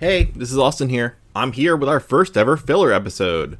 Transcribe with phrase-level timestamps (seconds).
[0.00, 1.18] Hey, this is Austin here.
[1.36, 3.58] I'm here with our first ever filler episode.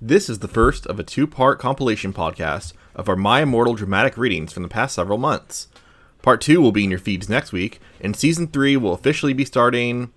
[0.00, 4.16] This is the first of a two part compilation podcast of our My Immortal dramatic
[4.16, 5.66] readings from the past several months.
[6.22, 9.44] Part 2 will be in your feeds next week, and Season 3 will officially be
[9.44, 10.12] starting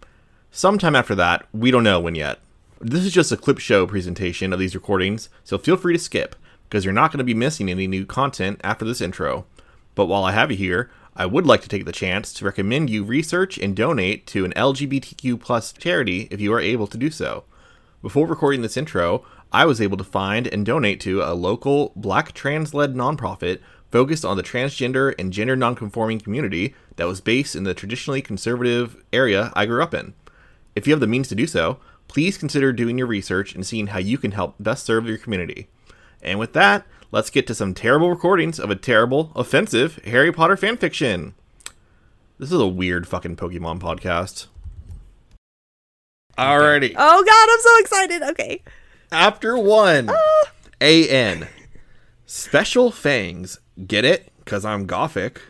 [0.52, 1.48] sometime after that.
[1.52, 2.38] We don't know when yet.
[2.80, 6.36] This is just a clip show presentation of these recordings, so feel free to skip,
[6.70, 9.48] because you're not going to be missing any new content after this intro.
[9.96, 12.90] But while I have you here, I would like to take the chance to recommend
[12.90, 17.12] you research and donate to an LGBTQ plus charity if you are able to do
[17.12, 17.44] so.
[18.02, 22.32] Before recording this intro, I was able to find and donate to a local black
[22.32, 23.60] trans led nonprofit
[23.92, 29.04] focused on the transgender and gender nonconforming community that was based in the traditionally conservative
[29.12, 30.14] area I grew up in.
[30.74, 33.88] If you have the means to do so, please consider doing your research and seeing
[33.88, 35.68] how you can help best serve your community.
[36.22, 40.56] And with that, let's get to some terrible recordings of a terrible, offensive Harry Potter
[40.56, 41.34] fanfiction.
[42.38, 44.48] This is a weird fucking Pokemon podcast.
[46.38, 46.94] Alrighty.
[46.98, 48.22] Oh god, I'm so excited.
[48.30, 48.64] Okay.
[49.12, 50.52] After one, ah.
[50.80, 51.48] AN.
[52.26, 53.60] Special Fangs.
[53.86, 54.32] Get it?
[54.40, 55.42] Because I'm Gothic.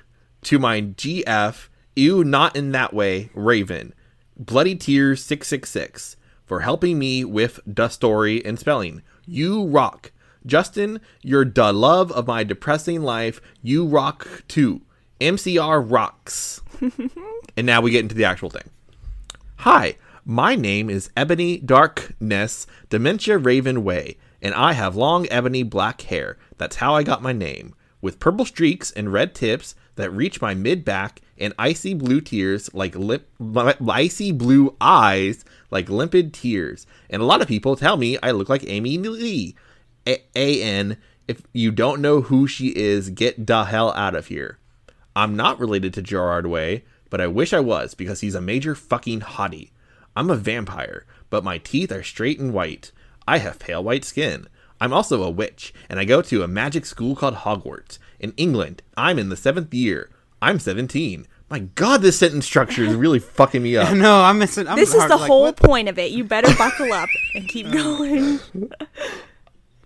[0.44, 3.94] To my GF, ew, not in that way, Raven.
[4.38, 9.04] Bloody Tears 666 for helping me with the story and spelling.
[9.28, 10.12] You rock.
[10.46, 13.42] Justin, you're the love of my depressing life.
[13.62, 14.82] You rock too.
[15.20, 16.62] MCR rocks.
[17.58, 18.70] and now we get into the actual thing.
[19.58, 26.02] Hi, my name is Ebony Darkness Dementia Raven Way, and I have long ebony black
[26.04, 26.38] hair.
[26.58, 27.76] That's how I got my name.
[28.02, 32.74] With purple streaks and red tips that reach my mid back and icy blue tears
[32.74, 33.30] like lip,
[33.90, 36.88] icy blue eyes like limpid tears.
[37.10, 39.56] And a lot of people tell me I look like Amy Lee.
[40.36, 40.98] A N.
[41.28, 44.58] If you don't know who she is, get the hell out of here.
[45.16, 48.74] I'm not related to Gerard Way, but I wish I was because he's a major
[48.76, 49.72] fucking hottie.
[50.16, 52.92] I'm a vampire, but my teeth are straight and white.
[53.28, 54.48] I have pale white skin.
[54.82, 58.00] I'm also a witch, and I go to a magic school called Hogwarts.
[58.20, 60.10] In England, I'm in the seventh year.
[60.42, 61.28] I'm 17.
[61.50, 63.94] My god, this sentence structure is really fucking me up.
[63.96, 64.68] No, I'm missing.
[64.68, 65.58] I'm This is the like, whole what?
[65.58, 66.12] point of it.
[66.12, 68.40] You better buckle up and keep oh, going.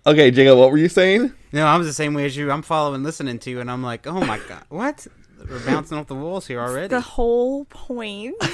[0.06, 1.32] Okay, Jacob, what were you saying?
[1.50, 2.50] No, I'm the same way as you.
[2.50, 5.06] I'm following, listening to, you, and I'm like, oh my god, what?
[5.48, 6.88] We're bouncing off the walls here already.
[6.88, 8.34] The whole point.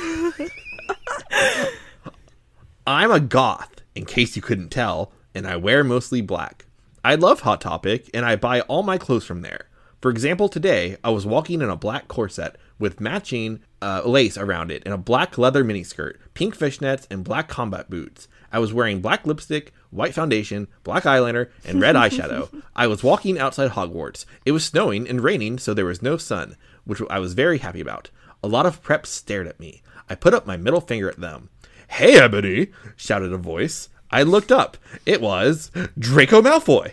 [2.87, 6.67] I'm a goth, in case you couldn't tell, and I wear mostly black.
[7.05, 9.67] I love Hot Topic, and I buy all my clothes from there.
[10.01, 14.71] For example, today I was walking in a black corset with matching uh, lace around
[14.71, 18.29] it and a black leather miniskirt, pink fishnets, and black combat boots.
[18.53, 22.63] I was wearing black lipstick, white foundation, black eyeliner, and red eyeshadow.
[22.75, 24.25] I was walking outside Hogwarts.
[24.45, 27.81] It was snowing and raining, so there was no sun, which I was very happy
[27.81, 28.11] about.
[28.43, 29.83] A lot of preps stared at me.
[30.09, 31.51] I put up my middle finger at them.
[31.89, 32.69] Hey, Ebony!
[32.97, 33.89] shouted a voice.
[34.11, 34.77] I looked up.
[35.07, 36.93] It was Draco Malfoy.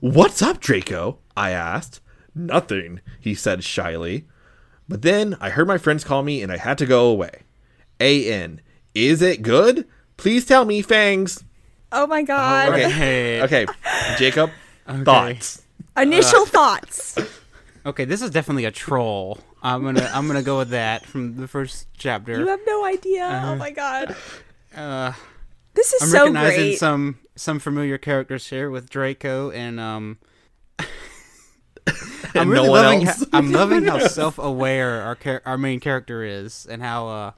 [0.00, 1.18] What's up, Draco?
[1.36, 2.00] I asked.
[2.34, 4.26] Nothing, he said shyly.
[4.88, 7.42] But then I heard my friends call me and I had to go away.
[8.00, 8.60] A.N.
[8.94, 9.86] Is it good?
[10.16, 11.44] Please tell me, Fangs.
[11.96, 12.70] Oh my god.
[12.72, 12.90] Okay.
[12.90, 13.42] Hey.
[13.42, 13.66] Okay,
[14.18, 14.50] Jacob,
[15.04, 15.62] thoughts.
[15.96, 17.16] Initial thoughts.
[17.86, 19.38] Okay, this is definitely a troll.
[19.62, 22.38] I'm gonna I'm gonna go with that from the first chapter.
[22.38, 23.42] You have no idea.
[23.44, 24.16] oh my god.
[24.76, 25.12] uh,
[25.74, 26.78] This is I'm so recognizing great.
[26.78, 30.18] some some familiar characters here with Draco and um.
[32.36, 33.06] I'm And really no one loving.
[33.08, 33.20] else.
[33.32, 37.32] How, I'm loving how self-aware our char- our main character is, and how uh,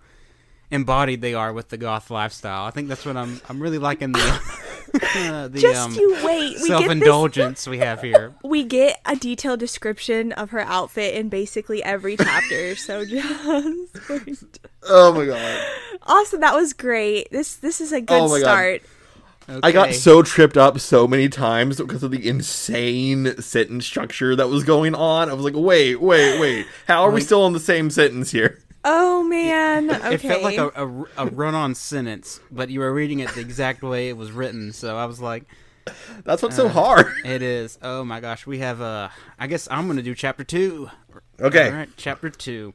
[0.71, 2.65] embodied they are with the goth lifestyle.
[2.65, 3.41] I think that's what I'm.
[3.49, 4.19] I'm really liking the
[5.17, 6.27] uh, the Just um, you wait.
[6.27, 6.67] We get this.
[6.69, 8.35] self-indulgence we have here.
[8.45, 12.77] We get a detailed description of her outfit in basically every chapter.
[12.77, 14.59] so just wait.
[14.89, 15.67] Oh my god.
[16.03, 16.41] Awesome.
[16.41, 17.31] That was great.
[17.31, 18.45] This this is a good Oh my God.
[18.45, 18.83] start.
[19.63, 24.49] I got so tripped up so many times because of the insane sentence structure that
[24.49, 25.31] was going on.
[25.31, 26.67] I was like, wait, wait, wait.
[26.89, 28.59] How are we still on the same sentence here?
[28.89, 29.91] Oh man.
[29.91, 30.15] Okay.
[30.15, 33.83] It felt like a, a, a run-on sentence, but you were reading it the exact
[33.83, 34.73] way it was written.
[34.73, 35.43] So I was like,
[36.25, 37.09] That's what's so hard.
[37.25, 39.09] "It is." Oh my gosh, we have Uh,
[39.41, 40.89] I guess I'm gonna do chapter two.
[41.41, 41.67] Okay.
[41.69, 42.75] All right, chapter two.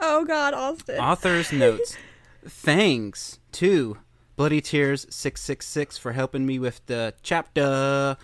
[0.00, 0.98] oh god, Austin.
[1.00, 1.96] Author's notes.
[2.46, 3.98] Thanks to
[4.36, 8.16] Bloody Tears six six six for helping me with the chapter.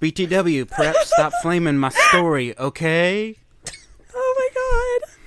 [0.00, 3.36] BTW, perhaps stop flaming my story, okay?
[4.14, 5.17] Oh my god.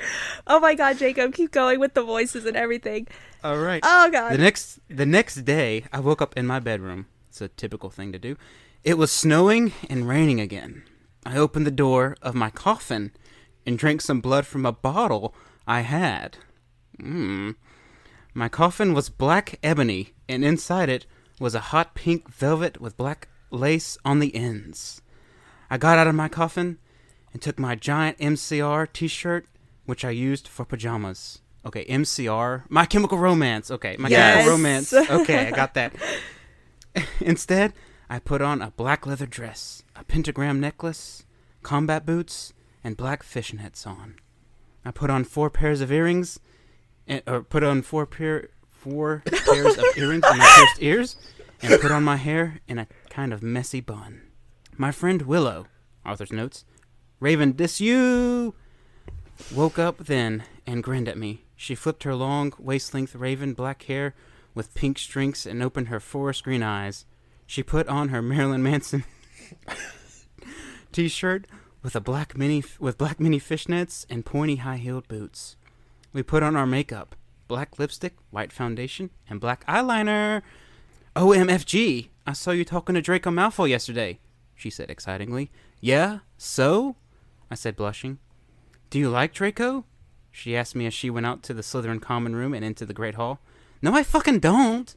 [0.46, 3.06] Oh my god, Jacob, keep going with the voices and everything.
[3.44, 3.82] All right.
[3.84, 4.32] Oh god.
[4.32, 7.06] The next the next day, I woke up in my bedroom.
[7.28, 8.36] It's a typical thing to do.
[8.82, 10.84] It was snowing and raining again.
[11.26, 13.12] I opened the door of my coffin
[13.66, 15.34] and drank some blood from a bottle
[15.66, 16.38] I had.
[16.98, 17.56] Mmm.
[18.32, 21.06] My coffin was black ebony, and inside it
[21.40, 25.02] was a hot pink velvet with black lace on the ends.
[25.70, 26.78] I got out of my coffin
[27.32, 29.46] and took my giant MCR t shirt,
[29.88, 31.40] which I used for pajamas.
[31.64, 33.70] Okay, MCR, My Chemical Romance.
[33.70, 34.34] Okay, My Yes.
[34.44, 34.92] Chemical Romance.
[34.92, 35.94] Okay, I got that.
[37.22, 37.72] Instead,
[38.10, 41.24] I put on a black leather dress, a pentagram necklace,
[41.62, 42.52] combat boots,
[42.84, 44.16] and black fishnets on.
[44.84, 46.38] I put on four pairs of earrings,
[47.06, 51.16] and, or put on four pair four pairs of earrings in my pierced ears,
[51.62, 54.20] and put on my hair in a kind of messy bun.
[54.76, 55.66] My friend Willow,
[56.04, 56.66] author's notes,
[57.20, 58.54] Raven dis you,
[59.54, 61.44] woke up then and grinned at me.
[61.56, 64.14] She flipped her long, waist-length raven black hair
[64.54, 67.04] with pink streaks and opened her forest green eyes.
[67.46, 69.04] She put on her Marilyn Manson
[70.92, 71.46] t-shirt
[71.82, 75.56] with a black mini with black mini fishnets and pointy high-heeled boots.
[76.12, 80.42] We put on our makeup, black lipstick, white foundation, and black eyeliner.
[81.16, 82.08] OMFG!
[82.26, 84.18] I saw you talking to Draco Malfoy yesterday,
[84.54, 85.50] she said excitingly.
[85.80, 86.20] Yeah?
[86.36, 86.96] So?
[87.50, 88.18] I said, blushing.
[88.90, 89.84] Do you like Draco?
[90.30, 92.94] She asked me as she went out to the Slytherin common room and into the
[92.94, 93.40] Great Hall.
[93.82, 94.94] No, I fucking don't!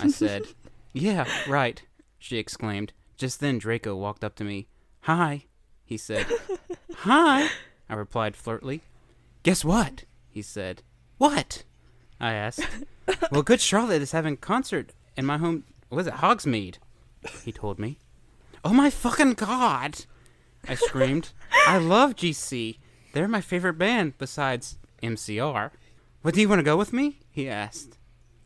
[0.00, 0.46] I said.
[0.92, 1.82] yeah, right,
[2.18, 2.92] she exclaimed.
[3.16, 4.68] Just then Draco walked up to me.
[5.02, 5.44] Hi,
[5.84, 6.26] he said.
[6.98, 7.48] Hi,
[7.88, 8.82] I replied flirtly.
[9.42, 10.04] Guess what?
[10.30, 10.82] he said.
[11.18, 11.64] What?
[12.20, 12.66] I asked.
[13.30, 15.64] well, Good Charlotte is having a concert in my home.
[15.90, 16.14] Was it?
[16.14, 16.76] Hogsmeade,
[17.42, 17.98] he told me.
[18.64, 20.04] Oh my fucking god!
[20.66, 21.30] I screamed.
[21.66, 22.78] I love GC.
[23.12, 25.70] They're my favorite band besides MCR.
[26.22, 27.20] What do you want to go with me?
[27.30, 27.98] He asked.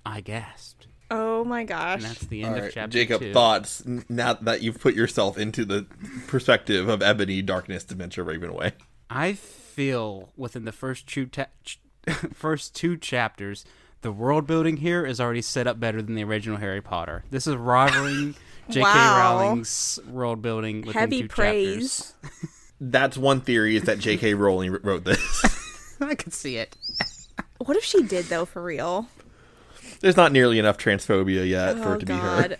[0.05, 0.87] I gasped.
[1.11, 2.03] Oh my And gosh.
[2.03, 3.33] that's the All end of right, chapter Jacob, two.
[3.33, 5.87] thoughts now that you've put yourself into the
[6.27, 8.73] perspective of Ebony, Darkness, Dementia, Raven Way.
[9.11, 11.81] I feel within the first two ta- ch-
[12.33, 13.65] first two chapters,
[14.01, 17.25] the world building here is already set up better than the original Harry Potter.
[17.31, 18.35] This is rivaling
[18.71, 18.81] J.K.
[18.81, 19.19] Wow.
[19.19, 22.15] Rowling's world building within Heavy two praise.
[22.85, 24.35] That's one theory is that J.K.
[24.35, 25.97] Rowling wrote this.
[26.01, 26.77] I could see it.
[27.59, 29.07] What if she did though for real?
[30.01, 32.51] There's not nearly enough transphobia yet for oh it to be god.
[32.53, 32.57] her.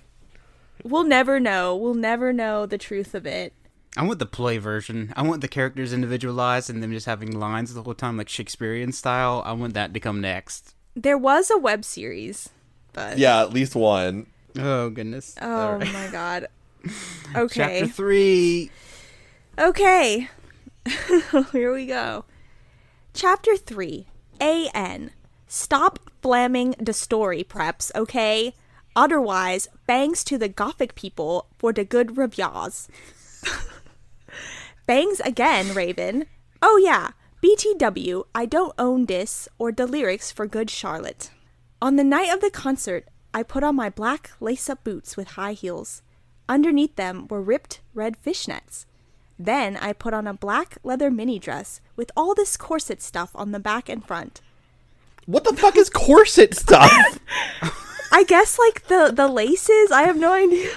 [0.85, 1.75] We'll never know.
[1.75, 3.53] We'll never know the truth of it.
[3.97, 5.13] I want the play version.
[5.17, 8.93] I want the characters individualized and them just having lines the whole time, like Shakespearean
[8.93, 9.43] style.
[9.45, 10.75] I want that to come next.
[10.95, 12.49] There was a web series,
[12.93, 14.27] but Yeah, at least one.
[14.57, 15.35] Oh goodness.
[15.43, 15.93] Oh All right.
[15.93, 16.47] my god.
[16.85, 16.91] Okay.
[17.35, 17.87] Chapter Okay.
[17.89, 18.71] three.
[19.63, 20.29] Okay.
[21.53, 22.25] Here we go.
[23.15, 24.09] Chapter 3.
[24.41, 25.13] AN.
[25.47, 28.55] Stop flamming the story preps, okay?
[28.97, 32.89] Otherwise, bangs to the gothic people for the good reviews.
[34.87, 36.27] bangs again, Raven.
[36.61, 37.11] Oh yeah,
[37.41, 41.31] BTW, I don't own this or the lyrics for Good Charlotte.
[41.81, 45.39] On the night of the concert, I put on my black lace up boots with
[45.39, 46.03] high heels.
[46.49, 48.87] Underneath them were ripped red fishnets.
[49.39, 53.53] Then I put on a black leather mini dress with all this corset stuff on
[53.53, 54.41] the back and front.
[55.27, 56.91] What the fuck is corset stuff?
[58.13, 59.91] I guess like the the laces.
[59.91, 60.71] I have no idea.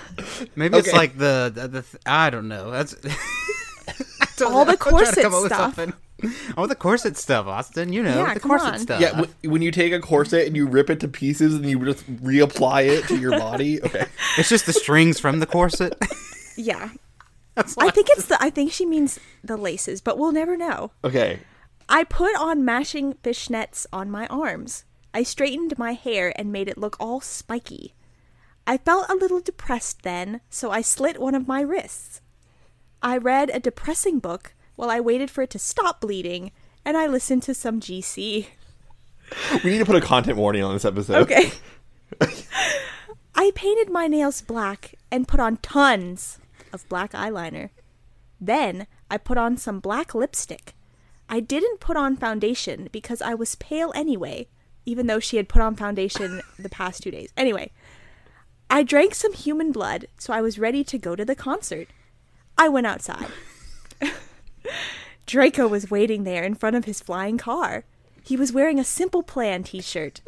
[0.56, 2.72] Maybe it's like the the, the th- I don't know.
[2.72, 2.94] That's
[4.38, 4.72] don't All know.
[4.72, 5.94] the I'm trying to corset come up with stuff.
[6.58, 7.92] All the corset stuff, Austin.
[7.92, 8.80] You know Yeah, the corset on.
[8.80, 9.02] stuff.
[9.02, 11.84] yeah, w- when you take a corset and you rip it to pieces and you
[11.84, 13.82] just reapply it to your body.
[13.84, 14.06] Okay.
[14.38, 15.98] it's just the strings from the corset.
[16.56, 16.98] Yeah, That's
[17.78, 18.38] I think it's the.
[18.42, 20.92] I think she means the laces, but we'll never know.
[21.04, 21.40] Okay.
[21.88, 24.86] I put on mashing fishnets on my arms.
[25.14, 27.94] I straightened my hair and made it look all spiky.
[28.68, 32.22] I felt a little depressed then, so I slit one of my wrists.
[33.02, 36.52] I read a depressing book while I waited for it to stop bleeding,
[36.84, 38.48] and I listened to some GC.
[39.64, 41.16] We need to put a content warning on this episode.
[41.24, 41.52] Okay.
[43.36, 46.38] I painted my nails black and put on tons
[46.76, 47.72] of black eyeliner.
[48.40, 50.76] Then I put on some black lipstick.
[51.28, 54.48] I didn't put on foundation because I was pale anyway,
[54.86, 57.34] even though she had put on foundation the past two days.
[57.36, 57.72] Anyway,
[58.70, 61.88] I drank some human blood, so I was ready to go to the concert.
[62.58, 63.28] I went outside.
[65.26, 67.86] Draco was waiting there in front of his flying car.
[68.24, 70.22] He was wearing a Simple Plan t shirt.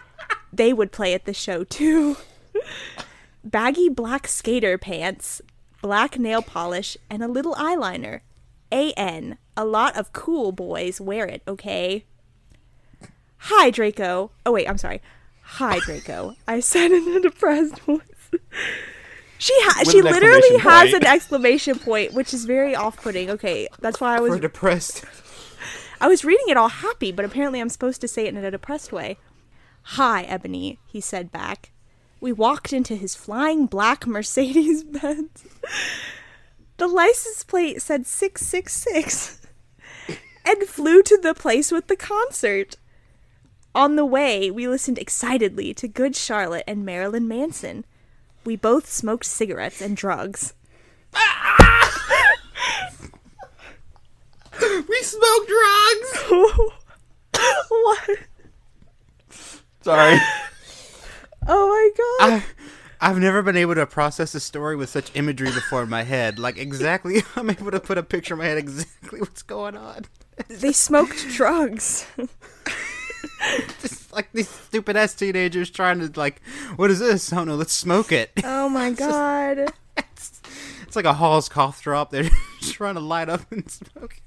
[0.52, 2.16] they would play at the show too.
[3.42, 5.40] Baggy black skater pants,
[5.82, 8.20] black nail polish, and a little eyeliner.
[8.72, 9.38] AN.
[9.56, 12.04] A lot of cool boys wear it, okay?
[13.44, 14.30] Hi, Draco.
[14.46, 15.00] Oh, wait, I'm sorry.
[15.42, 16.36] Hi, Draco.
[16.46, 18.00] I said in a depressed voice.
[19.38, 21.02] She ha- she literally has point.
[21.02, 23.30] an exclamation point, which is very off-putting.
[23.30, 25.04] Okay, that's why I was We're depressed.
[26.00, 28.50] I was reading it all happy, but apparently I'm supposed to say it in a
[28.50, 29.16] depressed way.
[29.82, 31.72] Hi, Ebony, he said back.
[32.20, 35.44] We walked into his flying black Mercedes Benz.
[36.76, 39.40] The license plate said 666
[40.44, 42.76] and flew to the place with the concert.
[43.74, 47.84] On the way, we listened excitedly to Good Charlotte and Marilyn Manson.
[48.44, 50.54] We both smoked cigarettes and drugs.
[54.60, 56.24] We smoked drugs.
[57.68, 58.18] what?
[59.82, 60.18] Sorry.
[61.52, 62.44] Oh my god.
[63.00, 66.04] I, I've never been able to process a story with such imagery before in my
[66.04, 66.38] head.
[66.38, 70.04] Like exactly, I'm able to put a picture in my head exactly what's going on.
[70.48, 72.06] they smoked drugs.
[73.80, 76.40] Just like these stupid ass teenagers trying to like,
[76.76, 77.32] what is this?
[77.32, 77.56] Oh, I don't know.
[77.56, 78.30] Let's smoke it.
[78.44, 79.72] Oh my god.
[79.96, 80.40] It's,
[80.82, 82.10] it's like a Hall's cough drop.
[82.10, 82.30] They're
[82.60, 84.20] just trying to light up and smoke.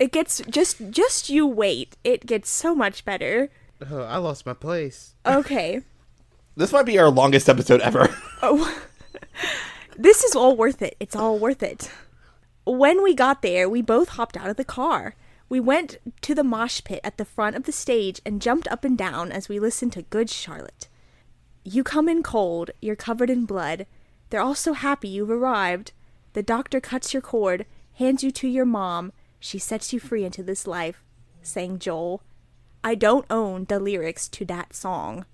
[0.00, 1.98] It gets just just you wait.
[2.02, 3.50] It gets so much better.
[3.90, 5.14] Oh, I lost my place.
[5.26, 5.82] Okay.
[6.54, 8.14] This might be our longest episode ever.
[8.44, 8.82] Oh.
[9.96, 10.96] this is all worth it.
[10.98, 11.88] It's all worth it.
[12.64, 15.14] When we got there, we both hopped out of the car.
[15.48, 18.84] We went to the mosh pit at the front of the stage and jumped up
[18.84, 20.88] and down as we listened to Good Charlotte.
[21.62, 23.86] You come in cold, you're covered in blood.
[24.30, 25.92] They're all so happy you've arrived.
[26.32, 29.12] The doctor cuts your cord, hands you to your mom.
[29.38, 31.04] She sets you free into this life,
[31.42, 32.22] sang Joel.
[32.82, 35.26] I don't own the lyrics to that song.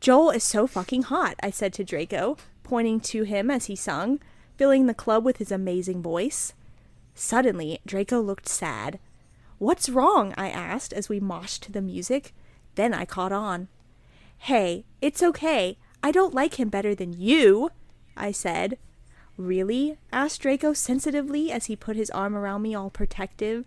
[0.00, 4.18] Joel is so fucking hot, I said to Draco, pointing to him as he sung,
[4.56, 6.54] filling the club with his amazing voice.
[7.14, 8.98] Suddenly, Draco looked sad.
[9.58, 10.32] What's wrong?
[10.38, 12.32] I asked as we moshed to the music.
[12.76, 13.68] Then I caught on.
[14.38, 15.76] Hey, it's okay.
[16.02, 17.70] I don't like him better than you,
[18.16, 18.78] I said.
[19.36, 19.98] Really?
[20.10, 23.66] asked Draco sensitively as he put his arm around me all protective.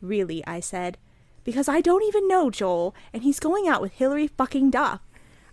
[0.00, 0.98] Really, I said.
[1.42, 5.00] Because I don't even know Joel, and he's going out with Hilary fucking Duff.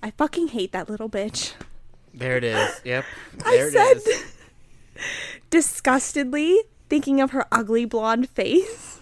[0.03, 1.53] I fucking hate that little bitch.
[2.13, 2.81] There it is.
[2.85, 3.05] Yep.
[3.45, 4.23] I it said is.
[5.49, 8.99] disgustedly, thinking of her ugly blonde face.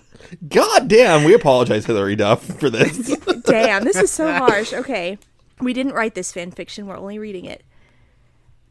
[0.47, 3.17] God damn, we apologize, Hilary Duff, for this.
[3.45, 4.73] Damn, this is so harsh.
[4.73, 5.17] Okay.
[5.61, 7.63] We didn't write this fan fiction, we're only reading it.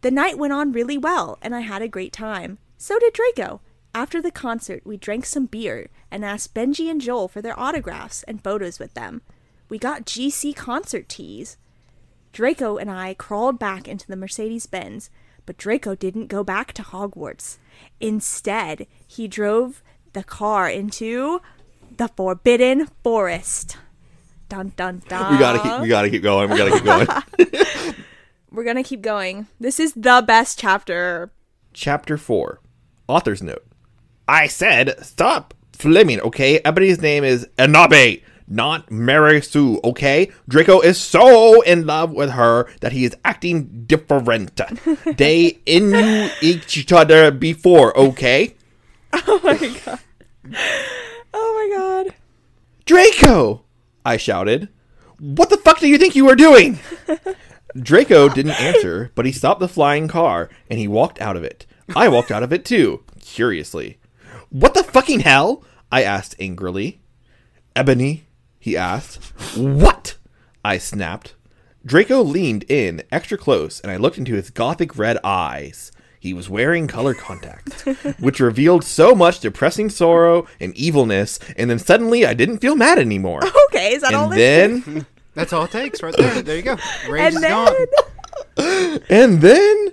[0.03, 2.59] The night went on really well, and I had a great time.
[2.77, 3.61] So did Draco.
[3.95, 8.23] After the concert, we drank some beer and asked Benji and Joel for their autographs
[8.25, 9.23] and photos with them.
[9.69, 11.57] We got GC concert tees.
[12.39, 15.11] Draco and I crawled back into the Mercedes Benz,
[15.45, 17.59] but Draco didn't go back to Hogwarts.
[17.99, 21.43] Instead, he drove the car into
[21.97, 23.77] the Forbidden Forest.
[24.49, 25.33] Dun dun dun.
[25.33, 26.49] we gotta keep we gotta keep going.
[26.49, 27.95] We gotta keep going.
[28.53, 29.49] We're gonna keep going.
[29.59, 31.33] This is the best chapter.
[31.73, 32.61] Chapter 4.
[33.09, 33.67] Author's note.
[34.29, 36.61] I said stop flaming, okay?
[36.65, 40.31] Ebony's name is Enabe, not Mary Sue, okay?
[40.49, 44.61] Draco is so in love with her that he is acting different.
[45.17, 48.55] they knew each other before, okay?
[49.13, 49.99] Oh my god.
[51.35, 52.15] Oh my god.
[52.85, 53.65] Draco!
[54.05, 54.69] I shouted.
[55.19, 56.79] What the fuck do you think you were doing?
[57.77, 61.67] Draco didn't answer, but he stopped the flying car and he walked out of it.
[61.95, 63.99] I walked out of it too, curiously.
[64.51, 65.65] What the fucking hell?
[65.91, 67.01] I asked angrily.
[67.77, 68.25] Ebony,
[68.59, 69.25] he asked.
[69.57, 70.17] What?
[70.65, 71.35] I snapped.
[71.85, 75.93] Draco leaned in extra close and I looked into his gothic red eyes.
[76.21, 77.83] He was wearing color contacts,
[78.19, 82.99] which revealed so much depressing sorrow and evilness, and then suddenly I didn't feel mad
[82.99, 83.41] anymore.
[83.69, 84.85] Okay, is that all and this?
[84.85, 86.43] then That's all it takes right there.
[86.43, 86.77] There you go.
[87.09, 87.51] Rage and is then
[88.57, 89.01] gone.
[89.09, 89.93] and then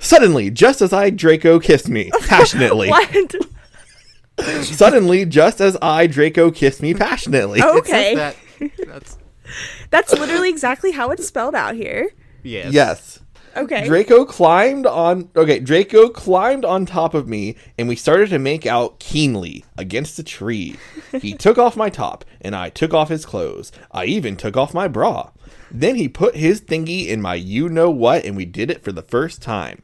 [0.00, 3.34] suddenly just as i draco kissed me passionately what?
[4.62, 7.76] suddenly just as i draco kissed me passionately Oh.
[7.78, 8.14] It says Okay.
[8.14, 8.36] that.
[8.86, 9.18] That's
[9.90, 12.08] That's literally exactly how it's spelled out here.
[12.42, 12.72] yes.
[12.72, 13.20] yes
[13.56, 13.86] Okay.
[13.86, 18.66] draco climbed on okay draco climbed on top of me and we started to make
[18.66, 20.76] out keenly against a tree
[21.22, 24.74] he took off my top and i took off his clothes i even took off
[24.74, 25.30] my bra
[25.70, 28.92] then he put his thingy in my you know what and we did it for
[28.92, 29.80] the first time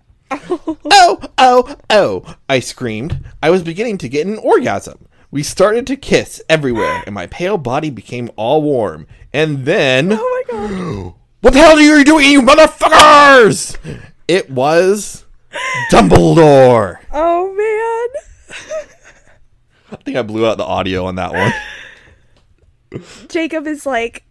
[0.91, 3.25] oh, oh, oh, I screamed.
[3.43, 5.07] I was beginning to get an orgasm.
[5.31, 9.07] We started to kiss everywhere, and my pale body became all warm.
[9.33, 10.13] And then.
[10.13, 11.15] Oh my god.
[11.43, 13.77] What the hell are you doing, you motherfuckers?
[14.29, 15.25] It was.
[15.91, 16.99] Dumbledore.
[17.13, 18.57] Oh man.
[19.91, 23.03] I think I blew out the audio on that one.
[23.29, 24.25] Jacob is like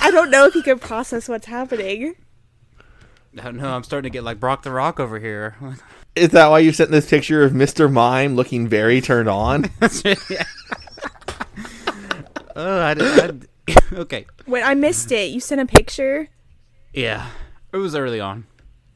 [0.00, 2.14] I don't know if he can process what's happening.
[3.44, 5.56] No, no, I'm starting to get like Brock the Rock over here.
[6.16, 7.92] Is that why you sent this picture of Mr.
[7.92, 9.66] Mime looking very turned on?
[12.56, 14.26] oh, I, did- I, okay.
[14.46, 15.30] Wait, I missed it.
[15.30, 16.28] You sent a picture.
[16.94, 17.28] Yeah.
[17.72, 18.46] It was early on.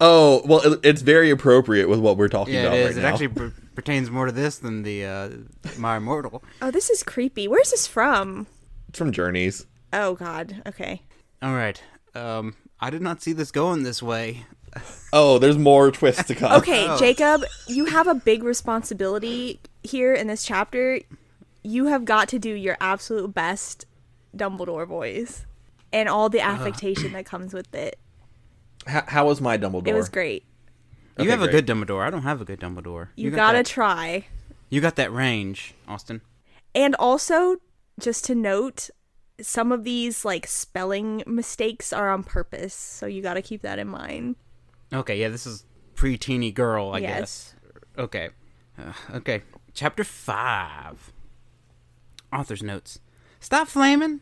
[0.00, 2.86] Oh well, it, it's very appropriate with what we're talking Yeah, about it is.
[2.86, 3.08] right it now.
[3.08, 5.28] actually per- pertains more to this than the uh,
[5.76, 6.42] My Immortal.
[6.62, 7.46] Oh, this is creepy.
[7.46, 8.46] Where's this from?
[8.88, 9.66] it's from Journeys.
[9.92, 10.62] Oh God.
[10.66, 11.02] Okay.
[11.42, 11.82] All right.
[12.14, 14.46] Um, I did not see this going this way.
[15.12, 16.52] Oh, there's more twists to come.
[16.60, 16.96] Okay, Oh.
[16.98, 21.00] Jacob, you have a big responsibility here in this chapter.
[21.62, 23.86] You have got to do your absolute best
[24.36, 25.44] Dumbledore voice
[25.92, 26.52] and all the uh-huh.
[26.52, 27.98] affectation that comes with it.
[28.88, 29.88] H- how was my Dumbledore?
[29.88, 30.44] It was great.
[31.18, 32.02] You Okay, have a good Dumbledore.
[32.06, 33.08] I don't have a good Dumbledore.
[33.16, 34.26] You, got gotta that- try.
[34.70, 36.20] you got that range, Austin.
[36.74, 37.56] And also,
[37.98, 38.88] just to note,
[39.42, 43.78] some of these like spelling mistakes are on purpose, so you got to keep that
[43.78, 44.36] in mind.
[44.92, 47.18] Okay, yeah, this is pre-teeny girl, I Yes.
[47.18, 47.54] guess.
[47.98, 48.28] Okay.
[48.78, 49.42] Uh, okay.
[49.74, 51.12] Chapter 5.
[52.32, 52.98] Author's notes.
[53.40, 54.20] Stop flaming.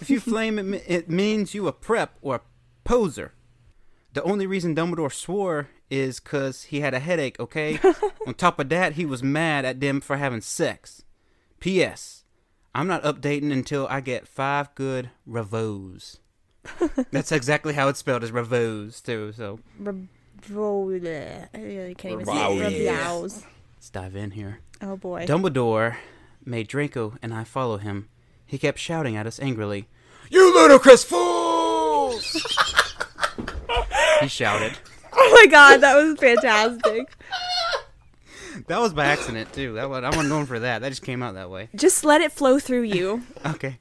[0.00, 2.40] If you flame, it, it means you a prep or a
[2.84, 3.32] poser.
[4.12, 7.78] The only reason Dumbledore swore is because he had a headache, okay?
[8.26, 11.02] On top of that, he was mad at them for having sex.
[11.60, 12.19] P.S.
[12.74, 16.20] I'm not updating until I get five good revos.
[17.10, 19.58] That's exactly how it's spelled, as revos, too, so...
[19.80, 21.48] Ravola.
[21.54, 22.70] I can't even say Ravola.
[22.70, 22.88] it.
[22.88, 23.44] Ravows.
[23.76, 24.60] Let's dive in here.
[24.82, 25.26] Oh boy.
[25.26, 25.96] Dumbledore
[26.44, 28.08] made Draco and I follow him.
[28.46, 29.88] He kept shouting at us angrily.
[30.30, 32.32] You ludicrous fools!
[34.20, 34.78] he shouted.
[35.12, 37.12] Oh my god, that was fantastic.
[38.70, 39.72] That was by accident too.
[39.72, 40.80] That was, I wasn't going for that.
[40.80, 41.70] That just came out that way.
[41.74, 43.24] Just let it flow through you.
[43.44, 43.80] Okay.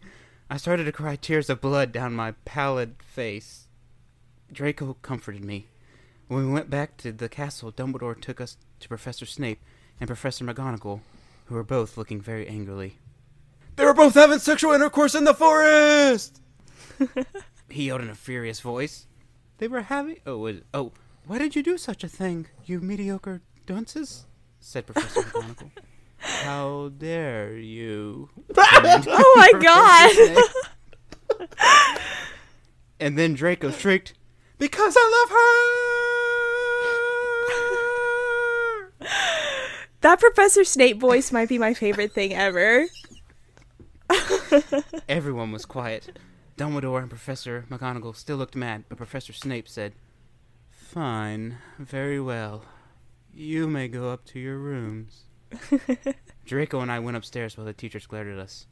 [0.50, 3.68] I started to cry tears of blood down my pallid face.
[4.52, 5.68] Draco comforted me.
[6.28, 9.62] When we went back to the castle, Dumbledore took us to Professor Snape
[10.00, 11.02] and Professor McGonagall,
[11.46, 12.98] who were both looking very angrily.
[13.76, 16.42] They were both having sexual intercourse in the forest!
[17.70, 19.06] he yelled in a furious voice.
[19.60, 20.18] They were having.
[20.26, 20.94] Oh, was, oh,
[21.28, 24.26] why did you do such a thing, you mediocre dunces?
[24.60, 25.72] Said Professor McGonagall.
[26.18, 28.30] How dare you?
[28.58, 30.12] Oh my god.
[33.02, 34.14] And then Draco shrieked,
[34.58, 35.28] Because I
[39.00, 39.08] love her!
[40.02, 42.88] That Professor Snape voice might be my favorite thing ever.
[45.08, 46.20] Everyone was quiet.
[46.58, 49.94] Dumbledore and Professor McGonagall still looked mad, but Professor Snape said,
[50.70, 52.66] Fine, very well.
[53.40, 55.24] You may go up to your rooms.
[56.46, 58.68] Draco and I went upstairs while the teachers glared at us.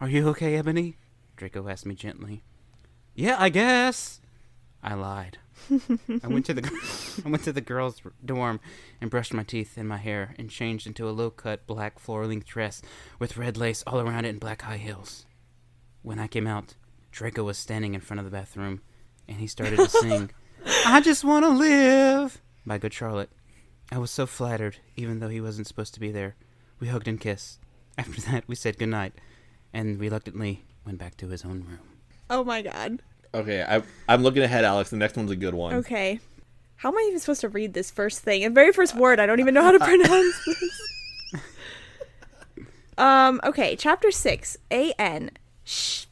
[0.00, 0.96] Are you okay, Ebony?
[1.36, 2.42] Draco asked me gently.
[3.14, 4.22] Yeah, I guess.
[4.82, 5.36] I lied.
[5.70, 6.62] I went to the
[7.26, 8.60] I went to the girls' dorm
[9.02, 12.80] and brushed my teeth and my hair and changed into a low-cut black floor-length dress
[13.18, 15.26] with red lace all around it and black high heels.
[16.00, 16.74] When I came out,
[17.12, 18.80] Draco was standing in front of the bathroom
[19.28, 20.30] and he started to sing
[20.86, 23.28] I Just Want to Live by Good Charlotte.
[23.92, 26.36] I was so flattered, even though he wasn't supposed to be there.
[26.78, 27.58] We hugged and kissed.
[27.98, 29.12] After that, we said goodnight
[29.72, 31.80] and reluctantly went back to his own room.
[32.28, 33.02] Oh my god.
[33.34, 34.90] Okay, I, I'm looking ahead, Alex.
[34.90, 35.74] The next one's a good one.
[35.74, 36.20] Okay.
[36.76, 38.42] How am I even supposed to read this first thing?
[38.42, 40.90] The very first word, I don't even know how to pronounce this.
[42.98, 44.56] um, okay, chapter 6.
[44.70, 45.30] A-N.
[45.64, 46.06] Sh-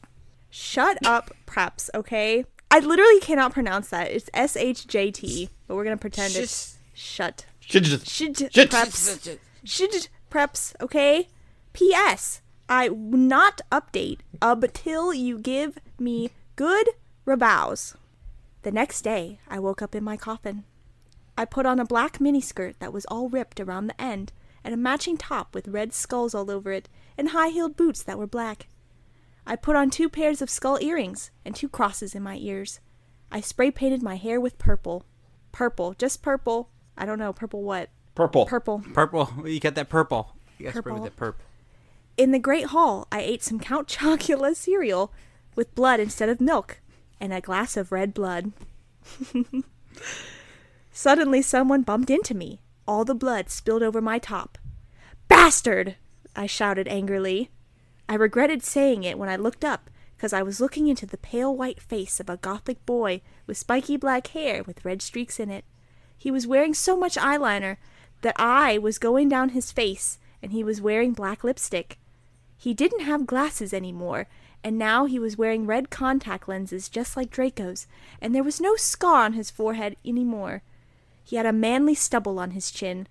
[0.49, 2.45] shut up, preps, okay?
[2.69, 4.11] I literally cannot pronounce that.
[4.11, 7.45] It's S-H-J-T, but we're gonna pretend it's shut.
[7.69, 8.33] Shit, Shit.
[8.71, 9.37] preps.
[9.63, 11.27] Shit, preps, okay?
[11.73, 12.41] P.S.
[12.67, 16.89] I will not update until you give me good
[17.25, 17.95] rebows.
[18.63, 20.63] The next day, I woke up in my coffin.
[21.37, 24.77] I put on a black miniskirt that was all ripped around the end, and a
[24.77, 28.67] matching top with red skulls all over it, and high heeled boots that were black.
[29.45, 32.79] I put on two pairs of skull earrings and two crosses in my ears.
[33.31, 35.05] I spray painted my hair with purple.
[35.51, 36.71] Purple, just purple.
[36.99, 37.89] I don't know, purple what?
[38.13, 38.45] purple.
[38.45, 38.83] Purple.
[38.93, 39.33] Purple.
[39.45, 40.35] You got that purple.
[40.57, 41.03] You got to with Purple.
[41.03, 41.35] that perp.
[42.17, 45.13] In the Great Hall, I ate some Count Chocula cereal
[45.55, 46.81] with blood instead of milk
[47.21, 48.51] and a glass of red blood.
[50.91, 52.59] Suddenly, someone bumped into me.
[52.85, 54.57] All the blood spilled over my top.
[55.29, 55.95] Bastard!
[56.35, 57.51] I shouted angrily.
[58.09, 61.55] I regretted saying it when I looked up, because I was looking into the pale
[61.55, 65.63] white face of a gothic boy with spiky black hair with red streaks in it.
[66.19, 67.77] He was wearing so much eyeliner
[68.21, 71.97] that I was going down his face, and he was wearing black lipstick.
[72.57, 74.27] He didn't have glasses anymore,
[74.61, 77.87] and now he was wearing red contact lenses just like Draco's,
[78.21, 80.61] and there was no scar on his forehead anymore.
[81.23, 83.07] He had a manly stubble on his chin.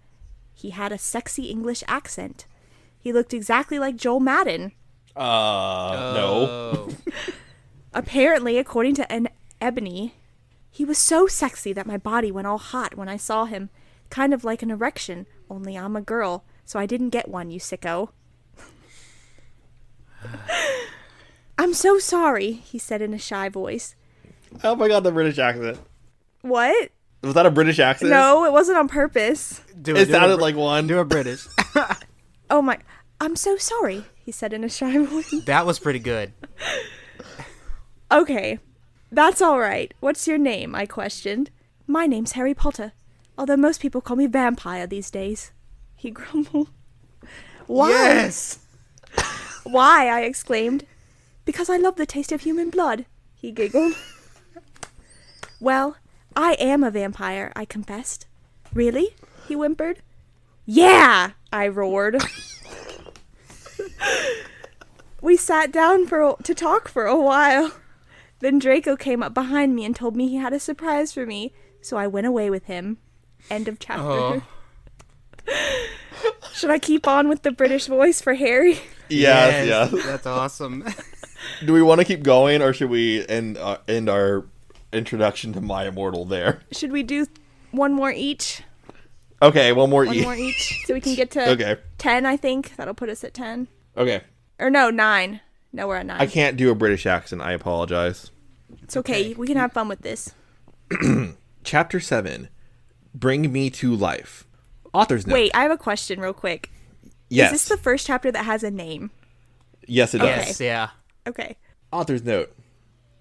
[0.52, 2.44] He had a sexy English accent.
[2.98, 4.72] He looked exactly like Joel Madden.
[5.16, 6.48] Uh, no.
[6.50, 6.88] Oh.
[7.94, 9.28] Apparently, according to an
[9.62, 10.14] Ebony,
[10.70, 13.70] he was so sexy that my body went all hot when I saw him.
[14.10, 17.60] Kind of like an erection, only I'm a girl, so I didn't get one, you
[17.60, 18.10] sicko.
[21.58, 23.94] I'm so sorry, he said in a shy voice.
[24.64, 25.78] Oh my god, the British accent.
[26.42, 26.90] What?
[27.22, 28.10] Was that a British accent?
[28.10, 29.60] No, it wasn't on purpose.
[29.82, 30.86] Do It do sounded Br- like one.
[30.86, 31.46] Do a British.
[32.50, 32.78] Oh my.
[33.20, 35.34] I'm so sorry, he said in a shy voice.
[35.44, 36.32] that was pretty good.
[38.10, 38.58] Okay,
[39.10, 39.92] that's all right.
[40.00, 40.74] What's your name?
[40.74, 41.50] I questioned.
[41.86, 42.92] My name's Harry Potter,
[43.36, 45.52] although most people call me Vampire these days.
[45.96, 46.68] He grumbled.
[47.66, 48.30] Why?
[49.64, 50.08] Why?
[50.08, 50.84] I exclaimed.
[51.44, 53.94] Because I love the taste of human blood, he giggled.
[55.60, 55.96] well,
[56.36, 58.26] I am a vampire, I confessed.
[58.74, 59.14] Really?
[59.46, 60.00] He whimpered.
[60.66, 61.30] Yeah!
[61.50, 62.22] I roared.
[65.22, 67.72] we sat down for to talk for a while.
[68.40, 71.52] Then Draco came up behind me and told me he had a surprise for me,
[71.80, 72.98] so I went away with him.
[73.50, 74.02] End of chapter.
[74.02, 74.42] Oh.
[76.52, 78.78] Should I keep on with the British voice for Harry?
[79.08, 80.04] Yes, yes.
[80.04, 80.84] That's awesome.
[81.64, 84.44] Do we want to keep going, or should we end uh, end our
[84.92, 86.62] introduction to My Immortal there?
[86.72, 87.26] Should we do
[87.70, 88.62] one more each?
[89.40, 90.22] Okay, one more One e.
[90.22, 91.76] more each, so we can get to Okay.
[91.96, 92.26] ten.
[92.26, 93.68] I think that'll put us at ten.
[93.96, 94.22] Okay,
[94.58, 95.40] Or no, nine.
[95.72, 96.20] No, we're at nine.
[96.20, 97.42] I can't do a British accent.
[97.42, 98.30] I apologize.
[98.82, 99.34] It's okay.
[99.34, 100.34] We can have fun with this.
[101.64, 102.48] Chapter seven.
[103.14, 104.46] Bring me to life.
[104.92, 105.34] Author's note.
[105.34, 106.70] Wait, I have a question, real quick.
[107.28, 107.52] Yes.
[107.52, 109.10] Is this the first chapter that has a name?
[109.86, 110.26] yes, it does.
[110.26, 110.90] yes, yeah.
[111.26, 111.56] Okay.
[111.92, 112.54] Author's note.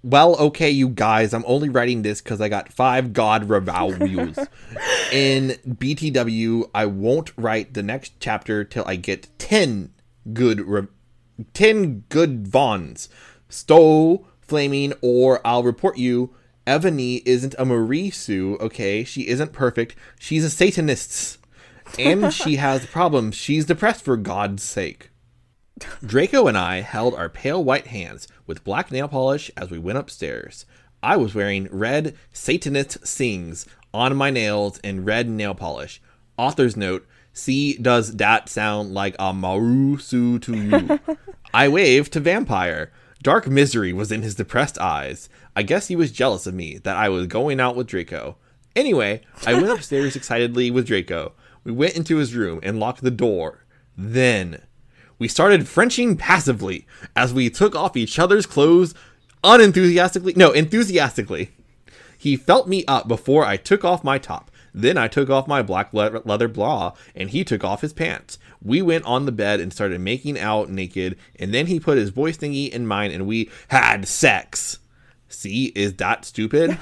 [0.04, 4.38] Well, okay, you guys, I'm only writing this because I got five God reviews.
[5.12, 9.92] In BTW, I won't write the next chapter till I get 10
[10.34, 10.88] good re-
[11.54, 13.10] 10 good Vons.
[13.50, 16.34] Stowe, Flaming, or I'll report you.
[16.66, 19.04] Evany isn't a Marie Sue, okay?
[19.04, 19.96] She isn't perfect.
[20.20, 21.38] She's a Satanist.
[21.98, 23.36] And she has problems.
[23.36, 25.12] She's depressed for God's sake.
[26.04, 29.98] Draco and I held our pale white hands with black nail polish as we went
[29.98, 30.66] upstairs.
[31.04, 36.02] I was wearing red Satanist sings on my nails and red nail polish.
[36.38, 41.18] Author's note See, does that sound like a Marusu to you?
[41.54, 42.92] I waved to Vampire.
[43.22, 45.30] Dark misery was in his depressed eyes.
[45.56, 48.38] I guess he was jealous of me that I was going out with Draco.
[48.76, 51.34] Anyway, I went upstairs excitedly with Draco.
[51.64, 53.66] We went into his room and locked the door.
[53.96, 54.64] Then
[55.20, 58.96] we started Frenching passively as we took off each other's clothes
[59.44, 60.34] unenthusiastically.
[60.36, 61.52] No, enthusiastically.
[62.18, 64.50] He felt me up before I took off my top.
[64.74, 68.38] Then I took off my black le- leather bra and he took off his pants.
[68.64, 72.10] We went on the bed and started making out naked, and then he put his
[72.10, 74.80] voice thingy in mine and we had sex.
[75.30, 76.78] See, is that stupid?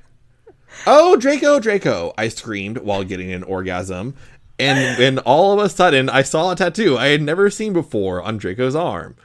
[0.86, 4.14] oh, Draco, Draco, I screamed while getting an orgasm.
[4.58, 8.22] And then all of a sudden, I saw a tattoo I had never seen before
[8.22, 9.16] on Draco's arm.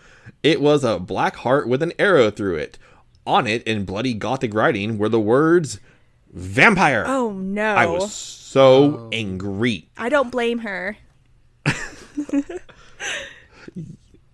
[0.43, 2.77] It was a black heart with an arrow through it.
[3.25, 5.79] On it, in bloody gothic writing, were the words
[6.31, 7.03] vampire.
[7.07, 7.75] Oh no.
[7.75, 9.09] I was so oh.
[9.11, 9.89] angry.
[9.97, 10.97] I don't blame her.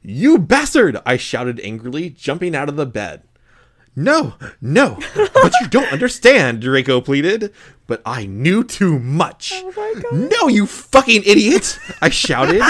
[0.09, 0.97] You bastard!
[1.05, 3.23] I shouted angrily, jumping out of the bed.
[3.93, 7.51] No, no, but you don't understand, Draco pleaded.
[7.87, 9.51] But I knew too much.
[9.53, 10.31] Oh my god.
[10.31, 11.77] No, you fucking idiot!
[12.01, 12.63] I shouted.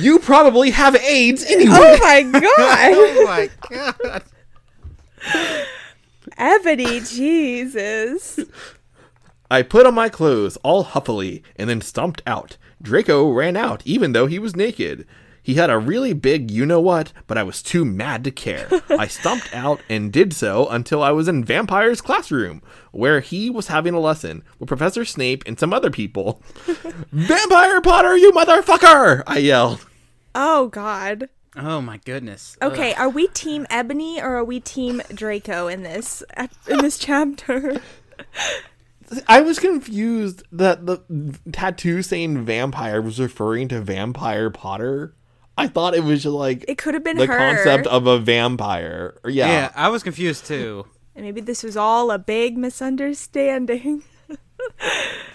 [0.00, 1.76] you probably have AIDS anyway.
[1.78, 2.44] Oh my god.
[2.56, 4.22] Oh my god.
[6.36, 8.40] Ebony, Jesus.
[9.50, 12.56] I put on my clothes all huffily and then stomped out.
[12.82, 15.06] Draco ran out, even though he was naked.
[15.42, 18.66] He had a really big you know what, but I was too mad to care.
[18.88, 23.66] I stomped out and did so until I was in Vampire's classroom, where he was
[23.66, 26.40] having a lesson with Professor Snape and some other people.
[27.12, 29.22] Vampire Potter, you motherfucker!
[29.26, 29.84] I yelled.
[30.34, 31.28] Oh god.
[31.56, 32.56] Oh my goodness.
[32.60, 36.22] Okay, are we team Ebony or are we team Draco in this
[36.68, 37.80] in this chapter?
[39.28, 41.02] I was confused that the
[41.52, 45.14] tattoo saying vampire was referring to Vampire Potter.
[45.56, 47.36] I thought it was just like It could have been the her.
[47.38, 49.16] concept of a vampire.
[49.24, 49.46] Yeah.
[49.46, 50.86] Yeah, I was confused too.
[51.14, 54.02] And maybe this was all a big misunderstanding.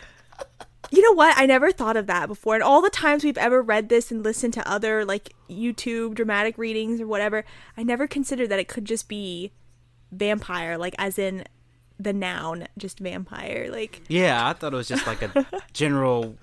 [0.91, 1.37] you know what?
[1.37, 2.55] I never thought of that before.
[2.55, 6.57] And all the times we've ever read this and listened to other like YouTube dramatic
[6.57, 7.45] readings or whatever,
[7.77, 9.51] I never considered that it could just be
[10.11, 11.43] vampire, like as in
[11.99, 13.67] the noun, just vampire.
[13.71, 16.35] Like, Yeah, I thought it was just like a general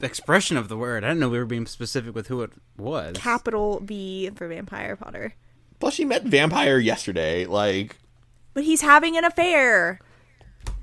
[0.00, 1.04] expression of the word.
[1.04, 3.16] I didn't know we were being specific with who it was.
[3.16, 5.34] capital V for Vampire Potter.
[5.80, 7.46] Plus, she met vampire yesterday.
[7.46, 7.96] Like,
[8.52, 10.00] But he's having an affair.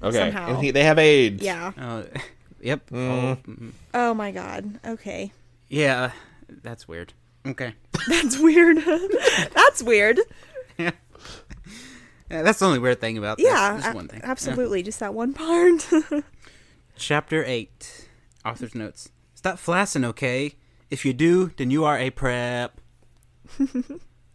[0.04, 0.50] okay, Somehow.
[0.56, 1.44] and he, they have AIDS.
[1.44, 1.72] Yeah.
[1.80, 2.04] Oh,
[2.62, 2.90] yep.
[2.90, 3.10] Mm.
[3.10, 4.80] Oh, mm, Oh my god.
[4.86, 5.32] Okay.
[5.70, 6.12] yeah,
[6.64, 7.14] that's weird.
[7.46, 7.74] Okay.
[8.08, 8.78] That's weird.
[9.56, 10.20] That's weird.
[10.78, 10.92] Yeah.
[12.30, 14.22] Yeah, that's the only weird thing about this, Yeah, this a- one thing.
[14.24, 14.32] Yeah.
[14.32, 14.82] absolutely.
[14.84, 15.86] Just that one part.
[16.96, 18.08] Chapter 8.
[18.46, 19.10] Author's notes.
[19.36, 20.54] Stop flassing, okay?
[20.90, 22.80] If you do, then you are a prep.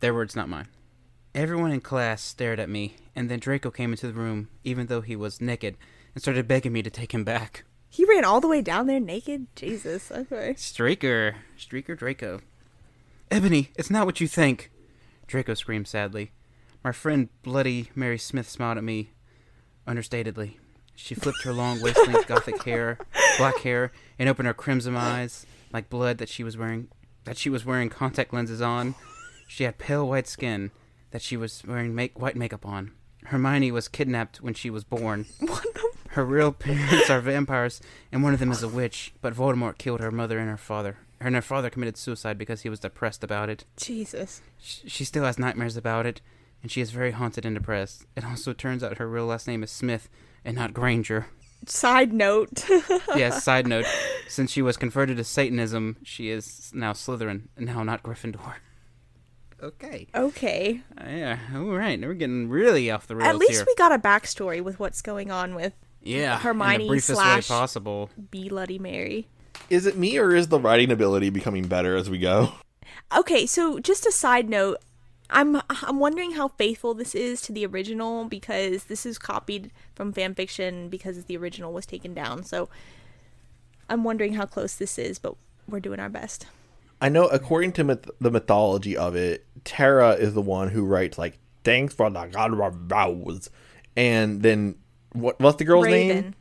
[0.00, 0.68] Their words, not mine.
[1.34, 5.00] Everyone in class stared at me, and then Draco came into the room, even though
[5.00, 5.76] he was naked,
[6.14, 7.64] and started begging me to take him back.
[7.96, 9.46] He ran all the way down there naked.
[9.56, 10.12] Jesus.
[10.12, 10.52] Okay.
[10.52, 11.36] Streaker.
[11.58, 12.40] Streaker Draco.
[13.30, 14.70] Ebony, it's not what you think.
[15.26, 16.30] Draco screamed sadly.
[16.84, 19.12] My friend Bloody Mary Smith smiled at me
[19.88, 20.56] understatedly.
[20.94, 22.98] She flipped her long waist length gothic hair,
[23.38, 26.88] black hair, and opened her crimson eyes like blood that she was wearing
[27.24, 28.94] that she was wearing contact lenses on.
[29.48, 30.70] She had pale white skin
[31.12, 32.92] that she was wearing make, white makeup on.
[33.24, 35.24] Hermione was kidnapped when she was born.
[36.16, 37.78] Her real parents are vampires,
[38.10, 39.12] and one of them is a witch.
[39.20, 40.96] But Voldemort killed her mother and her father.
[41.20, 43.64] Her and her father committed suicide because he was depressed about it.
[43.76, 44.40] Jesus.
[44.58, 46.22] Sh- She still has nightmares about it,
[46.62, 48.06] and she is very haunted and depressed.
[48.16, 50.08] It also turns out her real last name is Smith
[50.42, 51.26] and not Granger.
[51.66, 52.64] Side note.
[53.14, 53.84] yes, side note,
[54.28, 58.54] since she was converted to Satanism, she is now Slytherin and now not Gryffindor.
[59.62, 60.06] Okay.
[60.14, 60.80] okay.
[60.98, 61.98] Uh, yeah, all right.
[62.00, 63.64] We're getting really off the rails At least here.
[63.66, 65.72] we got a backstory with what's going on with
[66.06, 68.10] yeah, Hermione in the briefest slash- way possible.
[68.30, 69.28] B Bloody Mary.
[69.70, 72.52] Is it me or is the writing ability becoming better as we go?
[73.14, 74.78] Okay, so just a side note,
[75.30, 80.12] I'm I'm wondering how faithful this is to the original because this is copied from
[80.12, 82.44] fan fiction because the original was taken down.
[82.44, 82.68] So
[83.88, 85.34] I'm wondering how close this is, but
[85.68, 86.46] we're doing our best.
[87.00, 91.18] I know, according to myth- the mythology of it, Tara is the one who writes
[91.18, 93.50] like "Thanks for the God vows,"
[93.96, 94.76] and then
[95.16, 95.40] what?
[95.40, 96.08] What's the girl's name?
[96.08, 96.34] Raven.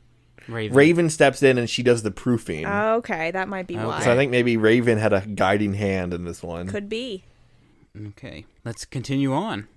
[0.47, 0.77] Raven.
[0.77, 2.65] Raven steps in and she does the proofing.
[2.67, 4.01] Okay, that might be why.
[4.03, 6.67] so I think maybe Raven had a guiding hand in this one.
[6.67, 7.23] Could be.
[8.09, 9.67] Okay, let's continue on.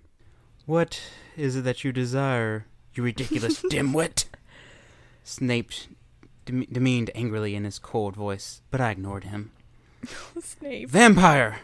[0.66, 1.00] What
[1.36, 4.26] is it that you desire, you ridiculous dimwit?
[5.24, 5.70] Snape
[6.44, 9.52] dem- demeaned angrily in his cold voice, but I ignored him.
[10.42, 10.90] Snape.
[10.90, 11.60] Vampire!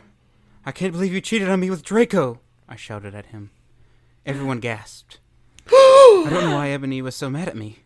[0.65, 2.41] I can't believe you cheated on me with Draco!
[2.69, 3.51] I shouted at him.
[4.25, 5.19] Everyone gasped.
[5.69, 7.79] I don't know why Ebony was so mad at me.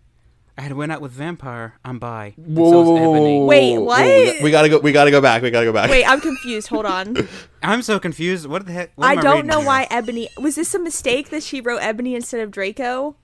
[0.57, 1.75] I had went out with Vampire.
[1.85, 2.35] I'm bi.
[2.37, 3.45] and Whoa, so whoa, whoa, Ebony.
[3.45, 4.05] Wait, what?
[4.05, 4.79] We, got, we gotta go.
[4.81, 5.41] We gotta go back.
[5.41, 5.89] We gotta go back.
[5.89, 6.67] Wait, I'm confused.
[6.67, 7.17] Hold on.
[7.63, 8.47] I'm so confused.
[8.47, 8.91] What the heck?
[8.97, 9.67] what I don't reading know here?
[9.67, 13.15] why Ebony was this a mistake that she wrote Ebony instead of Draco?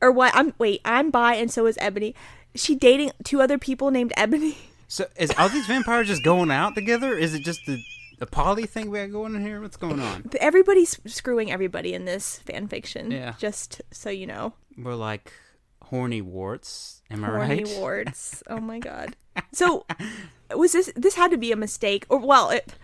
[0.00, 0.30] Or what?
[0.34, 2.14] I'm wait, I'm bi and so is Ebony.
[2.54, 4.56] She dating two other people named Ebony?
[4.86, 7.18] So is all these vampires just going out together?
[7.18, 7.82] Is it just the
[8.18, 9.60] the poly thing we got going on here?
[9.60, 10.30] What's going on?
[10.40, 13.10] Everybody's screwing everybody in this fan fiction.
[13.10, 13.34] Yeah.
[13.38, 14.54] Just so you know.
[14.76, 15.32] We're like
[15.82, 17.02] horny warts.
[17.10, 17.68] Am I Horny right?
[17.78, 18.42] warts.
[18.48, 19.16] Oh my god.
[19.52, 19.86] So
[20.54, 22.74] was this this had to be a mistake or well, it,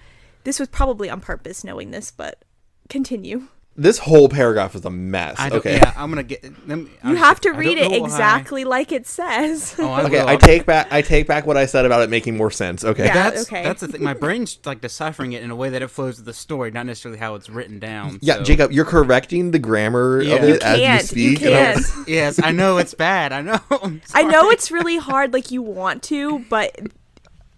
[0.44, 2.44] this was probably on purpose knowing this, but
[2.88, 3.48] continue.
[3.76, 5.37] This whole paragraph is a mess.
[5.38, 5.76] I don't, okay.
[5.76, 6.42] Yeah, I'm gonna get.
[6.68, 9.74] Let me, You I'm- have to I read it know why- exactly like it says.
[9.78, 10.28] Oh, I Okay, will.
[10.28, 10.88] I take back.
[10.90, 12.85] I take back what I said about it making more sense.
[12.85, 13.06] Okay.
[13.06, 13.14] Yeah.
[13.14, 13.62] That's okay.
[13.62, 14.02] that's the thing.
[14.02, 16.85] My brain's like deciphering it in a way that it flows with the story, not
[16.85, 18.18] necessarily how it's written down.
[18.20, 20.35] Yeah, so- Jacob, you're correcting the grammar Yeah.
[20.35, 21.06] of You it as you can't, you
[21.37, 21.42] speak.
[21.42, 21.87] and I'm- can't.
[22.09, 23.33] Yes, I know it's bad.
[23.33, 23.61] I know.
[24.14, 26.78] I'm know it's really hard, like you want to, but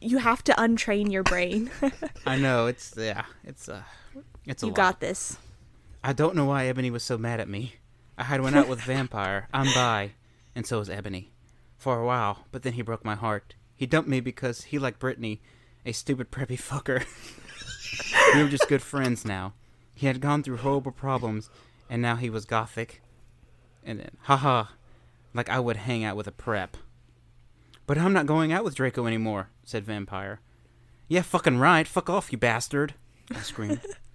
[0.01, 1.70] you have to untrain your brain.
[2.27, 3.25] I know it's yeah.
[3.44, 3.83] It's uh,
[4.46, 4.77] it's a you lot.
[4.77, 5.38] got this.
[6.05, 7.77] I don't know why Ebony was so mad at me.
[8.19, 9.49] I had went out with Vampire.
[9.55, 10.12] I'm bi,
[10.55, 11.33] and so is Ebony.
[11.79, 13.55] For a while, but then he broke my heart.
[13.77, 15.41] He dumped me because he liked Brittany,
[15.87, 17.05] a stupid preppy fucker.
[18.35, 19.55] we were just good friends now.
[19.95, 21.51] He had gone through horrible problems,
[21.88, 23.01] and now he was gothic.
[23.85, 24.65] And then, haha,
[25.35, 26.77] like I would hang out with a prep.
[27.87, 30.41] But I'm not going out with Draco anymore, said Vampire.
[31.07, 31.87] Yeah, fucking right.
[31.87, 32.95] Fuck off, you bastard.
[33.31, 33.81] I screamed.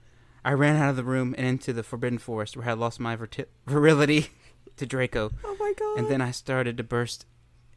[0.47, 3.17] I ran out of the room and into the Forbidden Forest where I lost my
[3.17, 4.27] virti- virility
[4.77, 5.29] to Draco.
[5.43, 5.99] Oh my god.
[5.99, 7.25] And then I started to burst,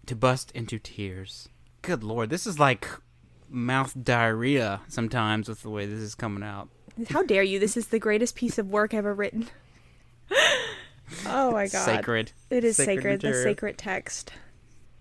[0.06, 1.48] to bust into tears.
[1.82, 2.86] Good lord, this is like
[3.48, 6.68] mouth diarrhea sometimes with the way this is coming out.
[7.08, 7.58] How dare you?
[7.58, 9.48] This is the greatest piece of work ever written.
[11.26, 11.84] oh my god.
[11.84, 12.30] Sacred.
[12.50, 14.30] It is Sacred sacred, the sacred text.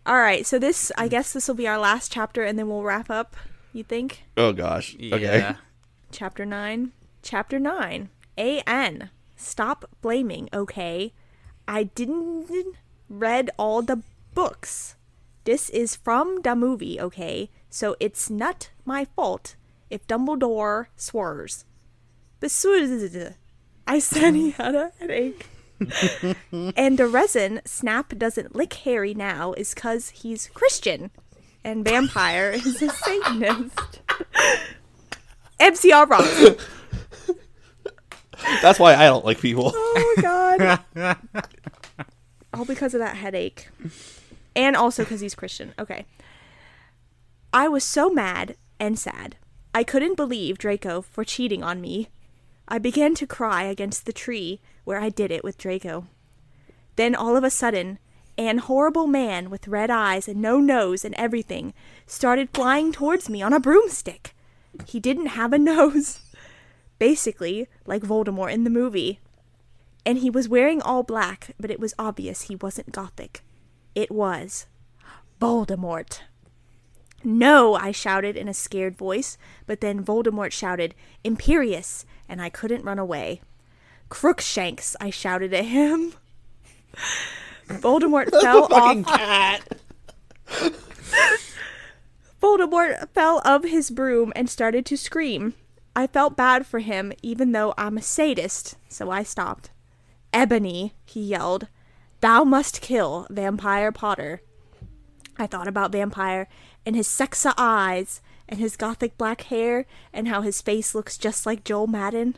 [0.07, 2.81] All right, so this I guess this will be our last chapter and then we'll
[2.81, 3.35] wrap up,
[3.73, 4.23] you think?
[4.35, 4.95] Oh gosh.
[4.95, 5.19] Okay.
[5.19, 5.57] Yeah.
[6.11, 6.91] Chapter 9.
[7.21, 8.09] Chapter 9.
[8.37, 9.09] AN.
[9.35, 11.13] Stop blaming, okay?
[11.67, 12.75] I didn't
[13.09, 14.01] read all the
[14.33, 14.95] books.
[15.43, 17.49] This is from the movie, okay?
[17.69, 19.55] So it's not my fault
[19.89, 21.65] if Dumbledore swears.
[22.39, 23.15] Besides,
[23.87, 25.47] I said he had a headache.
[26.51, 31.11] and the reason Snap doesn't lick Harry now is because he's Christian
[31.63, 34.01] and Vampire is a Satanist.
[35.59, 36.65] MCR rocks.
[38.61, 39.71] That's why I don't like people.
[39.73, 40.21] Oh my
[40.95, 41.17] god.
[42.53, 43.69] All because of that headache.
[44.55, 45.73] And also because he's Christian.
[45.77, 46.05] Okay.
[47.53, 49.35] I was so mad and sad.
[49.73, 52.09] I couldn't believe Draco for cheating on me.
[52.67, 56.07] I began to cry against the tree where I did it with Draco.
[56.95, 57.99] Then all of a sudden,
[58.37, 61.73] an horrible man with red eyes and no nose and everything
[62.05, 64.33] started flying towards me on a broomstick.
[64.85, 66.19] He didn't have a nose.
[66.99, 69.19] Basically, like Voldemort in the movie.
[70.05, 73.41] And he was wearing all black, but it was obvious he wasn't gothic.
[73.95, 74.67] It was
[75.41, 76.19] Voldemort.
[77.23, 82.85] No, I shouted in a scared voice, but then Voldemort shouted, Imperious, and I couldn't
[82.85, 83.41] run away.
[84.07, 86.13] Crookshanks, I shouted at him.
[87.67, 89.05] Voldemort fell off.
[89.05, 89.61] cat.
[92.41, 95.53] Voldemort fell of his broom and started to scream.
[95.95, 99.71] I felt bad for him, even though I'm a sadist, so I stopped.
[100.31, 101.67] Ebony, he yelled,
[102.21, 104.41] thou must kill Vampire Potter.
[105.37, 106.47] I thought about Vampire
[106.85, 111.45] and his sexa eyes and his gothic black hair and how his face looks just
[111.45, 112.37] like Joel Madden.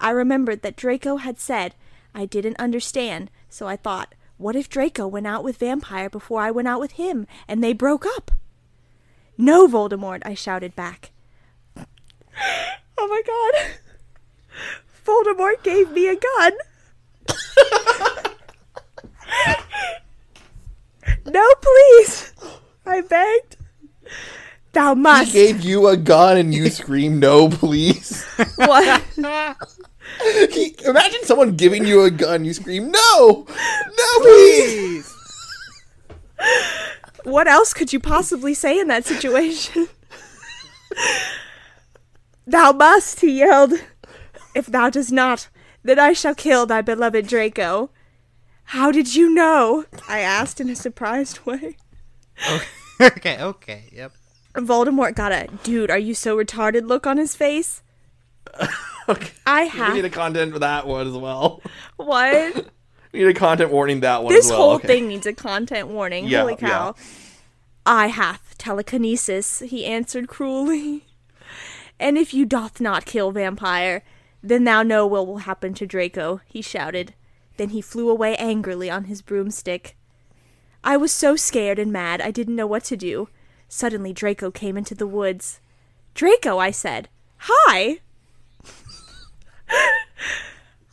[0.00, 1.74] I remembered that Draco had said
[2.14, 6.50] I didn't understand, so I thought, what if Draco went out with Vampire before I
[6.50, 8.30] went out with him and they broke up?
[9.38, 11.10] No, Voldemort, I shouted back.
[12.98, 13.54] Oh my god.
[15.04, 16.52] Voldemort gave me a gun.
[21.26, 22.32] no, please.
[22.86, 23.56] I begged.
[24.72, 25.32] Thou must.
[25.32, 28.24] He gave you a gun and you scream no, please.
[28.56, 29.02] what?
[30.50, 35.10] He- imagine someone giving you a gun, you scream no, no, please.
[37.24, 39.88] What else could you possibly say in that situation?
[42.46, 43.72] Thou must, he yelled.
[44.54, 45.48] If thou does not,
[45.82, 47.90] then I shall kill thy beloved Draco.
[48.64, 49.84] How did you know?
[50.08, 51.76] I asked in a surprised way.
[53.00, 54.12] okay, okay, yep.
[54.54, 57.82] Voldemort got a dude, are you so retarded look on his face.
[59.08, 59.30] Okay.
[59.44, 61.60] I We need a content for that one as well.
[61.96, 62.66] what?
[63.10, 64.60] We need a content warning that one This as well.
[64.60, 64.86] whole okay.
[64.86, 66.26] thing needs a content warning.
[66.26, 66.94] Yeah, Holy cow.
[67.84, 71.04] I hath telekinesis, he answered cruelly.
[72.02, 74.02] And if you doth not kill vampire,
[74.42, 77.14] then thou know what will happen to Draco, he shouted.
[77.58, 79.96] Then he flew away angrily on his broomstick.
[80.82, 83.28] I was so scared and mad I didn't know what to do.
[83.68, 85.60] Suddenly Draco came into the woods.
[86.12, 87.08] Draco, I said.
[87.36, 88.00] Hi!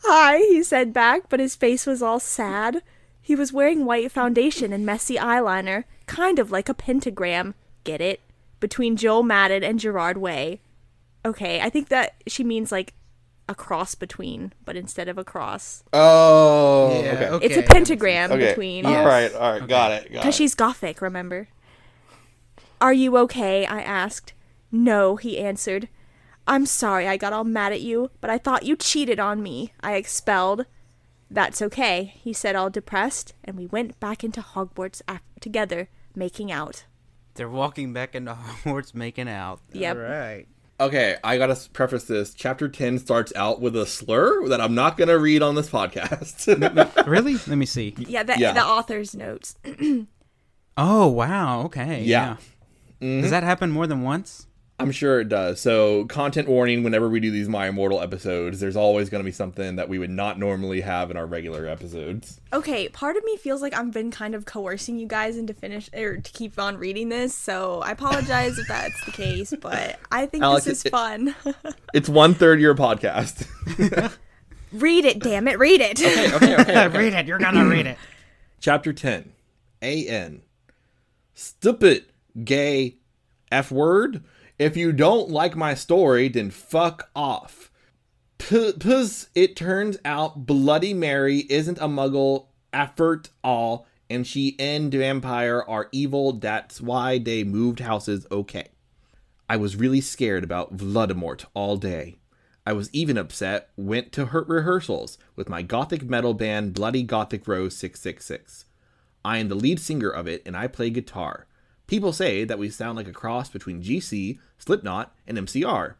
[0.04, 2.84] Hi, he said back, but his face was all sad.
[3.20, 7.56] He was wearing white foundation and messy eyeliner, kind of like a pentagram.
[7.82, 8.20] Get it?
[8.60, 10.60] Between Joel Madden and Gerard Way.
[11.24, 12.94] Okay, I think that she means like
[13.48, 15.82] a cross between, but instead of a cross.
[15.92, 17.28] Oh, Yeah, okay.
[17.28, 17.46] okay.
[17.46, 18.48] It's a pentagram Okay.
[18.50, 18.86] between.
[18.86, 20.10] All right, all right, got it.
[20.10, 21.48] Because she's gothic, remember?
[22.80, 23.66] Are you okay?
[23.66, 24.32] I asked.
[24.72, 25.88] No, he answered.
[26.46, 29.72] I'm sorry I got all mad at you, but I thought you cheated on me.
[29.80, 30.64] I expelled.
[31.30, 36.50] That's okay, he said, all depressed, and we went back into Hogwarts af- together, making
[36.50, 36.86] out.
[37.34, 38.32] They're walking back into
[38.64, 39.60] Hogwarts making out.
[39.72, 39.96] Yep.
[39.96, 40.48] Alright.
[40.80, 42.32] Okay, I gotta preface this.
[42.32, 46.46] Chapter 10 starts out with a slur that I'm not gonna read on this podcast.
[47.06, 47.34] Really?
[47.34, 47.94] Let me see.
[47.98, 48.52] Yeah, the, Yeah.
[48.52, 49.56] the author's notes.
[50.76, 51.62] Oh, wow.
[51.64, 52.04] Okay.
[52.04, 52.36] Yeah.
[53.02, 53.06] yeah.
[53.06, 53.20] Mm-hmm.
[53.22, 54.46] Does that happen more than once?
[54.80, 55.60] I'm sure it does.
[55.60, 59.76] So, content warning whenever we do these My Immortal episodes, there's always gonna be something
[59.76, 62.40] that we would not normally have in our regular episodes.
[62.52, 65.90] okay, part of me feels like I've been kind of coercing you guys into finish
[65.94, 70.26] or to keep on reading this, so I apologize if that's the case, but I
[70.26, 71.34] think Alex, this is it- fun.
[71.94, 73.46] It's one third your podcast.
[74.72, 76.00] read it, damn it, read it.
[76.00, 76.88] okay, okay.
[76.96, 77.26] read it.
[77.26, 77.98] You're gonna read it.
[78.60, 79.32] Chapter 10
[79.82, 80.42] A.N.
[81.34, 82.04] Stupid
[82.44, 82.96] gay
[83.50, 84.22] F word.
[84.60, 87.70] If you don't like my story, then fuck off.
[88.50, 95.88] It turns out Bloody Mary isn't a muggle effort all, and she and Vampire are
[95.92, 96.34] evil.
[96.34, 98.68] That's why they moved houses okay.
[99.48, 102.18] I was really scared about Voldemort all day.
[102.66, 107.48] I was even upset, went to her rehearsals with my gothic metal band Bloody Gothic
[107.48, 108.66] Rose 666.
[109.24, 111.46] I am the lead singer of it and I play guitar.
[111.86, 115.94] People say that we sound like a cross between GC, Slipknot, and MCR.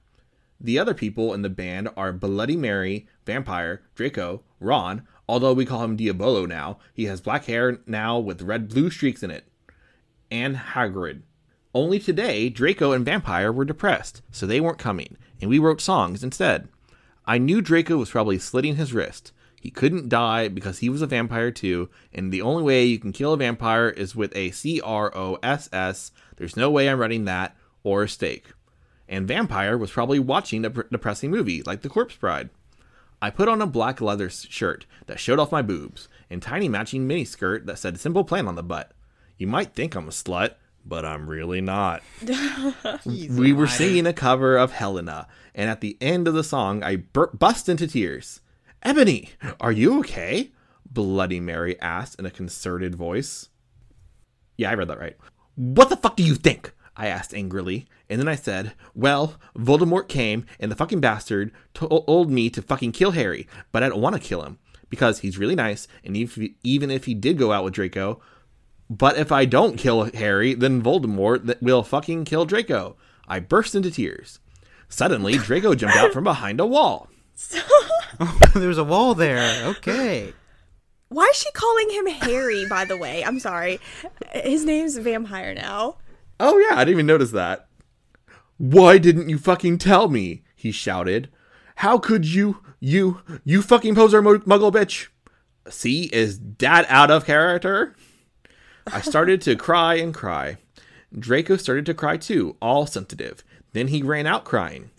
[0.60, 5.82] The other people in the band are Bloody Mary, Vampire, Draco, Ron, although we call
[5.82, 6.78] him Diabolo now.
[6.94, 9.46] He has black hair now with red blue streaks in it.
[10.30, 11.22] And Hagrid.
[11.74, 16.22] Only today, Draco and Vampire were depressed, so they weren't coming, and we wrote songs
[16.22, 16.68] instead.
[17.26, 19.32] I knew Draco was probably slitting his wrist.
[19.60, 23.12] He couldn't die because he was a vampire too, and the only way you can
[23.12, 26.12] kill a vampire is with a C R O S S.
[26.36, 28.52] There's no way I'm writing that, or a steak.
[29.08, 32.50] And Vampire was probably watching a depressing movie like The Corpse Bride.
[33.22, 37.06] I put on a black leather shirt that showed off my boobs, and tiny matching
[37.06, 38.92] miniskirt that said Simple Plan on the butt.
[39.36, 40.54] You might think I'm a slut,
[40.86, 42.02] but I'm really not.
[43.04, 46.96] we were singing a cover of Helena, and at the end of the song, I
[46.96, 48.40] bur- bust into tears.
[48.82, 50.52] Ebony, are you okay?
[50.90, 53.48] Bloody Mary asked in a concerted voice.
[54.56, 55.16] Yeah, I read that right.
[55.56, 56.72] What the fuck do you think?
[57.00, 62.30] I asked angrily, and then I said, Well, Voldemort came, and the fucking bastard told
[62.30, 64.58] me to fucking kill Harry, but I don't want to kill him
[64.90, 68.20] because he's really nice, and even if he did go out with Draco,
[68.90, 72.96] but if I don't kill Harry, then Voldemort will fucking kill Draco.
[73.26, 74.38] I burst into tears.
[74.90, 77.08] Suddenly, Draco jumped out from behind a wall.
[78.18, 79.64] Oh, there's a wall there.
[79.64, 80.34] Okay.
[81.08, 83.24] Why is she calling him Harry, by the way?
[83.24, 83.80] I'm sorry.
[84.32, 85.96] His name's Vampire now.
[86.40, 87.68] Oh, yeah, I didn't even notice that.
[88.56, 90.42] Why didn't you fucking tell me?
[90.56, 91.28] He shouted.
[91.76, 95.08] How could you, you, you fucking poser muggle bitch?
[95.68, 97.94] See, is dad out of character?
[98.90, 100.56] I started to cry and cry.
[101.16, 103.44] Draco started to cry too, all sensitive.
[103.72, 104.90] Then he ran out crying.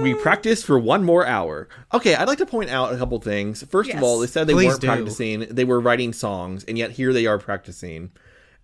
[0.00, 1.68] we practiced for one more hour.
[1.92, 3.62] Okay, I'd like to point out a couple things.
[3.64, 3.98] First yes.
[3.98, 4.86] of all, they said they Please weren't do.
[4.86, 8.10] practicing, they were writing songs, and yet here they are practicing.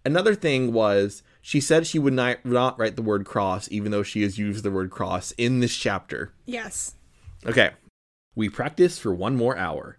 [0.04, 4.02] Another thing was she said she would not, not write the word cross, even though
[4.02, 6.32] she has used the word cross in this chapter.
[6.46, 6.94] Yes.
[7.46, 7.70] Okay.
[8.34, 9.98] We practiced for one more hour.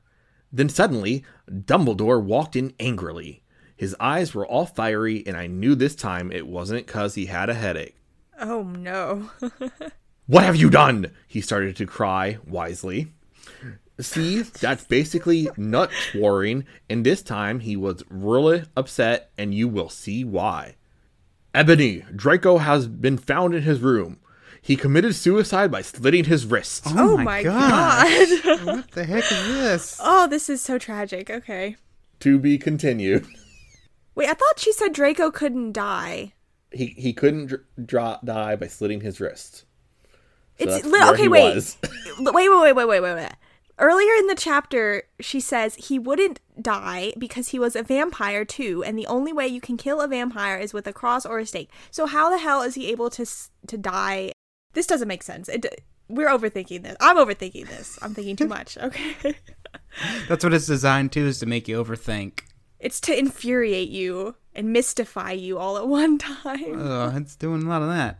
[0.51, 3.43] Then suddenly, Dumbledore walked in angrily.
[3.75, 7.49] His eyes were all fiery, and I knew this time it wasn't because he had
[7.49, 7.97] a headache.
[8.39, 9.31] Oh no.
[10.27, 11.11] what have you done?
[11.27, 13.13] He started to cry wisely.
[13.99, 19.89] See, that's basically nut warring, and this time he was really upset, and you will
[19.89, 20.75] see why.
[21.53, 24.19] Ebony, Draco has been found in his room.
[24.61, 26.83] He committed suicide by slitting his wrist.
[26.87, 28.65] Oh, oh my, my god.
[28.65, 29.99] what the heck is this?
[30.03, 31.29] Oh, this is so tragic.
[31.29, 31.75] Okay.
[32.21, 33.27] To be continued.
[34.15, 36.33] Wait, I thought she said Draco couldn't die.
[36.71, 37.53] He he couldn't
[37.85, 39.65] dr- die by slitting his wrist.
[40.59, 41.27] So it's li- okay.
[41.27, 41.77] Wait.
[42.19, 43.31] wait, wait, wait, wait, wait, wait, wait.
[43.79, 48.83] Earlier in the chapter, she says he wouldn't die because he was a vampire too,
[48.83, 51.45] and the only way you can kill a vampire is with a cross or a
[51.45, 51.71] stake.
[51.89, 53.25] So how the hell is he able to
[53.67, 54.31] to die
[54.73, 55.47] this doesn't make sense.
[55.49, 56.97] It, we're overthinking this.
[56.99, 57.97] I'm overthinking this.
[58.01, 58.77] I'm thinking too much.
[58.83, 59.15] Okay.
[60.27, 62.41] That's what it's designed to is to make you overthink.
[62.79, 66.79] It's to infuriate you and mystify you all at one time.
[66.79, 68.19] Oh, it's doing a lot of that.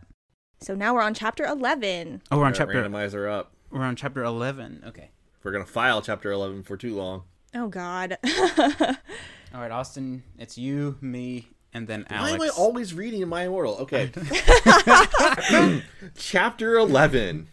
[0.60, 2.22] So now we're on chapter 11.
[2.30, 3.52] Oh, we're on chapter randomizer up.
[3.70, 4.84] We're on chapter 11.
[4.86, 5.10] Okay.
[5.44, 7.24] We're going to file chapter 11 for too long.
[7.54, 8.16] Oh god.
[8.58, 12.38] all right, Austin, it's you, me, and then Alex.
[12.38, 13.76] Why am I always reading my immortal?
[13.76, 14.10] Okay.
[16.16, 17.48] Chapter 11.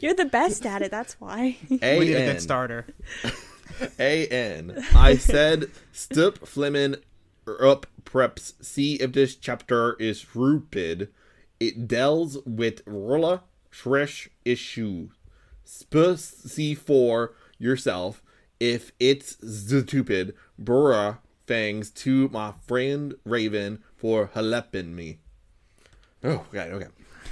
[0.00, 1.56] You're the best at it, that's why.
[1.70, 1.98] A-N.
[1.98, 2.86] We need a good starter.
[3.98, 4.84] A-N.
[4.94, 6.94] I said, Stup Fleming
[7.60, 8.54] up preps.
[8.64, 11.10] See if this chapter is rupid.
[11.58, 15.08] It deals with Rolla Shresh issue.
[15.66, 18.22] See for yourself
[18.60, 20.34] if it's stupid.
[20.60, 25.18] Bruh fangs to my friend Raven for helping me.
[26.24, 26.86] Oh, okay, okay.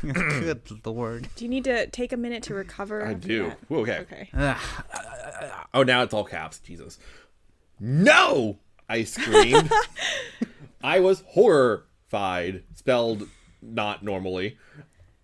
[0.12, 1.28] Good lord.
[1.34, 3.06] Do you need to take a minute to recover?
[3.06, 3.48] I do.
[3.48, 3.58] That?
[3.70, 3.98] Okay.
[4.00, 4.28] Okay.
[4.34, 5.66] Ah.
[5.72, 6.58] oh, now it's all caps.
[6.58, 6.98] Jesus.
[7.80, 8.58] No!
[8.88, 9.72] I screamed.
[10.82, 13.28] I was horrified, spelled
[13.62, 14.58] not normally.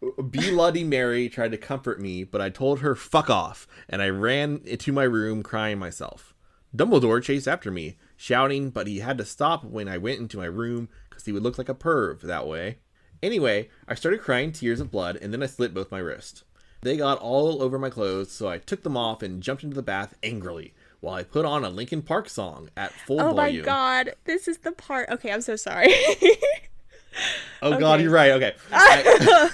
[0.01, 4.63] Bloody Mary tried to comfort me, but I told her fuck off, and I ran
[4.65, 6.35] into my room crying myself.
[6.75, 10.47] Dumbledore chased after me, shouting, but he had to stop when I went into my
[10.47, 12.79] room because he would look like a perv that way.
[13.23, 16.45] Anyway, I started crying tears of blood and then I slit both my wrists.
[16.83, 19.83] They got all over my clothes, so I took them off and jumped into the
[19.83, 23.65] bath angrily while I put on a Linkin Park song at full oh volume.
[23.65, 25.11] Oh my god, this is the part.
[25.11, 25.93] Okay, I'm so sorry.
[27.63, 28.31] Oh God, you're right.
[28.33, 28.55] Okay.
[28.73, 29.51] I,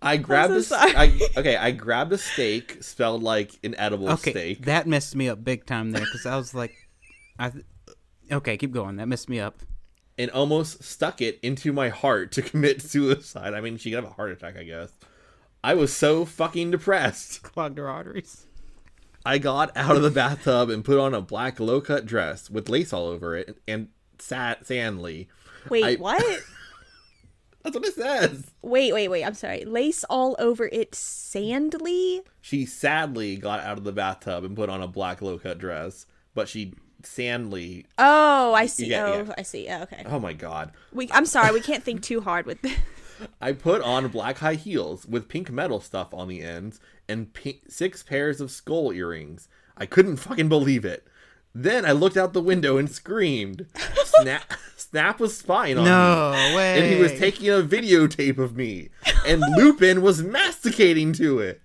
[0.00, 0.96] I grabbed so a s- sorry.
[0.96, 4.64] I- okay, I grabbed a steak spelled like an edible Okay, steak.
[4.64, 6.74] that messed me up big time there because I was like,
[7.38, 7.52] I.
[8.32, 8.96] Okay, keep going.
[8.96, 9.58] That messed me up.
[10.16, 13.52] and almost stuck it into my heart to commit suicide.
[13.52, 14.90] I mean, she could have a heart attack, I guess.
[15.62, 17.42] I was so fucking depressed.
[17.42, 18.46] Clogged her arteries.
[19.26, 22.68] I got out of the bathtub and put on a black low cut dress with
[22.70, 23.88] lace all over it and
[24.18, 25.28] sat sandly.
[25.70, 26.40] Wait, I- what?
[27.62, 28.44] That's what it says.
[28.60, 29.24] Wait, wait, wait.
[29.24, 29.64] I'm sorry.
[29.64, 32.20] Lace all over it sandly?
[32.42, 36.04] She sadly got out of the bathtub and put on a black low cut dress,
[36.34, 37.86] but she sadly.
[37.96, 38.86] Oh, I see.
[38.86, 39.34] Yeah, oh, yeah.
[39.38, 39.64] I see.
[39.64, 40.02] Yeah, okay.
[40.04, 40.72] Oh my god.
[40.92, 41.52] We, I'm sorry.
[41.52, 42.76] We can't think too hard with this.
[43.40, 47.62] I put on black high heels with pink metal stuff on the ends and pink,
[47.68, 49.48] six pairs of skull earrings.
[49.76, 51.06] I couldn't fucking believe it.
[51.54, 53.66] Then I looked out the window and screamed.
[54.04, 55.90] Snap, Snap was spying on me.
[55.90, 56.78] No way.
[56.80, 58.88] And he was taking a videotape of me.
[59.26, 61.60] And Lupin was masticating to it.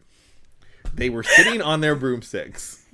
[0.94, 2.86] They were sitting on their broomsticks.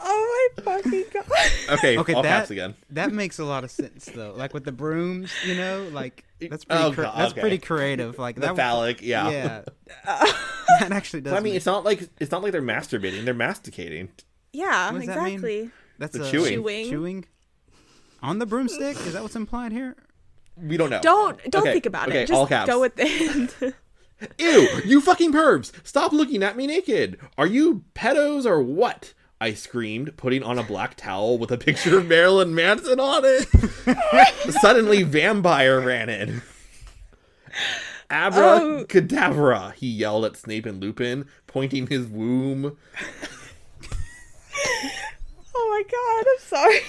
[0.00, 1.24] Oh my fucking god.
[1.70, 2.74] Okay, Okay, all that again.
[2.90, 4.34] that makes a lot of sense though.
[4.36, 6.84] Like with the brooms, you know, like that's oh, pretty.
[6.84, 7.40] Oh, cre- God, that's okay.
[7.40, 8.18] pretty creative.
[8.18, 8.56] Like The that.
[8.56, 9.30] phallic, yeah.
[9.30, 9.62] Yeah.
[10.04, 11.32] that actually does.
[11.32, 14.10] I mean, make- it's not like it's not like they're masturbating; they're masticating.
[14.52, 15.34] Yeah, What does that mean?
[15.34, 15.70] exactly.
[15.98, 16.52] that's the a- chewing.
[16.54, 16.88] Chewing.
[16.90, 17.24] Chewing.
[18.22, 18.96] On the broomstick?
[19.06, 19.96] Is that what's implied here?
[20.56, 21.00] We don't know.
[21.00, 22.30] Don't don't Okay, think about okay, it.
[22.32, 22.68] all Just caps.
[22.68, 23.04] go with the
[23.60, 23.74] it.
[24.40, 25.70] Ew, you fucking pervs!
[25.86, 27.20] Stop looking at me naked!
[27.36, 29.14] Are you pedos or what?
[29.40, 34.52] I screamed, putting on a black towel with a picture of Marilyn Manson on it.
[34.60, 36.42] Suddenly, Vampire ran in.
[38.10, 39.70] Abracadabra, oh.
[39.76, 42.76] he yelled at Snape and Lupin, pointing his womb.
[45.54, 46.80] Oh my god, I'm sorry.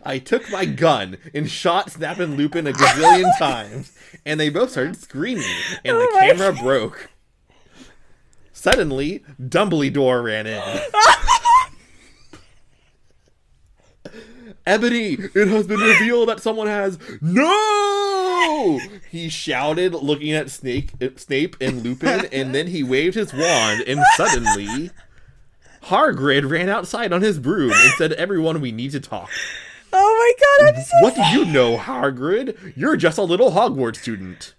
[0.04, 3.92] I took my gun and shot Snap and Lupin a gazillion times,
[4.24, 5.44] and they both started screaming,
[5.84, 7.10] and oh the Oh my camera broke.
[8.52, 10.62] Suddenly, Dumbledore ran in.
[14.66, 18.80] Ebony, it has been revealed that someone has no.
[19.10, 24.00] He shouted, looking at Snake, Snape and Lupin, and then he waved his wand, and
[24.16, 24.90] suddenly,
[25.86, 29.30] Hargrid ran outside on his broom and said, "Everyone, we need to talk."
[29.92, 32.76] Oh my god, I'm so What do you know, Hagrid?
[32.76, 34.54] You're just a little Hogwarts student.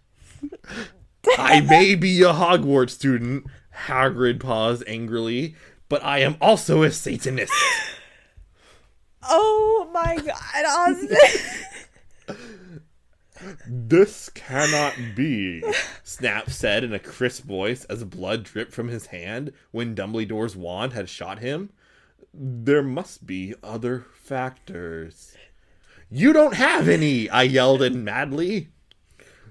[1.37, 3.45] I may be a Hogwarts student,
[3.87, 5.55] Hagrid paused angrily,
[5.89, 7.53] but I am also a Satanist.
[9.23, 12.37] Oh my god, Austin.
[13.67, 15.63] This cannot be,
[16.03, 20.93] Snap said in a crisp voice as blood dripped from his hand when Dumbledore's wand
[20.93, 21.71] had shot him.
[22.33, 25.35] There must be other factors.
[26.09, 28.69] You don't have any, I yelled in madly.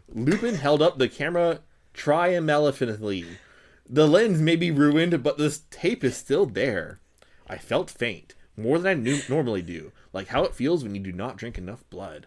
[0.09, 1.61] Lupin held up the camera
[1.93, 3.27] triumphantly.
[3.89, 7.01] The lens may be ruined, but this tape is still there.
[7.47, 11.13] I felt faint, more than I normally do, like how it feels when you do
[11.13, 12.27] not drink enough blood.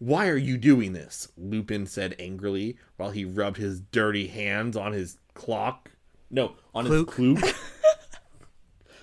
[0.00, 1.28] Why are you doing this?
[1.36, 5.90] Lupin said angrily while he rubbed his dirty hands on his clock.
[6.30, 7.14] No, on Cluke.
[7.14, 7.54] his cluke.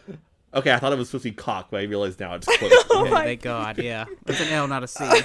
[0.56, 2.72] okay, I thought it was supposed to be cock, but I realized now it's cloak.
[2.72, 3.78] Okay, oh my thank God.
[3.78, 5.06] Yeah, it's an L, not a C.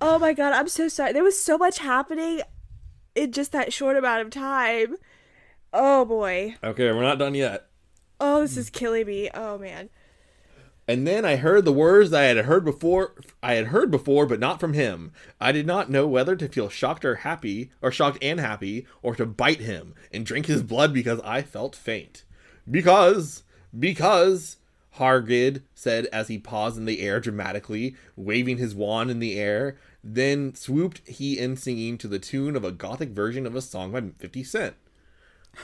[0.00, 1.12] Oh my god, I'm so sorry.
[1.14, 2.42] There was so much happening
[3.14, 4.96] in just that short amount of time.
[5.72, 6.56] Oh boy.
[6.62, 7.68] okay, we're not done yet.
[8.20, 9.30] Oh, this is killing me.
[9.32, 9.88] Oh man.
[10.86, 13.14] And then I heard the words I had heard before.
[13.42, 15.12] I had heard before, but not from him.
[15.40, 19.14] I did not know whether to feel shocked or happy, or shocked and happy, or
[19.16, 22.24] to bite him and drink his blood because I felt faint.
[22.70, 23.44] Because,
[23.78, 24.58] because,
[24.98, 29.76] Hargid said as he paused in the air dramatically, waving his wand in the air.
[30.02, 33.92] Then swooped he in singing to the tune of a gothic version of a song
[33.92, 34.74] by 50 Cent.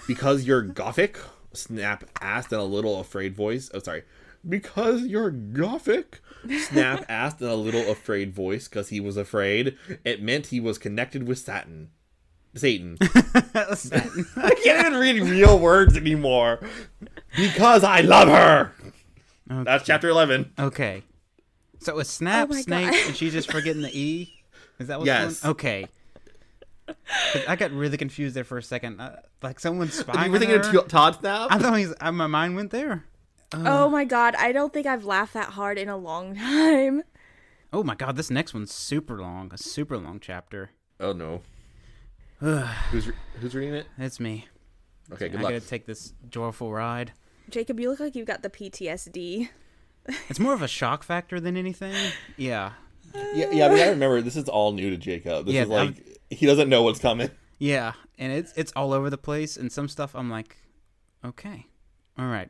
[0.06, 1.18] Because you're gothic?
[1.52, 3.70] Snap asked in a little afraid voice.
[3.74, 4.02] Oh, sorry.
[4.48, 6.20] Because you're gothic?
[6.68, 9.76] Snap asked in a little afraid voice because he was afraid.
[10.04, 11.90] It meant he was connected with Satan.
[12.54, 12.96] Satan.
[13.02, 16.60] I can't even read real words anymore.
[17.36, 18.72] Because I love her.
[19.46, 20.52] That's chapter 11.
[20.58, 21.02] Okay.
[21.80, 23.06] So it was Snap, Oh my Snape, God.
[23.08, 24.34] and she's just forgetting the E?
[24.78, 25.40] Is that what's Yes.
[25.40, 25.86] going Okay.
[26.86, 29.00] 'Cause I got really confused there for a second.
[29.00, 30.08] Uh, like someone's spying.
[30.08, 30.78] You spying were thinking her.
[30.80, 31.48] of Todd Snap?
[31.50, 33.04] I thought he's, uh, my mind went there.
[33.52, 33.62] Oh.
[33.86, 37.02] oh my god, I don't think I've laughed that hard in a long time.
[37.72, 39.50] Oh my god, this next one's super long.
[39.52, 40.70] A super long chapter.
[40.98, 41.42] Oh no.
[42.38, 43.86] who's re- who's reading it?
[43.98, 44.48] It's me.
[45.12, 45.52] Okay, good I luck.
[45.52, 47.12] gotta take this joyful ride.
[47.48, 49.48] Jacob, you look like you've got the PTSD.
[50.28, 51.94] It's more of a shock factor than anything.
[52.36, 52.72] Yeah.
[53.34, 53.66] Yeah, yeah.
[53.66, 55.46] I mean, I remember this is all new to Jacob.
[55.46, 57.30] This Yeah, is like he doesn't know what's coming.
[57.58, 60.56] Yeah, and it's it's all over the place, and some stuff I'm like,
[61.24, 61.66] okay,
[62.18, 62.48] all right.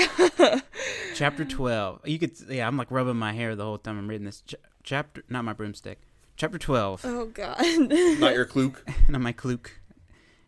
[1.14, 2.00] chapter twelve.
[2.04, 4.54] You could yeah, I'm like rubbing my hair the whole time I'm reading this Ch-
[4.82, 5.22] chapter.
[5.28, 6.00] Not my broomstick.
[6.36, 7.02] Chapter twelve.
[7.04, 7.56] Oh god.
[7.60, 8.76] Not your kluk.
[9.08, 9.70] not my kluk.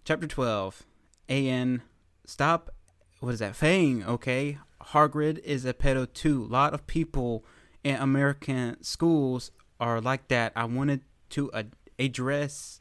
[0.05, 0.85] Chapter twelve.
[1.29, 1.83] An
[2.27, 2.75] stop.
[3.21, 3.57] What is that?
[3.57, 4.05] Fang.
[4.05, 4.59] Okay.
[4.83, 6.45] Hargrid is a pedo too.
[6.45, 7.45] A lot of people
[7.85, 10.53] in American schools are like that.
[10.57, 12.81] I wanted to ad- address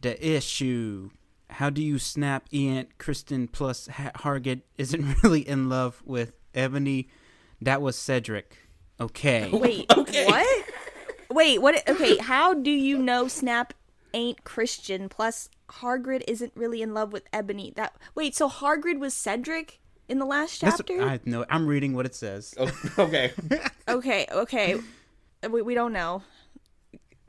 [0.00, 1.10] the issue.
[1.50, 7.08] How do you snap Ian Kristen plus ha- Hargid isn't really in love with Ebony?
[7.60, 8.56] That was Cedric.
[9.00, 9.50] Okay.
[9.52, 10.64] Wait, what?
[11.30, 11.88] Wait, what?
[11.88, 13.74] Okay, how do you know Snap
[14.14, 15.08] ain't Christian?
[15.08, 17.72] Plus, Hargrid isn't really in love with Ebony.
[17.76, 21.02] That wait, so Hargrid was Cedric in the last That's- chapter?
[21.02, 21.44] I know.
[21.50, 22.54] I'm reading what it says.
[22.58, 23.32] Oh, okay.
[23.88, 24.80] Okay, okay,
[25.48, 26.22] we, we don't know.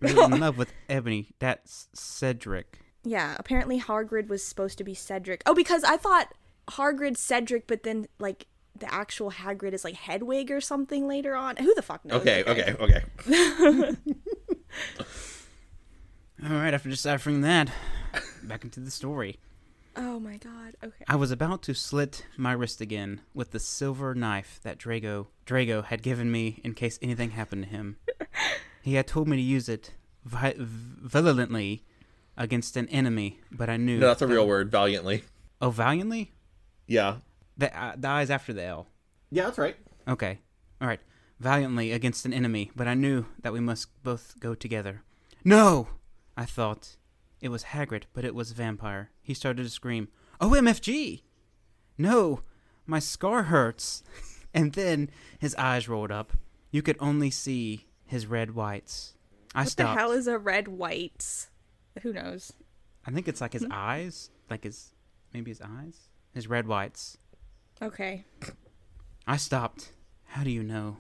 [0.02, 1.28] Really in love with Ebony.
[1.38, 2.80] That's Cedric.
[3.08, 5.42] Yeah, apparently Hargrid was supposed to be Cedric.
[5.46, 6.34] Oh, because I thought
[6.70, 8.48] Hargrid Cedric, but then like
[8.78, 11.58] the actual Hagrid is like Hedwig or something later on.
[11.58, 12.22] Who the fuck knows?
[12.22, 12.44] Okay.
[12.46, 12.76] Okay.
[12.80, 13.04] Okay.
[16.44, 17.72] All right, after deciphering that,
[18.44, 19.40] back into the story.
[19.96, 20.76] Oh my god.
[20.84, 21.04] Okay.
[21.08, 25.84] I was about to slit my wrist again with the silver knife that Drago Drago
[25.84, 27.98] had given me in case anything happened to him.
[28.84, 29.94] he had told me to use it
[30.24, 31.84] vi- violently
[32.38, 34.00] against an enemy, but I knew.
[34.00, 34.72] No, that's a that- real word.
[34.72, 35.24] Valiantly.
[35.62, 36.32] Oh, valiantly.
[36.86, 37.18] Yeah.
[37.58, 38.88] The, uh, the eyes after the L.
[39.32, 39.76] Yeah, that's right.
[40.08, 40.40] Okay.
[40.80, 41.00] All right.
[41.40, 45.04] Valiantly against an enemy, but I knew that we must both go together.
[45.44, 45.88] No!
[46.36, 46.98] I thought.
[47.42, 49.12] It was Hagrid, but it was a vampire.
[49.22, 50.08] He started to scream,
[50.40, 51.22] Oh, MFG!
[51.98, 52.42] No!
[52.86, 54.04] My scar hurts!
[54.54, 55.10] and then
[55.40, 56.34] his eyes rolled up.
[56.72, 59.14] You could only see his red whites.
[59.54, 59.96] I What stopped.
[59.96, 61.48] the hell is a red white?
[62.04, 62.54] Who knows?
[63.06, 63.72] I think it's like his hmm?
[63.72, 64.30] eyes.
[64.50, 64.94] Like his.
[65.34, 66.10] Maybe his eyes?
[66.34, 67.18] His red whites.
[67.82, 68.26] Okay.
[69.28, 69.92] I stopped.
[70.26, 70.98] How do you know?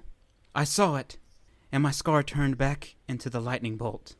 [0.53, 1.17] I saw it,
[1.71, 4.15] and my scar turned back into the lightning bolt.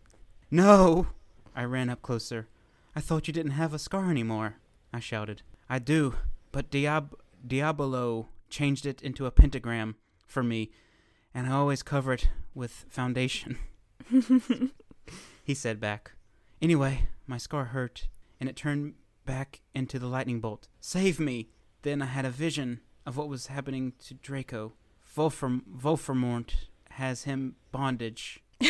[0.52, 1.08] No!
[1.56, 2.48] I ran up closer.
[2.96, 4.58] I thought you didn't have a scar anymore,
[4.94, 5.42] I shouted.
[5.70, 6.16] I do,
[6.52, 7.14] but Diab-
[7.46, 10.72] Diabolo changed it into a pentagram for me,
[11.34, 13.58] and I always cover it with foundation.
[15.44, 16.12] he said back.
[16.62, 18.08] Anyway, my scar hurt,
[18.40, 18.96] and it turned
[19.26, 20.68] back into the lightning bolt.
[20.80, 21.50] Save me!
[21.84, 24.74] Then I had a vision of what was happening to Draco.
[25.16, 25.64] Wolfram-
[26.92, 28.42] has him bondage.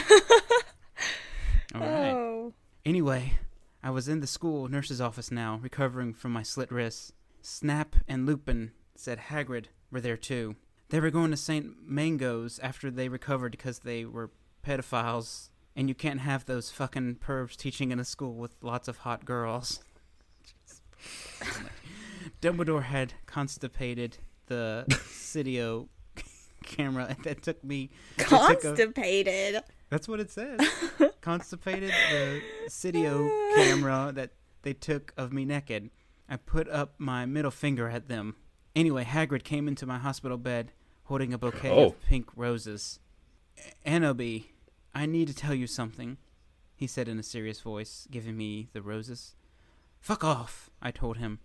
[1.74, 2.12] All right.
[2.12, 2.54] Oh.
[2.86, 3.34] Anyway,
[3.82, 7.14] I was in the school nurse's office now, recovering from my slit wrist.
[7.42, 10.56] Snap and Lupin said Hagrid were there too.
[10.90, 11.76] They were going to St.
[11.82, 14.32] Mango's after they recovered because they were
[14.66, 18.98] pedophiles, and you can't have those fucking pervs teaching in a school with lots of
[18.98, 19.80] hot girls.
[22.42, 24.18] Dumbledore had constipated
[24.48, 25.88] the Cydio
[26.64, 27.90] camera that took me.
[28.18, 29.64] that took a- Constipated.
[29.90, 30.60] that's what it says.
[31.22, 34.32] Constipated the Cydio camera that
[34.64, 35.90] they took of me naked.
[36.30, 38.36] I put up my middle finger at them.
[38.76, 40.72] Anyway, Hagrid came into my hospital bed
[41.06, 41.86] holding a bouquet Oh.
[41.88, 43.00] of pink roses.
[43.86, 44.46] Anobi,
[44.98, 46.18] I need to tell you something,
[46.76, 49.36] he said in a serious voice, giving me the roses.
[50.00, 51.38] Fuck off, I told him.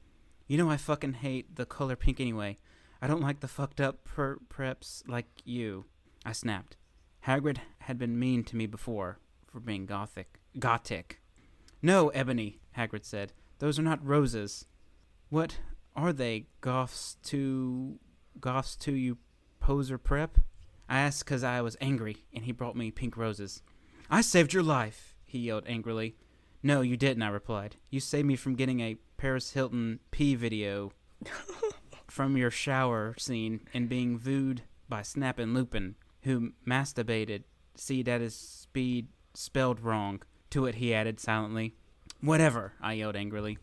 [0.47, 2.57] You know I fucking hate the color pink anyway.
[3.03, 5.85] I don't like the fucked up per- preps like you.
[6.25, 6.79] I snapped.
[7.27, 10.41] Hagrid had been mean to me before for being gothic.
[10.59, 11.21] Gothic.
[11.83, 13.35] No, Ebony, Hagrid said.
[13.59, 14.65] Those are not roses.
[15.29, 15.59] What
[15.95, 17.99] are they, Goths to
[18.41, 19.19] Goths to you
[19.61, 20.39] poser prep?
[20.93, 23.63] I asked because I was angry, and he brought me pink roses.
[24.11, 26.17] I saved your life, he yelled angrily.
[26.63, 27.77] No, you didn't, I replied.
[27.89, 30.93] You saved me from getting a Paris Hilton pee video
[32.09, 37.45] from your shower scene and being viewed by Snap and Lupin, who masturbated.
[37.75, 40.21] See, that is speed spelled wrong.
[40.51, 41.75] To it, he added silently.
[42.21, 43.57] Whatever, I yelled angrily.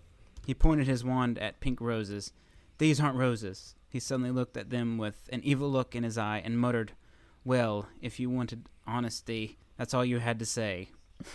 [0.47, 2.33] He pointed his wand at pink roses.
[2.79, 3.75] These aren't roses.
[3.87, 6.93] He suddenly looked at them with an evil look in his eye and muttered,
[7.43, 10.89] Well, if you wanted honesty, that's all you had to say.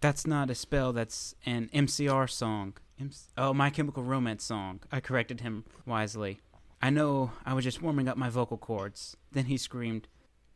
[0.00, 2.74] That's not a spell, that's an MCR song.
[2.98, 4.80] M- oh, My Chemical Romance song.
[4.90, 6.40] I corrected him wisely.
[6.82, 9.16] I know I was just warming up my vocal cords.
[9.30, 10.08] Then he screamed,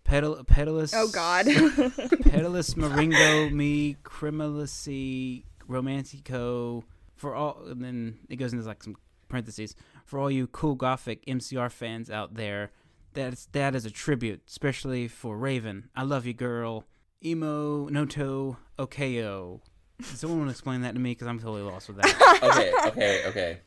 [0.02, 0.92] Pedal, pedalus.
[0.94, 1.46] Oh god.
[1.46, 8.96] Pedalus Maringo me Criminality Romantico for all and then it goes into like some
[9.28, 9.76] parentheses.
[10.04, 12.72] For all you cool gothic MCR fans out there,
[13.16, 15.88] that's that is a tribute, especially for Raven.
[15.96, 16.84] I love you girl.
[17.24, 19.60] emo noto okeo.
[19.98, 21.12] Does someone want to explain that to me?
[21.12, 22.40] Because I'm totally lost with that.
[22.42, 23.58] okay, okay, okay.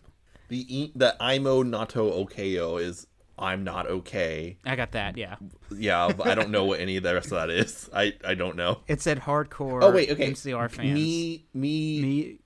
[0.49, 3.05] The e- the Imo Nato Okeo is
[3.37, 4.57] I'm not okay.
[4.65, 5.15] I got that.
[5.17, 5.35] Yeah.
[5.75, 7.89] Yeah, but I don't know what any of the rest of that is.
[7.93, 8.79] I I don't know.
[8.87, 9.83] It said hardcore.
[9.83, 10.31] Oh wait, okay.
[10.31, 10.93] MCR fans.
[10.93, 12.39] Me me, Me.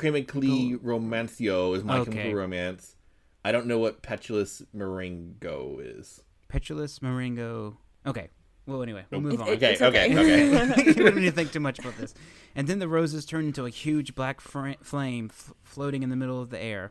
[0.00, 2.10] chemically romancio is my Okay.
[2.10, 2.96] chemical romance.
[3.44, 6.22] I don't know what petulous meringo is.
[6.50, 7.78] Petulous Maringo.
[8.06, 8.28] Okay.
[8.66, 9.48] Well, anyway, we'll move on.
[9.48, 10.70] It- Okay, it's okay, okay.
[10.72, 10.84] okay.
[10.86, 12.12] you don't need to think too much about this.
[12.54, 16.16] And then the roses turned into a huge black fr- flame f- floating in the
[16.16, 16.90] middle of the air,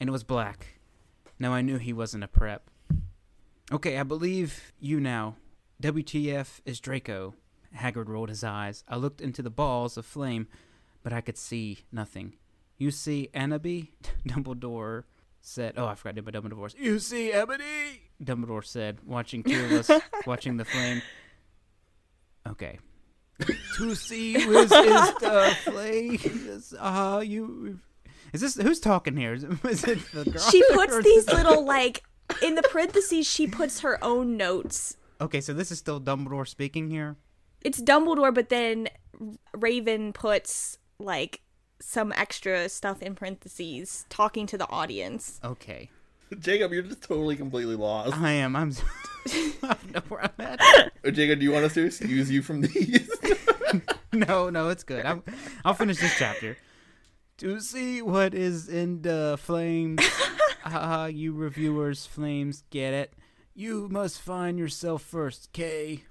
[0.00, 0.78] and it was black.
[1.38, 2.68] Now I knew he wasn't a prep.
[3.72, 5.36] Okay, I believe you now.
[5.82, 7.34] WTF is Draco.
[7.72, 8.84] Haggard rolled his eyes.
[8.88, 10.46] I looked into the balls of flame,
[11.02, 12.34] but I could see nothing.
[12.78, 13.90] You see Annaby?
[14.28, 15.04] Dumbledore
[15.40, 15.74] said.
[15.76, 16.74] Oh, I forgot to do my Dumbledore voice.
[16.78, 18.02] You see Ebony?
[18.24, 21.02] Dumbledore said, watching two of us watching the flame.
[22.46, 22.78] Okay.
[23.76, 26.74] to see whiz is the flames.
[26.78, 27.80] Ah, you.
[28.32, 29.34] Is this who's talking here?
[29.34, 30.42] Is it, is it the girl?
[30.42, 32.04] She puts these little like
[32.42, 33.26] in the parentheses.
[33.26, 34.96] She puts her own notes.
[35.20, 37.16] Okay, so this is still Dumbledore speaking here.
[37.60, 38.88] It's Dumbledore, but then
[39.56, 41.40] Raven puts like
[41.80, 45.40] some extra stuff in parentheses, talking to the audience.
[45.44, 45.90] Okay,
[46.38, 48.16] Jacob, you're just totally completely lost.
[48.16, 48.56] I am.
[48.56, 48.72] I'm.
[49.26, 50.92] I don't know where I'm at.
[51.04, 53.10] Oh, Jacob, do you want us to excuse you from these?
[54.12, 55.04] No, no, it's good.
[55.04, 55.22] I'm,
[55.64, 56.56] I'll finish this chapter.
[57.38, 60.00] To see what is in the flames,
[60.64, 63.12] ah, you reviewers, flames, get it?
[63.54, 66.04] You must find yourself first, K.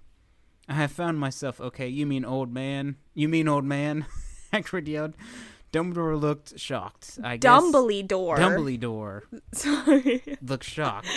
[0.68, 1.62] I have found myself.
[1.62, 2.98] Okay, you mean old man?
[3.14, 4.06] You mean old man?
[4.54, 5.14] Hagrid yelled.
[5.74, 7.20] Dumbledore looked shocked.
[7.24, 7.52] I guess.
[7.62, 8.38] Dumbledore.
[8.38, 9.22] Dumbledore
[9.54, 10.38] Sorry.
[10.42, 11.08] looked shocked.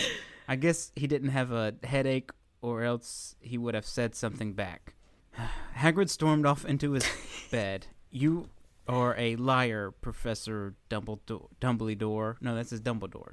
[0.48, 2.30] I guess he didn't have a headache,
[2.62, 4.94] or else he would have said something back.
[5.76, 7.06] Hagrid stormed off into his
[7.50, 7.86] bed.
[8.10, 8.48] You
[8.88, 11.48] are a liar, Professor Dumbledore.
[11.60, 12.36] Dumbledore.
[12.40, 13.32] No, that's his Dumbledore.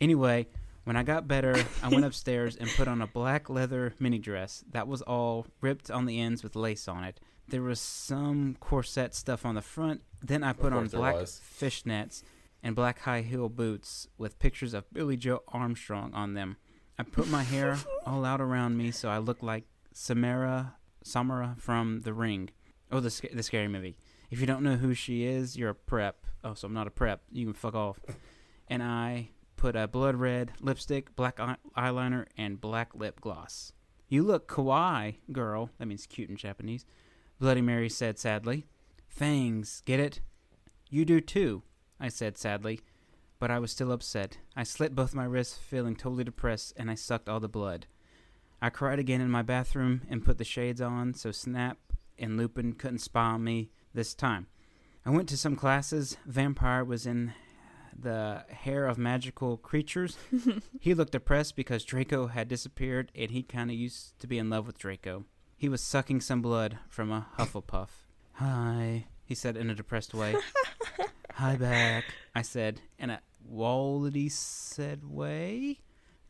[0.00, 0.46] Anyway,
[0.84, 4.64] when I got better, I went upstairs and put on a black leather mini dress
[4.72, 7.20] that was all ripped on the ends with lace on it.
[7.48, 10.02] There was some corset stuff on the front.
[10.22, 11.14] Then I put on black
[11.60, 12.22] fishnets
[12.62, 16.56] and black high heel boots with pictures of Billie Joe Armstrong on them.
[16.98, 22.00] I put my hair all out around me so I looked like Samara Samara from
[22.02, 22.50] The Ring.
[22.90, 23.96] Oh, the the scary movie.
[24.30, 26.26] If you don't know who she is, you're a prep.
[26.42, 27.22] Oh, so I'm not a prep.
[27.30, 28.00] You can fuck off.
[28.68, 33.72] And I put a blood red lipstick, black eye- eyeliner, and black lip gloss.
[34.08, 35.70] You look kawaii, girl.
[35.78, 36.84] That means cute in Japanese.
[37.38, 38.66] Bloody Mary said sadly.
[39.08, 40.20] Fangs, get it?
[40.88, 41.62] You do too,
[42.00, 42.80] I said sadly.
[43.38, 44.38] But I was still upset.
[44.56, 47.86] I slit both my wrists, feeling totally depressed, and I sucked all the blood.
[48.62, 51.78] I cried again in my bathroom and put the shades on so Snap
[52.18, 54.46] and Lupin couldn't spy on me this time.
[55.04, 56.16] I went to some classes.
[56.24, 57.34] Vampire was in
[57.98, 60.16] the hair of magical creatures.
[60.80, 64.50] he looked depressed because Draco had disappeared and he kind of used to be in
[64.50, 65.24] love with Draco.
[65.56, 67.88] He was sucking some blood from a Hufflepuff.
[68.34, 70.36] Hi, he said in a depressed way.
[71.32, 72.04] Hi back,
[72.34, 75.80] I said in a wallety said way.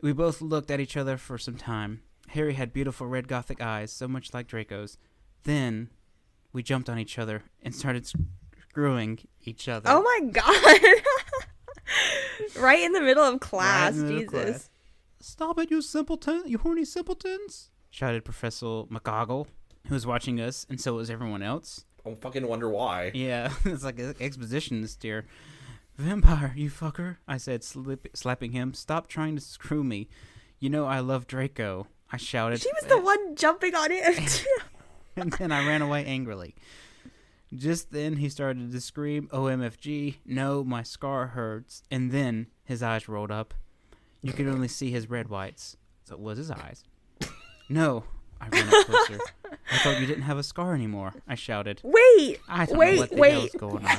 [0.01, 2.03] We both looked at each other for some time.
[2.29, 4.97] Harry had beautiful red gothic eyes, so much like Draco's.
[5.43, 5.91] Then
[6.53, 8.07] we jumped on each other and started
[8.69, 9.91] screwing each other.
[9.91, 10.81] Oh my god.
[12.63, 13.95] right in the middle of class.
[13.95, 14.51] in the middle of Jesus.
[14.51, 14.71] class.
[15.21, 17.71] Stop it, you simpleton, you horny simpletons!
[17.97, 19.47] Shouted Professor McGoggle,
[19.87, 21.87] who was watching us, and so was everyone else.
[22.05, 23.11] I fucking wonder why.
[23.15, 25.25] Yeah, it's like an exposition this dear.
[25.97, 28.75] Vampire, you fucker, I said, slip, slapping him.
[28.75, 30.11] Stop trying to screw me.
[30.59, 32.61] You know I love Draco, I shouted.
[32.61, 34.13] She was the one jumping on him.
[35.17, 36.55] and then I ran away angrily.
[37.55, 41.83] Just then he started to scream, OMFG, no, my scar hurts.
[41.91, 43.55] And then his eyes rolled up.
[44.21, 45.79] You could only see his red whites.
[46.05, 46.85] So it was his eyes.
[47.69, 48.05] No,
[48.41, 49.19] I ran up closer.
[49.73, 51.81] I thought you didn't have a scar anymore, I shouted.
[51.83, 52.39] wait.
[52.49, 53.33] I don't wait, know what the wait.
[53.33, 53.97] hell's going on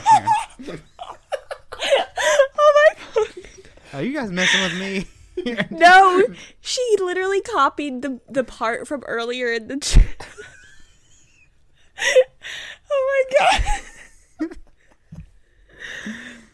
[0.64, 0.80] here.
[2.60, 3.28] Oh my god.
[3.94, 5.06] Are you guys messing with me?
[5.70, 6.24] No,
[6.62, 9.78] she literally copied the the part from earlier in the.
[9.78, 10.00] Ch-
[12.90, 13.38] oh my
[14.50, 14.58] god.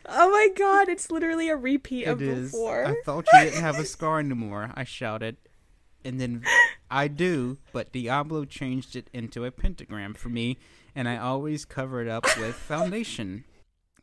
[0.09, 0.89] oh my god!
[0.89, 2.51] It's literally a repeat of It is.
[2.51, 2.86] before.
[2.86, 5.38] I thought you didn't have a scar anymore, I shouted.
[6.06, 6.43] And then
[6.91, 10.58] I do, but Diablo changed it into a pentagram for me,
[10.95, 13.45] and I always cover it up with foundation,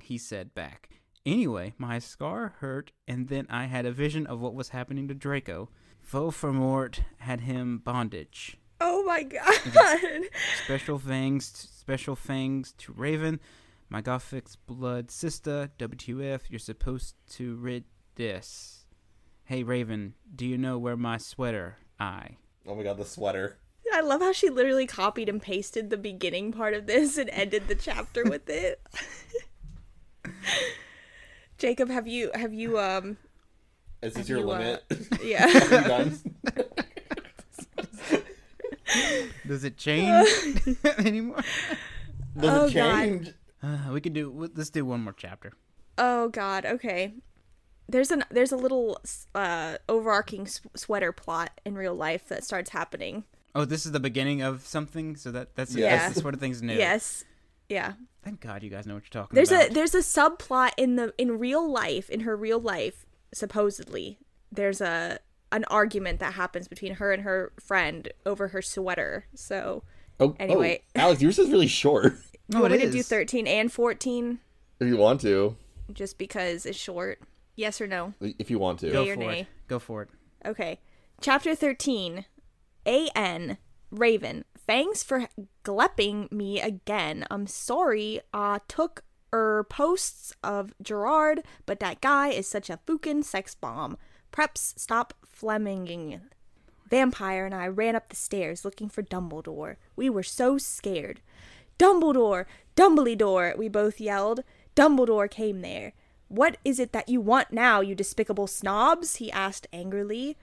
[0.01, 0.89] he said back.
[1.27, 5.15] Anyway, my scar hurt, and then I had a vision of what was happening to
[5.15, 5.69] Draco.
[6.11, 8.57] Voldemort had him bondage.
[8.81, 10.23] Oh my god.
[10.65, 13.39] Special thanks, special thanks to Raven,
[13.91, 15.71] my Gothic's blood sister.
[15.79, 16.43] WTF?
[16.49, 17.85] You're supposed to rid
[18.15, 18.87] this.
[19.45, 21.77] Hey Raven, do you know where my sweater?
[22.01, 22.37] I.
[22.67, 23.59] Oh my god, the sweater.
[23.93, 27.67] I love how she literally copied and pasted the beginning part of this and ended
[27.67, 28.81] the chapter with it.
[31.59, 33.17] Jacob, have you have you um
[34.03, 34.85] Is this your you, uh, limit?
[35.25, 35.47] yeah.
[35.49, 36.21] you done?
[39.47, 40.29] Does it change
[40.99, 41.43] anymore?
[42.39, 43.01] Does Oh, it God.
[43.01, 43.35] change?
[43.63, 44.51] Uh, we could do.
[44.55, 45.53] Let's do one more chapter.
[45.99, 46.65] Oh God.
[46.65, 47.15] Okay.
[47.91, 49.01] There's an there's a little
[49.35, 53.25] uh, overarching s- sweater plot in real life that starts happening.
[53.55, 55.17] Oh, this is the beginning of something.
[55.17, 56.03] So that that's Yes.
[56.03, 56.75] that's the sort of things new.
[56.75, 57.25] Yes.
[57.69, 57.95] Yeah.
[58.23, 59.71] Thank God you guys know what you're talking There's about.
[59.71, 64.19] a there's a subplot in the in real life in her real life supposedly
[64.53, 65.19] there's a
[65.53, 69.27] an argument that happens between her and her friend over her sweater.
[69.35, 69.83] So
[70.21, 70.83] Oh, Anyway.
[70.85, 72.13] oh, Alex, yours is really short.
[72.49, 74.39] you Oh, want it me to do 13 and 14
[74.79, 75.57] If you want to,
[75.93, 77.21] just because it's short?
[77.61, 78.15] Yes or no?
[78.21, 78.91] if you want to.
[78.91, 79.41] Go Yay or for nay?
[79.41, 79.47] it.
[79.69, 80.09] Go for it.
[80.47, 80.81] Okay.
[81.21, 82.25] Chapter 13.
[82.87, 83.59] A.N.
[83.91, 84.47] Raven.
[84.57, 85.29] Thanks for
[85.63, 87.27] glepping me again.
[87.31, 89.05] I'm sorry I took
[89.35, 93.99] er posts of Gerard, but that guy is such a fucking sex bomb.
[94.33, 96.23] Preps, stop Fleminging.
[96.89, 99.77] Vampire and I ran up the stairs looking for Dumbledore.
[99.97, 101.21] We were so scared.
[101.79, 102.47] Dumbledore!
[102.75, 103.57] Dumbledore!
[103.59, 104.45] We both yelled.
[104.75, 105.93] Dumbledore came there.
[106.31, 109.17] What is it that you want now, you despicable snobs?
[109.17, 110.37] he asked angrily.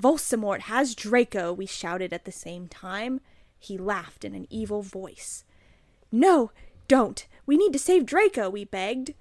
[0.00, 3.20] Volsimort has Draco, we shouted at the same time.
[3.58, 5.42] He laughed in an evil voice.
[6.12, 6.52] No,
[6.86, 7.26] don't.
[7.46, 9.14] We need to save Draco, we begged.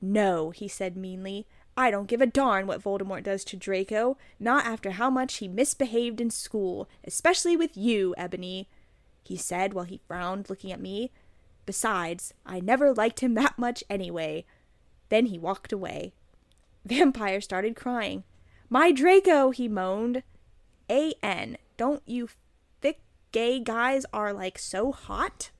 [0.00, 1.48] No, he said meanly.
[1.76, 5.48] I don't give a darn what Voldemort does to Draco, not after how much he
[5.48, 8.68] misbehaved in school, especially with you, Ebony,
[9.24, 11.10] he said while he frowned, looking at me.
[11.66, 14.44] Besides, I never liked him that much anyway.
[15.12, 16.14] Then he walked away.
[16.86, 18.24] Vampire started crying.
[18.70, 20.22] My Draco, he moaned.
[20.88, 21.58] A.N.
[21.76, 22.30] Don't you
[22.80, 22.98] thick
[23.30, 25.50] gay guys are like so hot?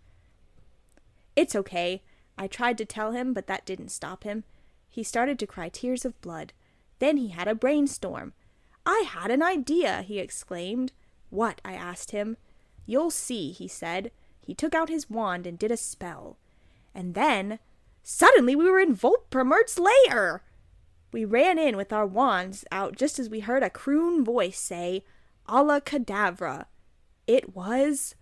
[1.36, 2.02] It's okay.
[2.38, 4.44] I tried to tell him, but that didn't stop him.
[4.88, 6.54] He started to cry tears of blood.
[6.98, 8.32] Then he had a brainstorm.
[8.86, 10.92] I had an idea, he exclaimed.
[11.28, 11.60] What?
[11.62, 12.38] I asked him.
[12.86, 14.12] You'll see, he said.
[14.40, 16.38] He took out his wand and did a spell.
[16.94, 17.58] And then,
[18.02, 20.42] suddenly we were in Volpermert's lair!
[21.12, 25.04] We ran in with our wands out just as we heard a croon voice say,
[25.46, 26.66] Alla Cadavra.
[27.26, 28.14] It was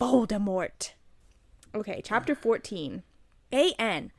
[0.00, 0.92] Voldemort.
[1.74, 3.02] Okay, chapter 14.
[3.52, 4.12] A.N.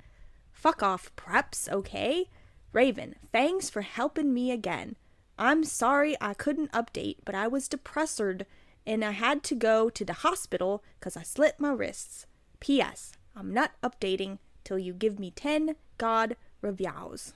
[0.51, 2.29] Fuck off, preps, okay?
[2.71, 4.95] Raven, thanks for helping me again.
[5.37, 8.45] I'm sorry I couldn't update, but I was depressored
[8.85, 12.25] and I had to go to the hospital 'cause I slit my wrists.
[12.59, 13.13] P.S.
[13.35, 17.33] I'm not updating till you give me 10 God reviews.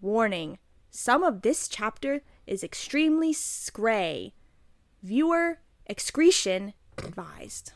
[0.00, 0.58] Warning
[0.90, 4.32] some of this chapter is extremely scray.
[5.02, 7.72] Viewer excretion advised.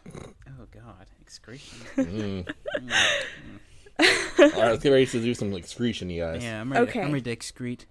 [0.48, 1.78] Oh God, excretion.
[1.96, 2.48] Mm.
[2.78, 2.88] Hmm.
[2.88, 4.54] Mm.
[4.54, 6.42] All right, let's get ready to do some excretion, you guys.
[6.42, 6.88] yeah, I'm ready.
[6.88, 7.02] Okay.
[7.02, 7.84] I'm ready to excrete.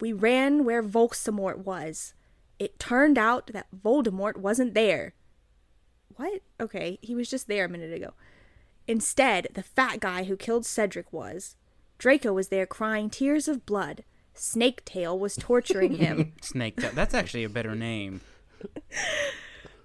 [0.00, 2.12] We ran where Volxamort was.
[2.58, 5.14] It turned out that Voldemort wasn't there.
[6.16, 6.42] What?
[6.60, 8.12] Okay, he was just there a minute ago.
[8.86, 11.56] Instead, the fat guy who killed Cedric was.
[11.98, 14.04] Draco was there crying tears of blood.
[14.34, 16.32] Snaketail was torturing him.
[16.42, 16.76] Snake.
[16.76, 16.90] Tail.
[16.92, 18.20] That's actually a better name.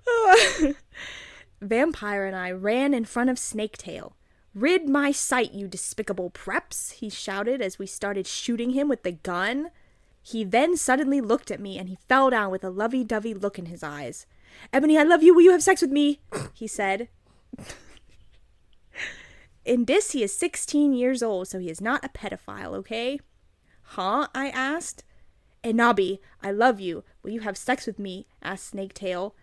[1.61, 4.13] Vampire and I ran in front of Snaketail.
[4.55, 9.11] Rid my sight, you despicable preps, he shouted as we started shooting him with the
[9.11, 9.69] gun.
[10.21, 13.59] He then suddenly looked at me and he fell down with a lovey dovey look
[13.59, 14.25] in his eyes.
[14.73, 15.35] Ebony, I love you.
[15.35, 16.21] Will you have sex with me?
[16.53, 17.09] he said.
[19.69, 23.19] In this, he is 16 years old, so he is not a pedophile, okay?
[23.83, 24.27] Huh?
[24.33, 25.03] I asked.
[25.63, 27.03] Enabi, I love you.
[27.21, 28.25] Will you have sex with me?
[28.41, 29.33] asked Snaketail.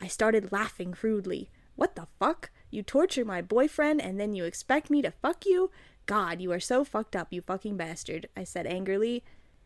[0.00, 1.50] I started laughing crudely.
[1.74, 2.52] What the fuck?
[2.70, 5.72] You torture my boyfriend and then you expect me to fuck you?
[6.06, 9.24] God, you are so fucked up, you fucking bastard, I said angrily.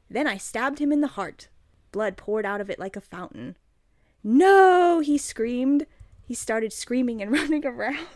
[0.09, 1.49] Then I stabbed him in the heart.
[1.93, 3.59] Blood poured out of it like a fountain.
[4.25, 5.85] No, he screamed.
[6.25, 8.07] He started screaming and running around.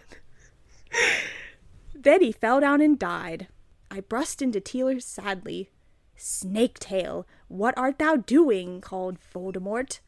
[2.03, 3.48] Then he fell down and died.
[3.90, 5.70] I burst into tears sadly.
[6.16, 8.80] Snaketail, what art thou doing?
[8.80, 10.01] called Voldemort.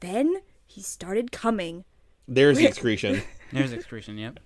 [0.00, 1.84] Then he started coming.
[2.28, 3.22] There's the excretion.
[3.52, 4.18] There's excretion.
[4.18, 4.40] Yep.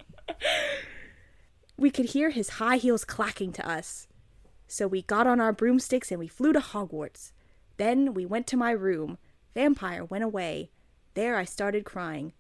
[1.77, 4.07] We could hear his high heels clacking to us.
[4.69, 7.33] So we got on our broomsticks and we flew to Hogwarts.
[7.77, 9.19] Then we went to my room.
[9.55, 10.71] Vampire went away.
[11.15, 12.35] There I started crying.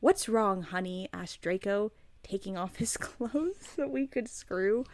[0.00, 1.08] What's wrong, honey?
[1.12, 1.92] asked Draco,
[2.22, 4.84] taking off his clothes so we could screw.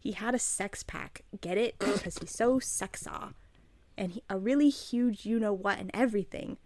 [0.00, 1.22] He had a sex pack.
[1.40, 1.78] Get it?
[1.78, 3.34] Because he's so sexa.
[3.96, 6.56] And he, a really huge you know what and everything.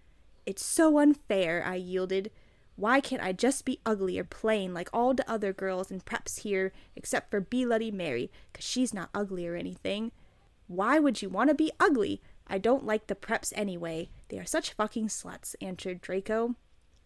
[0.44, 2.30] It's so unfair, I yielded.
[2.76, 6.40] Why can't I just be ugly or plain like all the other girls in preps
[6.40, 10.10] here except for Bloody Mary, 'cause she's not ugly or anything?
[10.66, 12.20] Why would you want to be ugly?
[12.46, 14.10] I don't like the preps anyway.
[14.28, 16.56] They are such fucking sluts, answered Draco.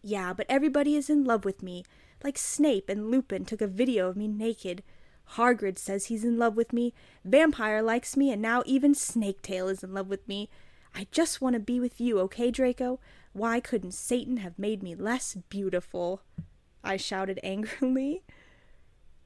[0.03, 1.84] Yeah, but everybody is in love with me.
[2.23, 4.83] Like Snape and Lupin took a video of me naked.
[5.33, 6.95] Hargrid says he's in love with me.
[7.25, 10.49] Vampire likes me, and now even Snaketail is in love with me.
[10.95, 13.01] I just want to be with you, okay, Draco?
[13.33, 16.23] Why couldn't Satan have made me less beautiful?
[16.83, 18.23] I shouted angrily.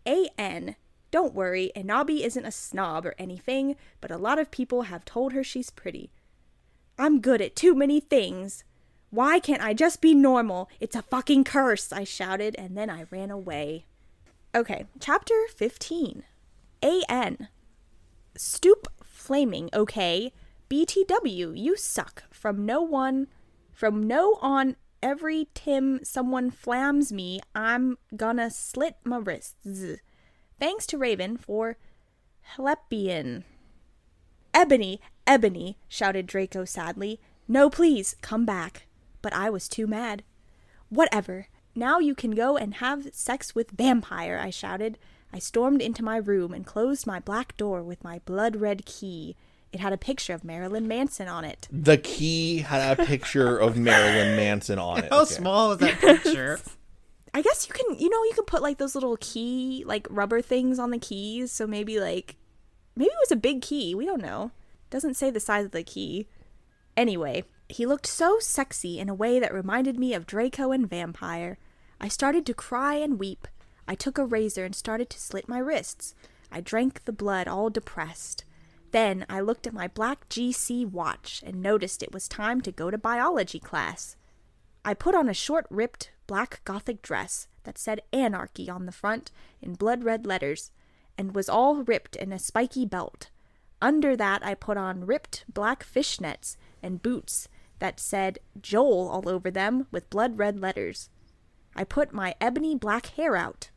[0.07, 0.77] A.N.
[1.11, 5.33] Don't worry, Anabi isn't a snob or anything, but a lot of people have told
[5.33, 6.11] her she's pretty.
[6.99, 8.65] I'm good at too many things.
[9.11, 10.71] Why can't I just be normal?
[10.79, 13.87] It's a fucking curse, I shouted, and then I ran away.
[14.55, 16.25] Okay, chapter 15.
[16.83, 17.49] A.N.
[18.37, 20.33] Stoop flaming, okay?
[20.69, 22.23] BTW, you suck.
[22.31, 23.27] From no one,
[23.73, 29.97] from no on every Tim someone flams me, I'm gonna slit my wrists.
[30.59, 31.77] Thanks to Raven for
[32.57, 33.43] Helepian.
[34.55, 37.21] Ebony, Ebony, shouted Draco sadly.
[37.49, 38.87] No, please, come back.
[39.23, 40.23] But I was too mad.
[40.89, 41.47] Whatever.
[41.75, 44.99] Now you can go and have sex with Vampire, I shouted.
[45.33, 49.37] I stormed into my room and closed my black door with my blood red key.
[49.73, 51.69] It had a picture of Marilyn Manson on it.
[51.71, 55.09] The key had a picture of Marilyn Manson on it.
[55.13, 55.35] How Okay.
[55.35, 56.59] small is that picture?
[57.35, 60.43] I guess you can, you know, you can put like those little key, like rubber
[60.43, 61.53] things on the keys.
[61.53, 62.35] So maybe like,
[62.97, 63.95] maybe it was a big key.
[63.95, 64.51] We don't know.
[64.91, 66.27] Doesn't say the size of the key.
[66.97, 71.59] Anyway, he looked so sexy in a way that reminded me of Draco and Vampire.
[72.01, 73.47] I started to cry and weep.
[73.87, 76.15] I took a razor and started to slit my wrists.
[76.51, 78.45] I drank the blood all depressed.
[78.93, 82.91] Then I looked at my black GC watch and noticed it was time to go
[82.91, 84.17] to biology class.
[84.85, 89.31] I put on a short, ripped black gothic dress that said anarchy on the front
[89.61, 90.71] in blood red letters
[91.17, 93.31] and was all ripped in a spiky belt.
[93.83, 97.49] Under that, I put on ripped black fishnets and boots
[97.81, 101.11] that said Joel all over them with blood red letters.
[101.75, 103.71] I put my ebony black hair out.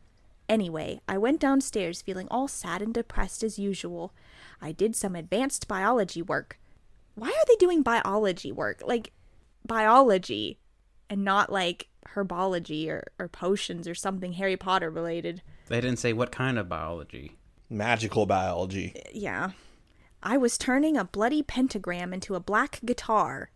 [0.48, 4.14] Anyway, I went downstairs feeling all sad and depressed as usual.
[4.62, 6.60] I did some advanced biology work.
[7.16, 8.82] Why are they doing biology work?
[8.86, 9.12] Like,
[9.66, 10.60] biology
[11.10, 15.42] and not like herbology or, or potions or something Harry Potter related.
[15.68, 17.38] They didn't say what kind of biology.
[17.70, 18.94] Magical biology.
[18.96, 19.52] Uh, yeah.
[20.22, 23.52] I was turning a bloody pentagram into a black guitar.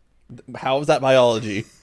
[0.56, 1.66] How is that biology?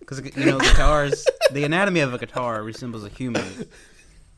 [0.00, 1.24] Because you know, guitars.
[1.52, 3.66] the anatomy of a guitar resembles a human.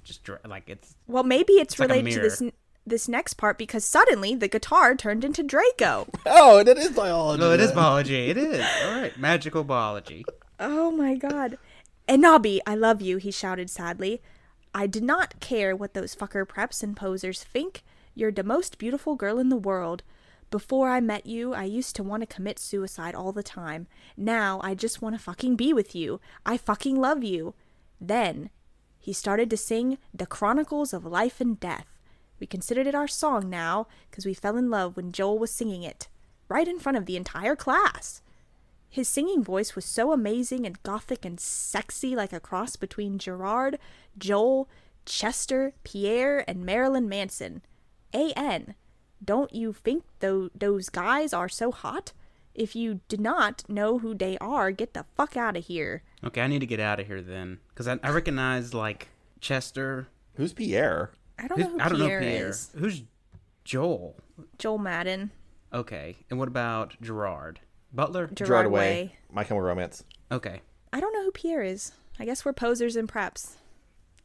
[0.04, 0.94] Just like it's.
[1.08, 2.42] Well, maybe it's, It's like related to this
[2.86, 6.06] this next part because suddenly the guitar turned into Draco.
[6.26, 7.40] Oh, it is biology.
[7.40, 7.76] No, it is then.
[7.76, 8.28] biology.
[8.28, 8.64] It is.
[8.84, 10.24] All right, magical biology.
[10.60, 11.58] Oh my god.
[12.08, 14.20] Anabi, I love you, he shouted sadly.
[14.74, 17.82] I did not care what those fucker preps and posers think.
[18.14, 20.02] You're the most beautiful girl in the world.
[20.54, 23.88] Before I met you, I used to want to commit suicide all the time.
[24.16, 26.20] Now, I just want to fucking be with you.
[26.46, 27.54] I fucking love you.
[28.00, 28.50] Then,
[29.00, 31.98] he started to sing The Chronicles of Life and Death.
[32.38, 35.82] We considered it our song now, because we fell in love when Joel was singing
[35.82, 36.06] it,
[36.48, 38.22] right in front of the entire class.
[38.88, 43.76] His singing voice was so amazing and gothic and sexy, like a cross between Gerard,
[44.16, 44.68] Joel,
[45.04, 47.62] Chester, Pierre, and Marilyn Manson.
[48.14, 48.76] A.N.
[49.22, 52.12] Don't you think tho- those guys are so hot?
[52.54, 56.02] If you do not know who they are, get the fuck out of here.
[56.22, 59.08] Okay, I need to get out of here then, because I, I recognize like
[59.40, 60.08] Chester.
[60.36, 61.10] Who's Pierre?
[61.38, 62.48] I don't Who's- know who I don't Pierre, know Pierre.
[62.48, 62.70] is.
[62.78, 63.02] Who's
[63.64, 64.16] Joel?
[64.58, 65.30] Joel Madden.
[65.72, 67.58] Okay, and what about Gerard
[67.92, 68.26] Butler?
[68.26, 68.80] Gerard, Gerard Way.
[68.80, 69.16] Way.
[69.32, 70.04] My Chemical Romance.
[70.30, 70.60] Okay,
[70.92, 71.92] I don't know who Pierre is.
[72.20, 73.54] I guess we're posers and preps.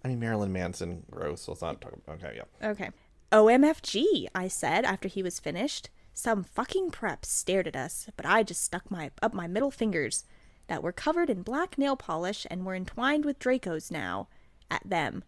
[0.03, 1.03] I mean, Marilyn Manson.
[1.09, 1.47] Gross.
[1.47, 2.23] Let's not talk about.
[2.23, 2.69] Okay, yeah.
[2.69, 2.89] Okay.
[3.31, 5.89] OMFG, I said after he was finished.
[6.13, 10.25] Some fucking preps stared at us, but I just stuck my up my middle fingers
[10.67, 14.27] that were covered in black nail polish and were entwined with Draco's now
[14.69, 15.23] at them.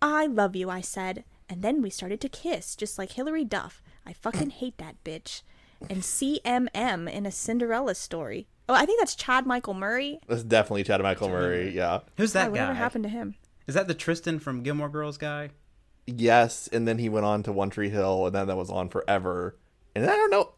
[0.00, 3.82] I love you, I said, and then we started to kiss, just like Hilary Duff.
[4.06, 5.42] I fucking hate that bitch.
[5.90, 8.46] And CMM in a Cinderella story.
[8.68, 10.20] Oh, I think that's Chad Michael Murray.
[10.26, 11.70] That's definitely Chad Michael Murray.
[11.74, 12.00] Yeah.
[12.16, 12.78] who's that whatever guy?
[12.78, 13.34] happened to him?
[13.66, 15.50] Is that the Tristan from Gilmore Girls guy?
[16.06, 18.88] Yes, and then he went on to One Tree Hill, and then that was on
[18.88, 19.56] forever.
[19.94, 20.52] And I don't know.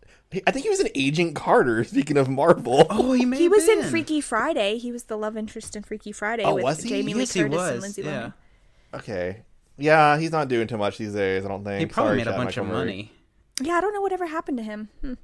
[0.46, 1.84] I think he was an Agent Carter.
[1.84, 3.84] Speaking of Marvel, Oh, he may He have was in.
[3.84, 4.78] Freaky Friday.
[4.78, 6.88] He was the love interest in Freaky Friday Oh, with was he?
[6.88, 7.70] Jamie Yes, Lee he Curtis was.
[7.72, 8.30] and Lindsay yeah.
[8.92, 8.98] Lohan.
[8.98, 9.42] okay,
[9.78, 11.44] yeah, he's not doing too much these days.
[11.44, 11.78] I don't think.
[11.80, 12.86] He probably Sorry, made a Chad bunch of Michael Murray.
[12.86, 13.12] money.
[13.62, 14.88] Yeah, I don't know whatever happened to him.
[15.00, 15.14] Hmm.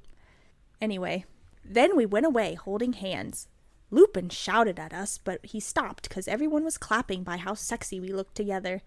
[0.80, 1.24] Anyway,
[1.64, 3.48] then we went away holding hands.
[3.90, 8.08] Lupin shouted at us, but he stopped because everyone was clapping by how sexy we
[8.08, 8.82] looked together.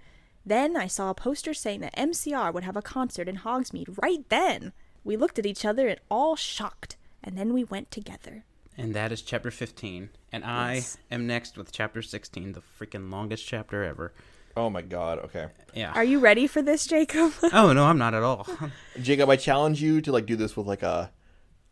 [0.46, 4.28] Then I saw a poster saying that MCR would have a concert in Hogsmeade right
[4.30, 4.74] then.
[5.04, 8.44] We looked at each other and all shocked, and then we went together.
[8.78, 10.10] And that is chapter 15.
[10.32, 10.98] And I Yes.
[11.10, 14.14] am next with chapter 16, the freaking longest chapter ever.
[14.58, 15.20] Oh my god.
[15.20, 15.92] Okay, Yeah.
[15.94, 17.34] Are you ready for this, Jacob?
[17.54, 18.48] oh, no, I'm not at all.
[19.02, 21.12] Jacob, I challenge you to like do this with like a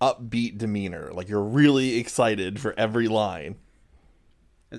[0.02, 1.12] upbeat demeanor.
[1.14, 3.56] Like you're really excited for every line.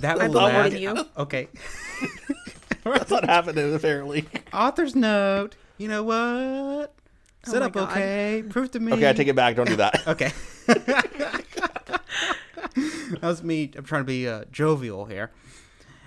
[0.00, 0.72] That I will believe last.
[0.74, 1.06] in you.
[1.18, 1.48] Okay.
[2.84, 4.26] That's not happening apparently.
[4.52, 5.56] Author's note.
[5.78, 6.94] You know what?
[7.44, 7.90] Set Oh my up God.
[7.90, 8.44] okay.
[8.48, 8.92] Prove to me.
[8.92, 9.56] Okay, I take it back.
[9.56, 10.02] Don't do that.
[10.06, 10.32] Okay.
[10.66, 12.00] that
[13.22, 13.70] was me.
[13.76, 15.30] I'm trying to be uh, jovial here.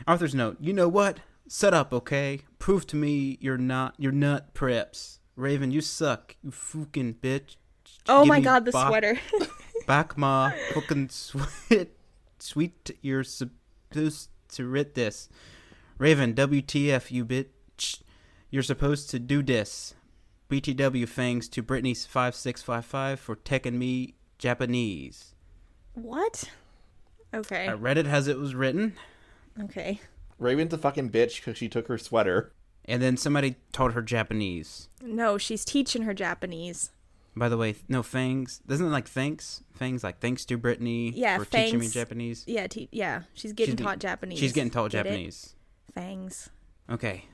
[0.08, 0.58] Arthur's note.
[0.60, 1.20] You know what?
[1.48, 2.42] Set up, okay?
[2.60, 3.96] Prove to me you're not.
[3.98, 5.20] You're nut preps.
[5.36, 6.36] Raven, you suck.
[6.44, 7.56] You fucking bitch.
[8.08, 9.20] oh Give my god, the back- sweater.
[9.88, 11.90] Back my fucking sweet.
[12.40, 13.24] Sweet, you're
[13.94, 15.30] supposed to writ this.
[15.98, 18.02] Raven, WTF, you bitch.
[18.50, 19.94] You're supposed to do this.
[20.50, 25.36] BTW fangs to Brittany 5655 for taking me Japanese.
[25.94, 26.46] what?
[27.34, 27.68] Okay.
[27.68, 28.96] I read it as it was written,
[29.62, 30.00] Okay.
[30.40, 32.52] Raven's a fucking bitch because she took her sweater.
[32.86, 34.90] and then somebody taught her Japanese.
[35.04, 36.90] No, she's teaching her Japanese.
[37.40, 38.60] By the way, no Fangs.
[38.68, 39.64] Doesn't it like thanks?
[39.72, 42.44] Fangs like thanks to Brittany Yeah, for teaching me Japanese.
[42.46, 44.38] Yeah, te- yeah, she's getting She's- taught Japanese.
[44.40, 45.10] She's getting taught Get it?
[45.10, 45.56] Japanese.
[45.96, 46.50] Fangs.
[46.90, 47.26] Okay.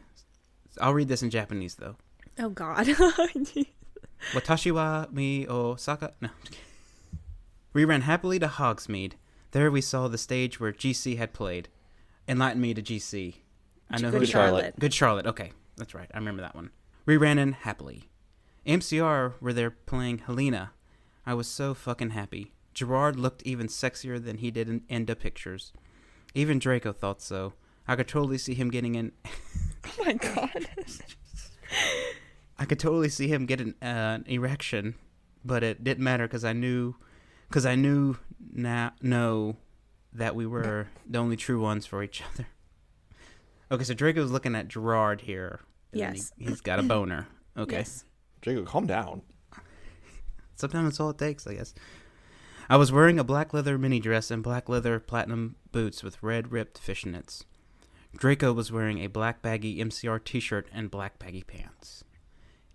[0.79, 1.95] I'll read this in Japanese though.
[2.37, 2.85] Oh God.
[4.33, 6.13] Watashi wa mi Osaka.
[6.21, 6.29] No.
[6.29, 6.61] I'm just kidding.
[7.73, 9.13] We ran happily to Hogsmeade.
[9.51, 11.69] There we saw the stage where GC had played.
[12.27, 13.35] Enlighten me to GC.
[13.89, 14.79] I know Good who Charlotte.
[14.79, 15.25] Good Charlotte.
[15.27, 16.09] Okay, that's right.
[16.13, 16.69] I remember that one.
[17.05, 18.03] We ran in happily.
[18.66, 20.72] MCR were there playing Helena.
[21.26, 22.53] I was so fucking happy.
[22.74, 25.72] Gerard looked even sexier than he did in, the pictures.
[26.34, 27.53] Even Draco thought so.
[27.88, 29.11] I could totally see him getting an.
[29.26, 30.68] oh my God.
[32.57, 34.95] I could totally see him get an, uh, an erection,
[35.43, 36.95] but it didn't matter because I knew,
[37.47, 39.57] because I knew now know
[40.13, 42.47] that we were the only true ones for each other.
[43.72, 45.61] Okay, so Draco's looking at Gerard here.
[45.91, 46.32] Yes.
[46.38, 47.28] he, has got a boner.
[47.57, 48.03] Okay, Yes.
[48.45, 49.23] Jacob, calm down.
[50.55, 51.73] sometimes that's all it takes, I guess.
[52.69, 56.51] I was wearing a black leather mini dress and black leather platinum boots with red
[56.51, 57.43] ripped fishnets.
[58.15, 62.03] Draco was wearing a black baggy MCR t shirt and black baggy pants.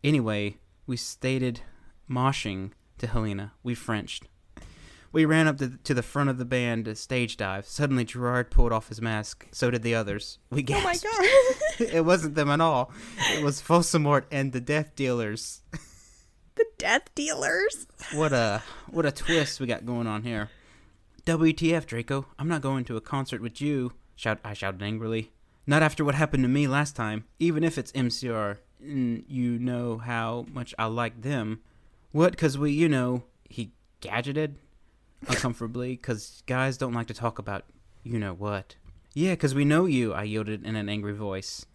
[0.02, 0.56] Anyway,
[0.88, 1.60] we stated
[2.10, 3.52] moshing to Helena.
[3.62, 4.26] We Frenched.
[5.12, 7.66] We ran up to, to the front of the band to stage dive.
[7.66, 9.48] Suddenly, Gerard pulled off his mask.
[9.50, 10.38] So did the others.
[10.50, 10.94] We Oh my.
[10.94, 11.88] God.
[11.92, 12.92] it wasn't them at all.
[13.32, 15.62] It was Folsamort and the Death Dealers.
[16.54, 17.86] the death dealers.
[18.14, 20.50] What a what a twist we got going on here.
[21.24, 22.26] WTF, Draco?
[22.38, 23.92] I'm not going to a concert with you.
[24.16, 24.38] Shout!
[24.44, 25.32] I shouted angrily.
[25.66, 27.24] Not after what happened to me last time.
[27.38, 31.61] Even if it's MCR, and you know how much I like them.
[32.12, 32.36] What?
[32.36, 34.54] Cause we, you know, he gadgeted
[35.28, 35.96] uncomfortably.
[35.96, 37.64] Cause guys don't like to talk about
[38.02, 38.76] you know what.
[39.14, 40.12] Yeah, cause we know you.
[40.12, 41.66] I yielded in an angry voice.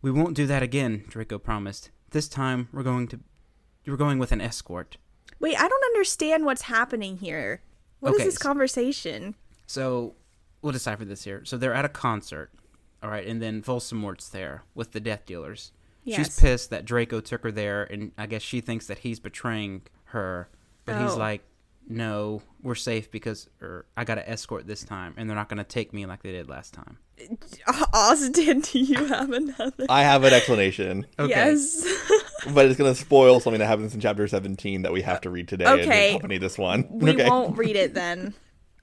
[0.00, 1.90] We won't do that again, Draco promised.
[2.10, 3.20] This time we're going to
[3.86, 4.96] we're going with an escort.
[5.40, 7.62] Wait, I don't understand what's happening here.
[8.00, 9.34] What is Okay, this conversation?
[9.66, 10.14] So
[10.62, 11.44] we'll decipher this here.
[11.44, 12.50] So they're at a concert,
[13.02, 15.72] all right, and then Volsamort's there with the Death Dealers.
[16.04, 16.16] Yes.
[16.18, 19.82] She's pissed that Draco took her there, and I guess she thinks that he's betraying
[20.06, 20.48] her.
[20.84, 21.18] But he's Oh.
[21.18, 21.42] like,
[21.88, 25.58] "No, we're safe because or I got to escort this time, and they're not going
[25.58, 26.98] to take me like they did last time."
[27.92, 29.86] Austin, do you have another?
[29.88, 31.30] I have an explanation, Okay.
[31.30, 31.84] Yes.
[32.54, 35.30] but it's going to spoil something that happens in chapter 17 that we have to
[35.30, 36.10] read today and Okay.
[36.10, 36.86] accompany this one.
[36.90, 37.28] we okay.
[37.28, 38.34] won't read it then.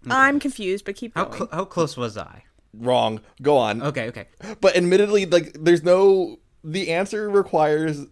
[0.09, 1.37] I'm confused, but keep How going.
[1.37, 2.43] cl- how close was I?
[2.73, 3.21] Wrong.
[3.41, 3.81] Go on.
[3.81, 4.27] Okay, okay.
[4.61, 6.37] But admittedly, like, there's no.
[6.63, 8.05] The answer requires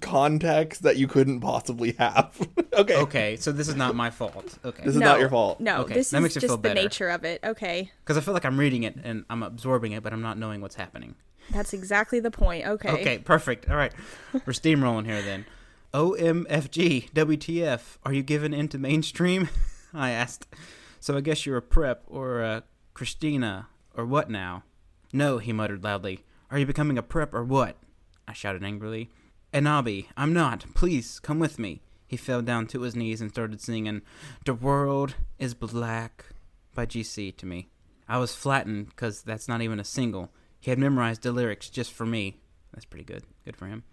[0.00, 2.36] context that you couldn't possibly have.
[2.72, 2.96] okay.
[2.96, 4.58] Okay, so this is not my fault.
[4.64, 4.82] Okay.
[4.84, 5.60] This is not your fault.
[5.60, 6.80] No, Okay, this that is makes it just feel the better.
[6.80, 7.40] nature of it.
[7.44, 7.90] Okay.
[8.02, 10.60] Because I feel like I'm reading it and I'm absorbing it, but I'm not knowing
[10.60, 11.14] what's happening.
[11.50, 12.66] That's exactly the point.
[12.66, 12.88] Okay.
[12.90, 13.68] Okay, perfect.
[13.68, 13.92] All right.
[14.32, 15.44] We're steamrolling here then.
[15.92, 19.48] OMFG, WTF, are you given into mainstream?
[19.94, 20.46] I asked.
[21.00, 22.64] So I guess you're a prep or a
[22.94, 24.64] Christina or what now?
[25.12, 26.24] No, he muttered loudly.
[26.50, 27.76] Are you becoming a prep or what?
[28.26, 29.10] I shouted angrily.
[29.54, 30.64] Anabi, I'm not.
[30.74, 31.80] Please, come with me.
[32.08, 34.02] He fell down to his knees and started singing
[34.44, 36.24] The World is Black
[36.74, 37.68] by GC to me.
[38.08, 40.32] I was flattened because that's not even a single.
[40.58, 42.40] He had memorized the lyrics just for me.
[42.72, 43.22] That's pretty good.
[43.44, 43.84] Good for him.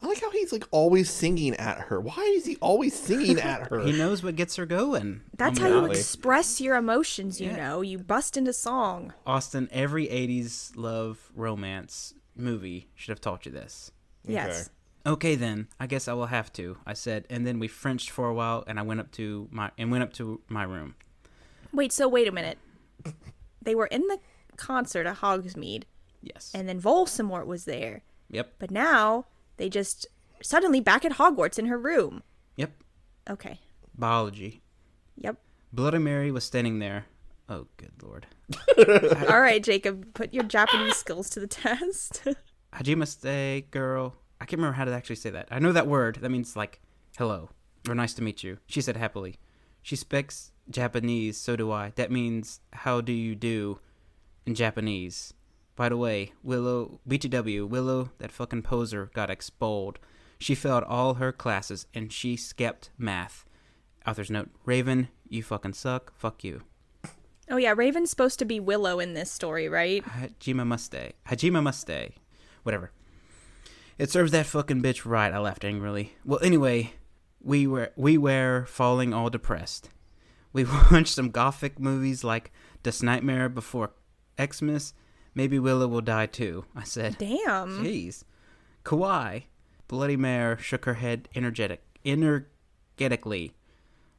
[0.00, 2.00] I like how he's like always singing at her.
[2.00, 3.80] Why is he always singing at her?
[3.80, 5.22] He knows what gets her going.
[5.36, 7.56] That's how my you express your emotions, you Yeah.
[7.56, 7.80] know.
[7.80, 9.12] You bust into song.
[9.26, 13.90] Austin, every 80s love romance movie should have taught you this.
[14.24, 14.46] Yes.
[14.60, 14.68] Okay
[15.04, 16.76] then, I guess I will have to.
[16.86, 19.70] I said, and then we Frenched for a while, and I went up to my
[19.78, 20.94] and went up to my room.
[21.72, 22.58] Wait, so wait a minute.
[23.62, 24.18] They were in the
[24.56, 25.84] concert at Hogsmeade,
[26.22, 26.50] Yes.
[26.54, 28.02] and then Voldemort was there.
[28.30, 28.54] yep.
[28.58, 29.26] But now
[29.56, 30.06] they just
[30.42, 32.22] suddenly back at Hogwarts in her room.
[32.56, 32.72] Yep.
[33.30, 33.60] Okay.
[33.96, 34.62] Biology.
[35.16, 35.36] Yep.
[35.72, 37.06] Bloody Mary was standing there.
[37.48, 38.26] Oh, good lord.
[39.30, 42.22] All right, Jacob, put your Japanese skills to the test.
[42.74, 44.14] Hajime stay, girl.
[44.40, 45.48] I can't remember how to actually say that.
[45.50, 46.18] I know that word.
[46.20, 46.80] That means like
[47.18, 47.50] hello
[47.88, 48.58] or nice to meet you.
[48.66, 49.36] She said happily.
[49.82, 51.92] She speaks Japanese, so do I.
[51.96, 53.80] That means how do you do
[54.46, 55.34] in Japanese.
[55.76, 59.98] By the way, Willow BTW, Willow, that fucking poser got expelled.
[60.38, 63.44] She failed all her classes and she skipped math.
[64.06, 66.12] Author's note: Raven, you fucking suck.
[66.16, 66.62] Fuck you.
[67.50, 70.04] oh yeah, Raven's supposed to be Willow in this story, right?
[70.04, 71.12] Hajima must stay.
[71.28, 72.14] Hajime must stay.
[72.62, 72.90] Whatever.
[73.98, 76.14] It serves that fucking bitch right, I laughed angrily.
[76.24, 76.92] Well, anyway,
[77.42, 79.90] we were we were falling all depressed.
[80.52, 82.52] We watched some gothic movies like
[82.82, 83.90] Das Nightmare Before
[84.40, 84.94] Xmas.
[85.34, 87.18] Maybe Willow will die too, I said.
[87.18, 87.84] Damn.
[87.84, 88.24] Jeez.
[88.84, 89.44] Kawaii.
[89.88, 93.54] Bloody Mare shook her head energetic energetically.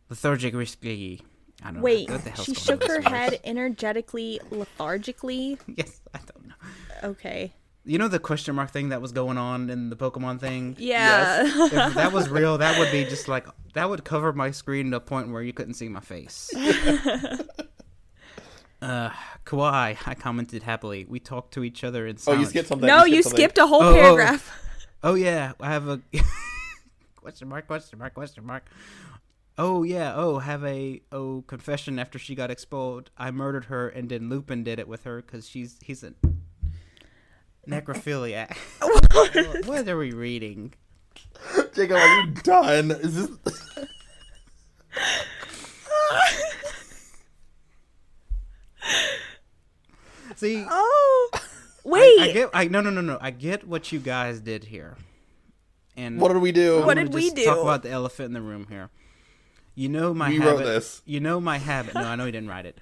[0.10, 1.22] Lethargically.
[1.62, 1.82] I don't know.
[1.82, 3.08] Wait, what the hell's she shook her word?
[3.08, 5.60] head energetically, lethargically.
[5.68, 7.10] Yes, I don't know.
[7.10, 7.54] Okay.
[7.90, 10.76] You know the question mark thing that was going on in the Pokemon thing?
[10.78, 11.42] Yeah.
[11.46, 14.98] if that was real, that would be just like that would cover my screen to
[14.98, 16.52] a point where you couldn't see my face.
[18.84, 19.10] uh,
[19.44, 21.08] Kawaii, I commented happily.
[21.10, 22.86] We talked to each other in oh, you skipped something.
[22.86, 23.96] no, you skipped a whole Oh, oh.
[23.96, 24.56] paragraph.
[25.02, 26.02] Oh yeah, I have a
[27.16, 28.70] question mark, question mark, question mark.
[29.58, 33.10] Oh yeah, oh have a oh confession after she got expelled.
[33.18, 36.14] I murdered her and then Lupin did it with her because she's he's a
[37.68, 38.56] necrophiliac.
[38.82, 39.66] what?
[39.66, 40.74] what are we reading?
[41.74, 42.92] Jacob, are you done?
[42.92, 43.70] Is this?
[50.36, 51.30] See, Oh.
[51.84, 52.20] Wait.
[52.20, 54.96] I get I no no no no I get what you guys did here,
[55.98, 56.80] and What did we do?
[56.80, 57.62] I'm What gonna did we just Talk do?
[57.62, 58.90] about the elephant in the room here.
[59.76, 60.52] You know my We habit.
[60.60, 61.02] wrote this.
[61.06, 61.96] You know my habit.
[61.96, 62.78] No, I know you didn't write it.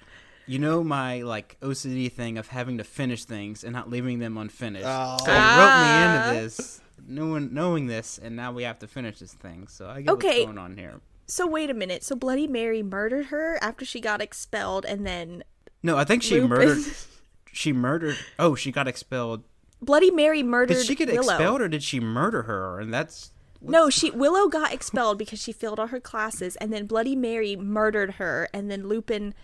[0.48, 4.36] You know my like OCD thing of having to finish things and not leaving them
[4.36, 4.86] unfinished.
[4.86, 5.16] Oh.
[5.20, 5.58] So Ah.
[5.58, 9.66] wrote me into this, knowing knowing this, and now we have to finish this thing.
[9.68, 10.28] So I get Okay.
[10.40, 11.00] what's going on here.
[11.26, 12.02] So wait a minute.
[12.02, 15.44] So Bloody Mary murdered her after she got expelled, and then
[15.82, 16.84] No, I think she Lupin- murdered.
[17.52, 18.16] She murdered.
[18.38, 19.42] Oh, she got expelled.
[19.82, 20.74] Bloody Mary murdered.
[20.74, 21.20] Did she get Willow.
[21.34, 22.78] expelled or did she murder her?
[22.78, 26.86] And that's No, she Willow got expelled because she failed all her classes, and then
[26.86, 29.34] Bloody Mary murdered her, and then Lupin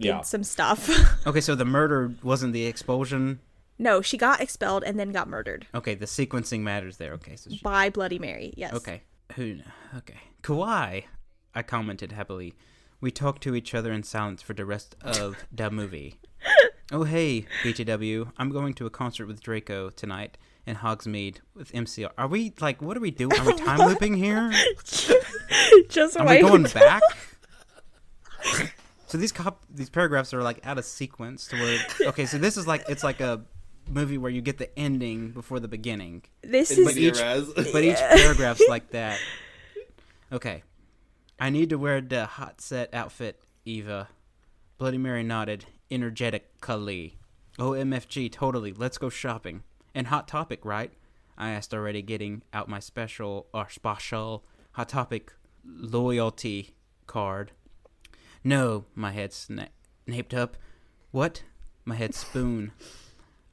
[0.00, 0.20] did Yeah.
[0.22, 0.90] some stuff.
[1.26, 1.40] okay.
[1.40, 3.38] So the murder wasn't the expulsion.
[3.78, 7.12] no, she got expelled and then got murdered Okay, the sequencing matters there.
[7.14, 8.52] Okay, so she, by Bloody Mary.
[8.56, 8.72] Yes.
[8.74, 9.02] okay,
[9.36, 9.58] who?
[9.96, 11.04] Okay, Kawaii.
[11.54, 12.54] I commented happily.
[13.00, 16.16] We talked to each other in silence for the rest of the movie.
[16.92, 18.32] Oh hey, BTW.
[18.36, 20.36] I'm going to a concert with Draco tonight
[20.66, 22.10] in Hogsmeade with MCR.
[22.18, 22.82] Are we like?
[22.82, 23.38] What are we doing?
[23.38, 24.52] Are we time looping here?
[25.88, 26.42] Just Are wait.
[26.42, 27.02] we going back?
[29.10, 31.78] So these cop these paragraphs are like out of sequence to where
[32.08, 33.42] okay, so this is like it's like a
[33.88, 36.22] movie where you get the ending before the beginning.
[36.42, 37.52] This But is each- Res.
[37.72, 39.18] But each paragraph's like that.
[40.32, 40.62] Okay.
[41.38, 44.08] I need to wear the hot set outfit, Eva.
[44.78, 47.18] Bloody Mary nodded energetically.
[47.58, 48.72] OMFG, totally.
[48.72, 49.62] Let's go shopping.
[49.94, 50.92] And Hot Topic, right?
[51.36, 55.32] I asked already, getting out my special or special Hot Topic
[55.64, 56.74] loyalty
[57.06, 57.52] card.
[58.42, 59.68] No, my head sna-
[60.06, 60.56] snaped up.
[61.10, 61.42] What?
[61.84, 62.72] My head spoon.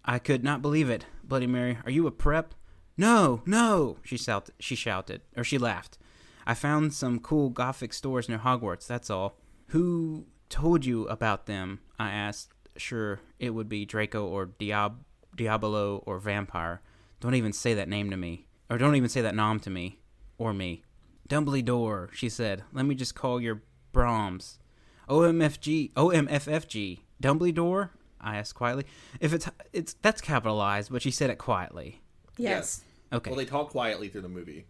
[0.05, 1.05] I could not believe it.
[1.23, 2.53] Bloody Mary, are you a prep?
[2.95, 3.97] No, no!
[4.03, 4.55] She shouted.
[4.59, 5.97] She shouted, or she laughed.
[6.45, 8.87] I found some cool gothic stores near Hogwarts.
[8.87, 9.37] That's all.
[9.67, 11.81] Who told you about them?
[11.99, 12.53] I asked.
[12.77, 15.03] Sure, it would be Draco or Diab-
[15.35, 16.81] Diabolo or Vampire.
[17.19, 19.99] Don't even say that name to me, or don't even say that nom to me,
[20.37, 20.83] or me.
[21.27, 22.63] Dumbledore, she said.
[22.71, 24.59] Let me just call your Brahms.
[25.07, 27.89] OMFG, OMFFG, Dumbledore?
[28.19, 28.85] I asked quietly.
[29.19, 32.01] If it's it's that's capitalized, but she said it quietly.
[32.37, 32.81] yes.
[33.13, 33.29] Okay.
[33.31, 34.65] Well, they talk quietly through the movie.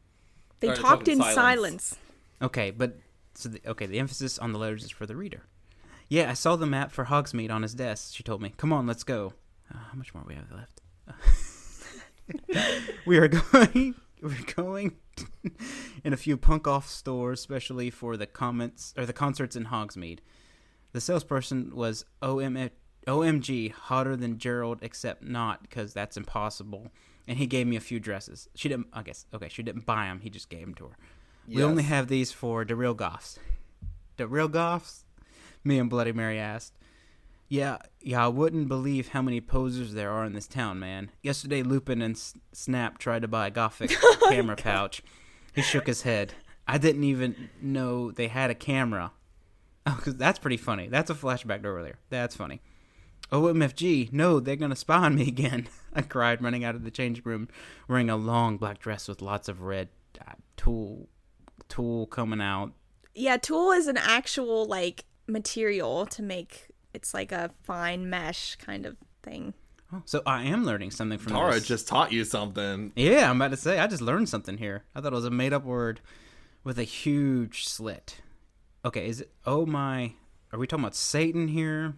[0.59, 1.35] They Or talked talk in in silence.
[1.35, 1.95] silence.
[2.41, 2.99] Okay, but
[3.34, 5.43] so the, okay, the emphasis on the letters is for the reader.
[6.09, 8.14] Yeah, I saw the map for Hogsmeade on his desk.
[8.15, 9.34] She told me, "Come on, let's go."
[9.73, 10.81] Uh, how much more we have left?
[13.05, 13.95] we are going.
[14.22, 14.95] We're going
[16.03, 20.19] in a few punk off stores, especially for the comments or the concerts in Hogsmeade.
[20.94, 22.69] The salesperson was OM,
[23.06, 26.91] OMG hotter than Gerald, except not because that's impossible.
[27.27, 28.48] And he gave me a few dresses.
[28.56, 28.88] She didn't.
[28.94, 29.49] I guess okay.
[29.49, 30.22] She didn't buy them.
[30.22, 30.98] He just gave them to her.
[31.48, 33.39] We only have these for the real goths.
[34.18, 35.06] The real goths?
[35.64, 36.76] Me and Bloody Mary asked.
[37.49, 41.11] Yeah, yeah, I wouldn't believe how many posers there are in this town, man.
[41.24, 43.95] Yesterday, Lupin and S- Snap tried to buy a Gothic
[44.30, 45.02] camera pouch.
[45.56, 46.34] He shook his head.
[46.68, 49.14] I didn't even know they had a camera.
[49.86, 50.90] Oh, 'cause that's pretty funny.
[50.90, 51.98] That's a flashback to earlier.
[52.10, 52.60] That's funny.
[53.32, 55.68] OMFG, no, they're gonna spy on me again.
[55.94, 57.48] I cried, running out of the changing room,
[57.88, 61.07] wearing a long black dress with lots of red uh, tulle,
[61.69, 62.74] tulle coming out.
[63.15, 66.68] Yeah, tulle is an actual like material to make.
[66.98, 69.53] It's like a fine mesh kind of thing.
[69.94, 71.40] Oh, so I am learning something from this.
[71.40, 71.68] Tara this.
[71.68, 72.91] just taught you something.
[72.95, 74.84] Yeah, I'm about to say I just learned something here.
[74.95, 76.02] I thought it was a made-up word
[76.64, 78.22] with a huge slit.
[78.84, 79.32] Okay, is it?
[79.45, 80.14] Oh my!
[80.52, 81.94] Are we talking about Satan here?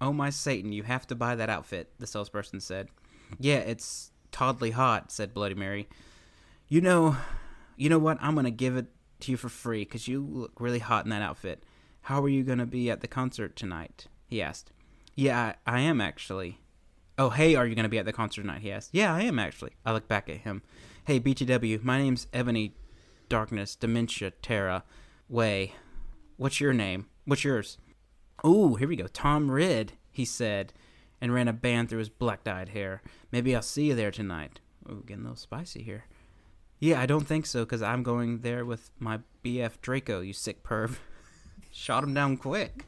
[0.00, 0.72] Oh my Satan!
[0.72, 1.92] You have to buy that outfit.
[1.98, 2.88] The salesperson said.
[3.38, 5.90] Yeah, it's toddly hot," said Bloody Mary.
[6.68, 7.18] You know,
[7.76, 8.16] you know what?
[8.22, 8.86] I'm gonna give it
[9.20, 11.64] to you for free because you look really hot in that outfit.
[12.00, 14.06] How are you gonna be at the concert tonight?
[14.28, 14.72] He asked.
[15.14, 16.60] Yeah, I, am actually.
[17.16, 18.60] Oh, hey, are you going to be at the concert tonight?
[18.60, 18.90] He asked.
[18.92, 19.72] Yeah, I am actually.
[19.84, 20.62] I looked back at him.
[21.06, 22.74] Hey, BTW, my name's Ebony
[23.28, 24.84] Darkness Dementia Terra
[25.28, 25.72] Way.
[26.36, 27.06] What's your name?
[27.24, 27.78] What's yours?
[28.46, 29.06] Ooh, here we go.
[29.06, 30.74] Tom Ridd, he said,
[31.20, 33.02] and ran a band through his black dyed hair.
[33.32, 34.60] Maybe I'll see you there tonight.
[34.88, 36.04] Ooh, getting a little spicy here.
[36.78, 40.62] Yeah, I don't think so, because I'm going there with my BF Draco, you sick
[40.62, 40.98] perv.
[41.72, 42.84] Shot him down quick.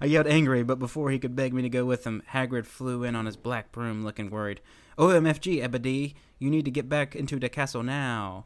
[0.00, 3.02] I yelled angry, but before he could beg me to go with him, Hagrid flew
[3.04, 4.60] in on his black broom, looking worried.
[4.98, 8.44] OMFG, Ebony, you need to get back into the castle now.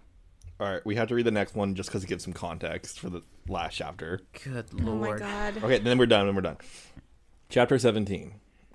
[0.60, 3.00] All right, we have to read the next one just because it gives some context
[3.00, 4.20] for the last chapter.
[4.44, 5.18] Good Oh my lord.
[5.20, 5.56] god.
[5.64, 6.26] Okay, then we're done.
[6.26, 6.58] Then we're done.
[7.48, 8.34] Chapter 17.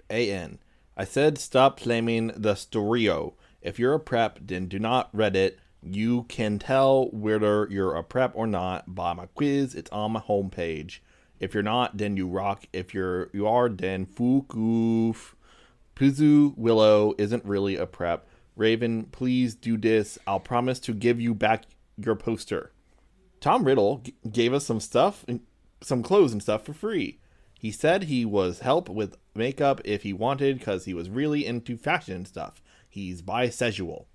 [0.09, 0.59] AN.
[0.97, 3.33] I said stop claiming the Storio.
[3.61, 5.59] If you're a prep, then do not read it.
[5.81, 9.73] You can tell whether you're a prep or not by my quiz.
[9.75, 10.99] It's on my homepage.
[11.39, 12.65] If you're not, then you rock.
[12.73, 15.33] If you're you are, then fukoof.
[15.95, 18.27] Puzu Willow isn't really a prep.
[18.55, 20.17] Raven, please do this.
[20.25, 21.65] I'll promise to give you back
[21.97, 22.71] your poster.
[23.39, 25.41] Tom Riddle g- gave us some stuff, and
[25.81, 27.19] some clothes and stuff for free.
[27.59, 31.77] He said he was help with makeup if he wanted because he was really into
[31.77, 32.61] fashion stuff.
[32.89, 34.05] He's bisexual.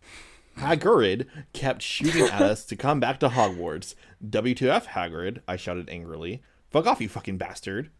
[0.58, 3.94] Hagrid kept shooting at us to come back to Hogwarts.
[4.24, 6.42] W2F Hagrid, I shouted angrily.
[6.72, 7.90] Fuck off, you fucking bastard.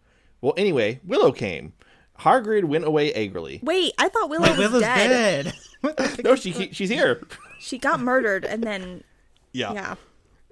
[0.40, 1.72] Well, anyway, Willow came.
[2.20, 3.60] Hagrid went away angrily.
[3.62, 5.52] Wait, I thought Willow was Willow's dead.
[5.82, 6.20] dead.
[6.24, 7.22] No, she she- she's here.
[7.60, 9.04] She got murdered and then
[9.52, 9.72] Yeah.
[9.72, 9.94] yeah.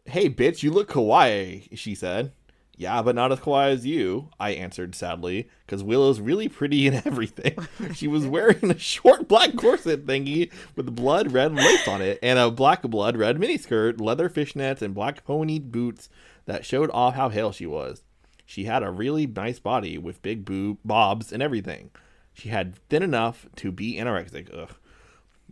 [0.05, 2.33] Hey, bitch, you look kawaii, she said.
[2.77, 6.95] Yeah, but not as kawaii as you, I answered sadly, because Willow's really pretty in
[6.95, 7.57] everything.
[7.95, 12.39] she was wearing a short black corset thingy with blood red lace on it, and
[12.39, 16.09] a black blood red miniskirt, leather fishnets, and black ponied boots
[16.47, 18.03] that showed off how hale she was.
[18.51, 21.93] She had a really nice body with big boob bobs and everything.
[22.33, 24.53] She had thin enough to be anorexic.
[24.53, 24.75] Ugh.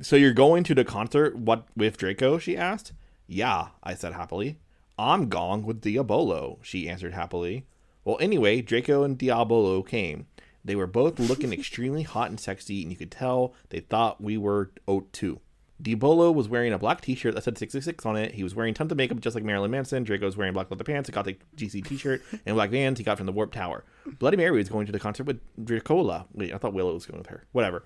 [0.00, 2.38] So you're going to the concert what with Draco?
[2.38, 2.92] she asked.
[3.28, 4.58] Yeah, I said happily.
[4.98, 7.66] I'm gone with Diabolo, she answered happily.
[8.04, 10.26] Well, anyway, Draco and Diabolo came.
[10.64, 14.36] They were both looking extremely hot and sexy, and you could tell they thought we
[14.36, 15.38] were oat too.
[15.80, 18.34] Diabolo was wearing a black t-shirt that said 666 on it.
[18.34, 20.02] He was wearing tons of makeup just like Marilyn Manson.
[20.02, 23.16] Draco was wearing black leather pants, a gothic GC t-shirt, and black vans he got
[23.16, 23.84] from the Warp Tower.
[24.18, 26.26] Bloody Mary was going to the concert with Dracola.
[26.32, 27.44] Wait, I thought Willow was going with her.
[27.52, 27.84] Whatever.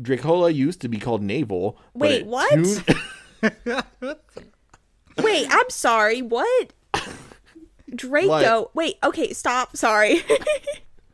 [0.00, 1.76] Dracola used to be called Navel.
[1.94, 2.52] Wait, what?
[2.52, 2.84] tuned-
[5.18, 6.22] Wait, I'm sorry.
[6.22, 6.72] What?
[7.94, 8.28] Draco.
[8.28, 8.74] What?
[8.74, 9.76] Wait, okay, stop.
[9.76, 10.22] Sorry.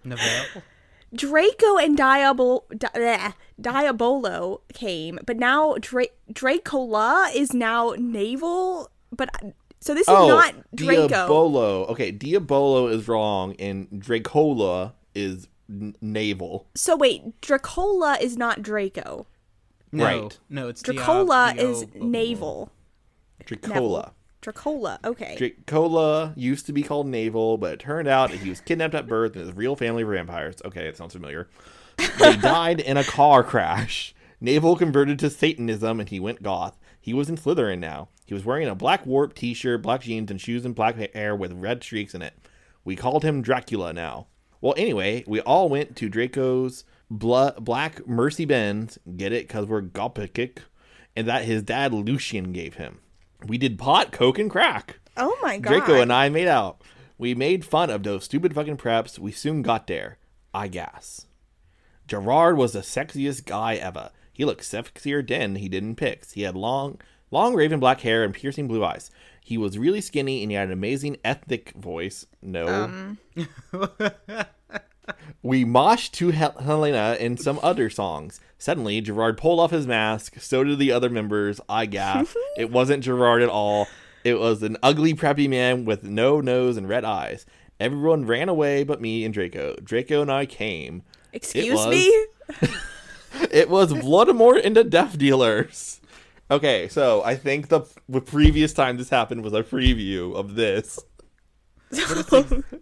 [0.06, 0.62] Novell?
[1.14, 8.90] Draco and Diabol Di- eh, Diabolo came, but now Dra- Dracola is now naval.
[9.14, 9.30] But
[9.80, 11.08] so this is oh, not Draco.
[11.08, 11.86] Diabolo.
[11.90, 16.66] Okay, Diabolo is wrong, and Dracola is n- naval.
[16.74, 19.26] So wait, Dracola is not Draco.
[19.92, 20.38] No, Right.
[20.48, 22.70] No, it's Dracola Dio- is Dio- naval.
[23.44, 24.12] Dracola.
[24.42, 24.98] Dracola.
[25.04, 25.36] Okay.
[25.38, 29.36] Dracola used to be called Navel, but it turned out he was kidnapped at birth
[29.36, 30.56] and his real family were vampires.
[30.64, 31.48] Okay, it sounds familiar.
[32.18, 34.14] They died in a car crash.
[34.40, 36.78] Navel converted to Satanism and he went goth.
[37.00, 38.08] He was in Slytherin now.
[38.26, 41.34] He was wearing a black warp t shirt, black jeans, and shoes and black hair
[41.34, 42.34] with red streaks in it.
[42.84, 44.28] We called him Dracula now.
[44.60, 49.80] Well, anyway, we all went to Draco's bla- Black Mercy Benz, get it, because we're
[49.80, 50.62] gothic,
[51.16, 53.00] and that his dad Lucian gave him.
[53.46, 55.00] We did pot, coke, and crack.
[55.16, 55.70] Oh my god.
[55.70, 56.82] Draco and I made out.
[57.18, 59.18] We made fun of those stupid fucking preps.
[59.18, 60.18] We soon got there.
[60.54, 61.26] I guess.
[62.08, 64.10] Gerard was the sexiest guy ever.
[64.32, 66.32] He looked sexier than he did in pics.
[66.32, 67.00] He had long,
[67.30, 69.10] long raven black hair and piercing blue eyes.
[69.44, 72.26] He was really skinny and he had an amazing ethnic voice.
[72.42, 72.66] No.
[72.66, 73.18] Um.
[75.42, 78.40] we moshed to Hel- Helena and some other songs.
[78.58, 80.40] Suddenly, Gerard pulled off his mask.
[80.40, 81.60] So did the other members.
[81.68, 82.36] I gasped.
[82.56, 83.88] it wasn't Gerard at all.
[84.22, 87.46] It was an ugly, preppy man with no nose and red eyes.
[87.78, 89.76] Everyone ran away but me and Draco.
[89.82, 91.02] Draco and I came.
[91.32, 92.26] Excuse was- me?
[93.50, 96.00] It was Voldemort and the Death Dealers.
[96.50, 100.98] Okay, so I think the, the previous time this happened was a preview of this.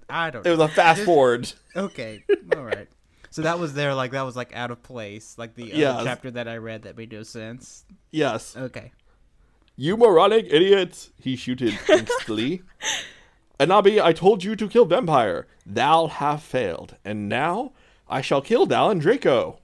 [0.08, 0.46] I don't.
[0.46, 1.52] It was a fast forward.
[1.78, 2.24] Okay,
[2.56, 2.88] all right.
[3.30, 6.04] So that was there, like that was like out of place, like the other Yes.
[6.04, 7.84] chapter that I read that made no sense.
[8.10, 8.56] Yes.
[8.56, 8.92] Okay.
[9.76, 12.62] You moronic idiots, he shouted angstily.
[13.60, 15.46] Anabi, I told you to kill vampire.
[15.66, 17.72] Thou have failed, and now
[18.08, 19.58] I shall kill thou and Draco.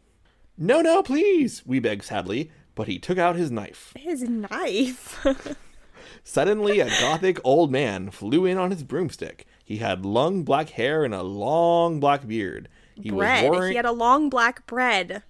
[0.59, 3.93] No, no, please, we begged sadly, but he took out his knife.
[3.97, 5.25] His knife.
[6.25, 9.47] Suddenly, a gothic old man flew in on his broomstick.
[9.65, 12.69] He had long black hair and a long black beard.
[12.95, 13.49] He bread.
[13.49, 15.23] was wearing He had a long black bread.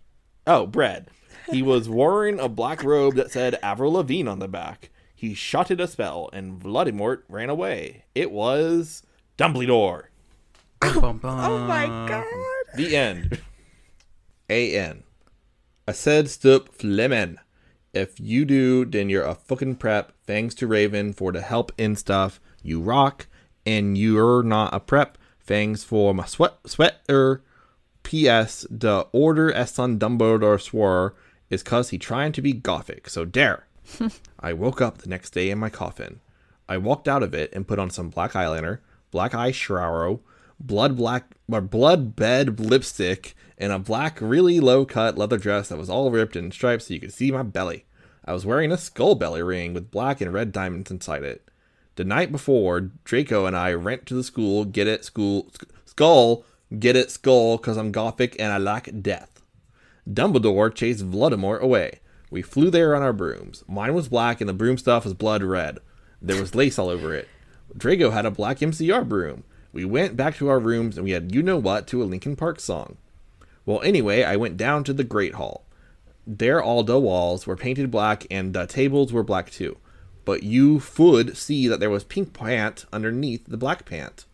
[0.46, 1.08] oh bread.
[1.50, 4.90] He was wearing a black robe that said Avril Lavigne on the back.
[5.14, 8.04] He shotted a spell, and Voldemort ran away.
[8.14, 9.02] It was
[9.38, 10.04] Dumbledore.
[10.82, 11.12] Oh
[11.66, 12.24] my god.
[12.76, 13.40] The end.
[14.50, 15.04] A N.
[15.88, 17.38] I said stup flemen.
[17.92, 20.12] If you do, then you're a fucking prep.
[20.26, 22.40] Thanks to Raven for the help in stuff.
[22.62, 23.26] You rock,
[23.66, 25.18] and you're not a prep.
[25.40, 27.42] Thanks for my sweat sweater.
[28.02, 28.66] P.S.
[28.70, 31.14] The order as son Dumbledore swore
[31.50, 33.08] is cause he trying to be gothic.
[33.08, 33.66] So dare.
[34.40, 36.20] I woke up the next day in my coffin.
[36.68, 38.80] I walked out of it and put on some black eyeliner,
[39.10, 40.20] black eyeshadow,
[40.58, 45.78] blood black or blood bed lipstick, and a black, really low cut leather dress that
[45.78, 47.84] was all ripped and striped so you could see my belly.
[48.24, 51.48] I was wearing a skull belly ring with black and red diamonds inside it.
[51.96, 56.44] The night before, Draco and I rent to the school, get it, school, sc- skull,
[56.78, 59.42] get it, skull, cause I'm gothic and I like death.
[60.08, 62.00] Dumbledore chased Voldemort away.
[62.30, 63.62] We flew there on our brooms.
[63.68, 65.78] Mine was black and the broom stuff was blood red.
[66.20, 67.28] There was lace all over it.
[67.76, 69.44] Draco had a black MCR broom.
[69.72, 72.34] We went back to our rooms and we had You Know What to a Linkin
[72.34, 72.96] Park song.
[73.66, 75.64] Well, anyway, I went down to the Great Hall.
[76.26, 79.76] There, all the walls were painted black and the tables were black too.
[80.24, 84.24] But you would see that there was pink pant underneath the black pant.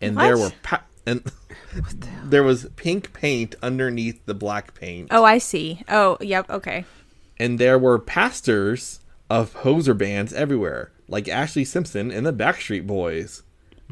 [0.00, 1.30] And there were pa- and
[2.24, 5.82] there was pink paint underneath the black paint Oh, I see.
[5.88, 6.48] Oh, yep.
[6.50, 6.84] Okay.
[7.38, 9.00] and there were pastors
[9.30, 13.42] of hoser bands everywhere, like Ashlee Simpson and the Backstreet Boys.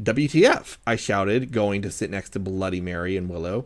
[0.01, 3.65] WTF, I shouted, going to sit next to Bloody Mary and Willow.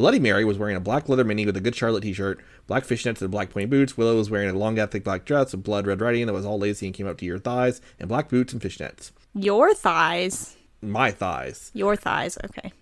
[0.00, 2.84] Bloody Mary was wearing a black leather mini with a Good Charlotte t shirt, black
[2.84, 3.98] fishnets and black pointy boots.
[3.98, 6.58] Willow was wearing a long, thick black dress with blood red writing that was all
[6.58, 9.10] lacy and came up to your thighs, and black boots and fishnets.
[9.34, 10.56] Your thighs.
[10.80, 11.70] My thighs.
[11.74, 12.38] Your thighs.
[12.46, 12.72] Okay.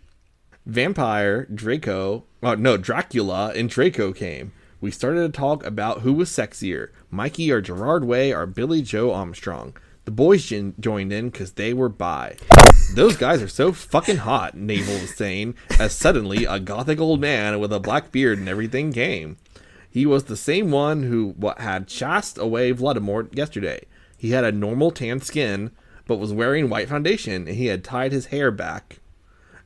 [0.64, 4.52] Vampire, Draco, oh no, Dracula and Draco came.
[4.80, 9.12] We started to talk about who was sexier, Mikey or Gerard Way or Billie Joe
[9.12, 9.76] Armstrong.
[10.04, 10.46] The boys
[10.78, 12.36] joined in because they were bi.
[12.94, 17.60] Those guys are so fucking hot, Navel was saying, as suddenly a gothic old man
[17.60, 19.36] with a black beard and everything came.
[19.90, 23.84] He was the same one who had chased away Voldemort yesterday.
[24.16, 25.70] He had a normal tan skin,
[26.06, 29.00] but was wearing white foundation, and he had tied his hair back.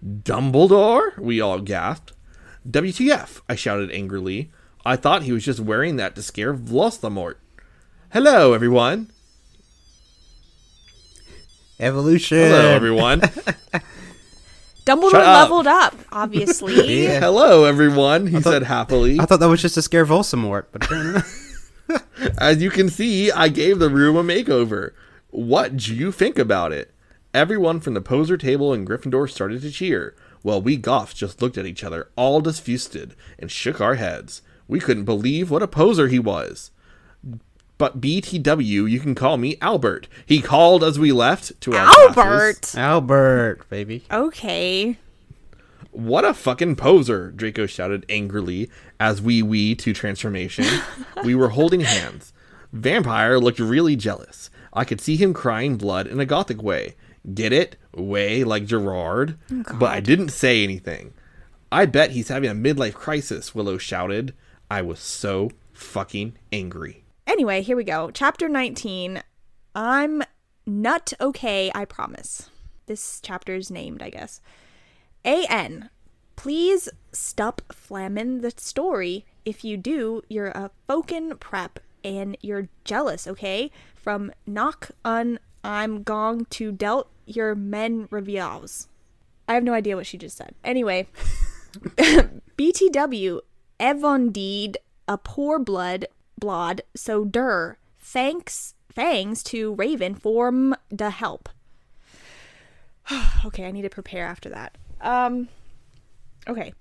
[0.04, 1.16] Dumbledore?
[1.18, 2.12] We all gasped.
[2.68, 3.40] WTF?
[3.48, 4.50] I shouted angrily.
[4.84, 7.36] I thought he was just wearing that to scare Voldemort.
[8.12, 9.10] Hello, everyone.
[11.82, 12.38] Evolution.
[12.38, 13.20] Hello, everyone.
[14.86, 17.02] Dumbledore Shut leveled up, obviously.
[17.02, 17.18] Yeah.
[17.18, 19.18] Hello, everyone, he said happily.
[19.18, 22.00] I thought that was just to scare Voldemort, but.
[22.38, 24.92] As you can see, I gave the room a makeover.
[25.30, 26.94] What do you think about it?
[27.34, 31.58] Everyone from the poser table in Gryffindor started to cheer, while we Goths just looked
[31.58, 34.42] at each other, all disgusted, and shook our heads.
[34.68, 36.70] We couldn't believe what a poser he was.
[37.78, 40.06] But BTW, you can call me Albert.
[40.24, 42.16] He called as we left to our classes.
[42.16, 42.74] Albert.
[42.76, 44.04] Albert, baby.
[44.10, 44.98] Okay.
[45.90, 50.64] What a fucking poser, Draco shouted angrily as we wee to transformation.
[51.24, 52.32] we were holding hands.
[52.72, 54.48] Vampire looked really jealous.
[54.72, 56.94] I could see him crying blood in a gothic way.
[57.34, 57.76] Get it?
[57.94, 59.36] Way like Gerard.
[59.50, 61.12] but I didn't say anything.
[61.70, 64.34] I bet he's having a midlife crisis, Willow shouted.
[64.70, 67.01] I was so fucking angry.
[67.26, 68.10] Anyway, here we go.
[68.12, 69.22] Chapter 19.
[69.74, 70.22] I'm
[70.66, 72.50] nut okay, I promise.
[72.86, 74.40] This chapter is named, I guess.
[75.24, 75.90] AN.
[76.36, 79.24] Please stop flammin' the story.
[79.44, 83.70] If you do, you're a fokin' prep and you're jealous, okay?
[83.94, 88.88] From knock on I'm gong to delt your men reveals.
[89.48, 90.54] I have no idea what she just said.
[90.64, 91.06] Anyway,
[92.56, 93.40] BTW,
[93.78, 94.76] Evondeed,
[95.06, 96.06] a poor blood,
[96.42, 97.76] blood, so der.
[98.00, 100.52] Thanks, thanks to Raven for
[100.90, 101.48] the help.
[103.44, 104.76] okay, I need to prepare after that.
[105.00, 105.48] Um,
[106.48, 106.74] okay.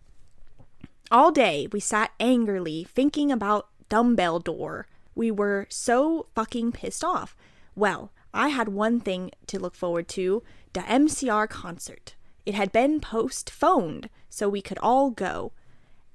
[1.12, 4.88] All day we sat angrily thinking about dumbbell door.
[5.14, 7.38] We were so fucking pissed off.
[7.76, 10.42] Well, I had one thing to look forward to
[10.74, 12.16] the MCR concert.
[12.48, 15.52] It had been postponed, so we could all go.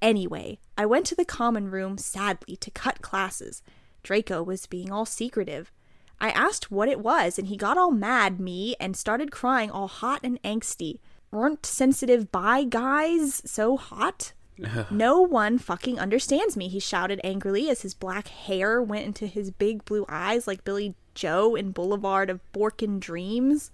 [0.01, 3.63] Anyway, I went to the common room sadly to cut classes.
[4.03, 5.71] Draco was being all secretive.
[6.19, 9.87] I asked what it was, and he got all mad me and started crying all
[9.87, 10.99] hot and angsty.
[11.31, 14.33] Weren't sensitive bi guys so hot?
[14.91, 19.51] no one fucking understands me, he shouted angrily as his black hair went into his
[19.51, 23.71] big blue eyes like Billie Joe in Boulevard of Borkin Dreams.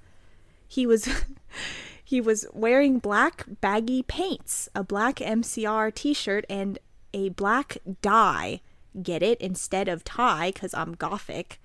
[0.68, 1.08] He was
[2.14, 6.78] he was wearing black baggy paints, a black MCR t-shirt and
[7.12, 8.62] a black dye.
[9.02, 11.60] Get it instead of tie cuz I'm gothic.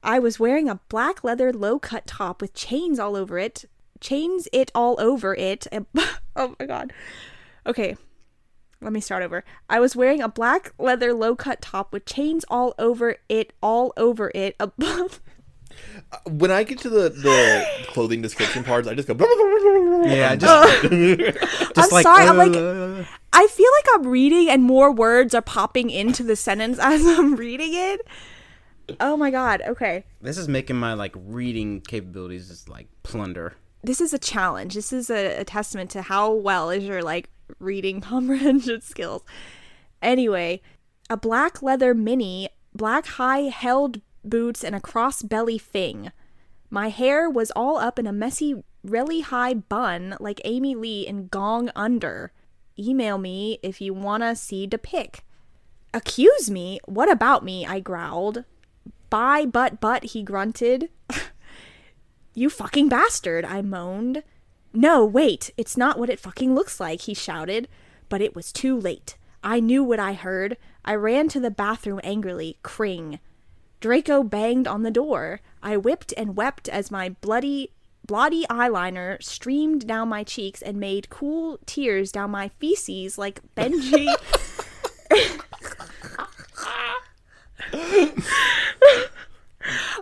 [0.00, 3.64] I was wearing a black leather low cut top with chains all over it.
[3.98, 5.66] Chains it all over it.
[6.36, 6.92] oh my god.
[7.66, 7.96] Okay.
[8.80, 9.42] Let me start over.
[9.68, 13.92] I was wearing a black leather low cut top with chains all over it, all
[13.96, 14.54] over it.
[14.60, 15.20] above-
[16.26, 19.14] When I get to the, the clothing description parts, I just go.
[20.06, 24.62] Yeah, just, just I'm like, sorry, I'm like- uh, I feel like I'm reading and
[24.62, 28.00] more words are popping into the sentence as I'm reading it.
[29.00, 29.62] Oh my god.
[29.66, 30.04] Okay.
[30.20, 33.54] this is making my like reading capabilities just like plunder.
[33.82, 34.74] this is a challenge.
[34.74, 39.22] This is a, a testament to how well is your like reading comprehension skills.
[40.02, 40.60] Anyway,
[41.08, 46.12] a black leather mini, black high held boots, and a cross belly thing.
[46.70, 51.28] My hair was all up in a messy, really high bun like Amy Lee in
[51.28, 52.32] Gong Under.
[52.78, 55.24] Email me if you wanna see the pic.
[55.92, 56.80] Accuse me?
[56.86, 57.66] What about me?
[57.66, 58.44] I growled.
[59.10, 60.88] Bye, but, but, he grunted.
[62.34, 64.22] You fucking bastard, I moaned.
[64.72, 67.68] No, wait, it's not what it fucking looks like, he shouted.
[68.08, 69.16] But it was too late.
[69.44, 70.56] I knew what I heard.
[70.84, 72.58] I ran to the bathroom angrily.
[72.62, 73.20] Cring.
[73.82, 75.40] Draco banged on the door.
[75.60, 77.72] I whipped and wept as my bloody,
[78.06, 84.06] bloody eyeliner streamed down my cheeks and made cool tears down my feces like Benji.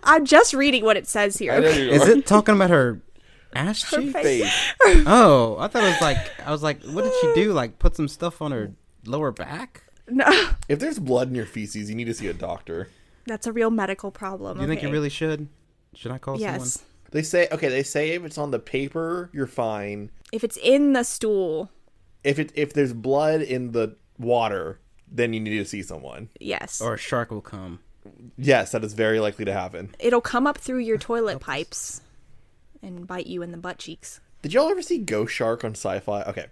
[0.03, 1.53] I'm just reading what it says here.
[1.55, 3.01] Is it talking about her
[3.55, 4.13] ass cheek?
[4.13, 4.73] face?
[5.07, 7.53] Oh, I thought it was like I was like, what did she do?
[7.53, 8.73] Like put some stuff on her
[9.07, 9.85] lower back?
[10.09, 10.27] No,
[10.69, 12.89] If there's blood in your feces, you need to see a doctor.
[13.27, 14.57] That's a real medical problem.
[14.59, 15.49] Do you think you really should?
[15.95, 16.75] Should I call Yes.
[16.75, 16.87] someone?
[17.13, 17.69] They say okay.
[17.69, 20.11] They say if it's on the paper, you're fine.
[20.33, 21.71] If it's in the stool,
[22.23, 24.79] If it if there's blood in the water,
[25.11, 26.29] then you need to see someone.
[26.39, 26.81] yes.
[26.81, 27.81] Or a shark will come.
[28.39, 29.95] Yes, that is very likely to happen.
[29.99, 32.01] It'll come up through your toilet pipes
[32.83, 34.21] and bite you in the butt cheeks.
[34.43, 36.23] Did y'all ever see Ghost Shark on Sci-Fi?
[36.23, 36.47] Okay,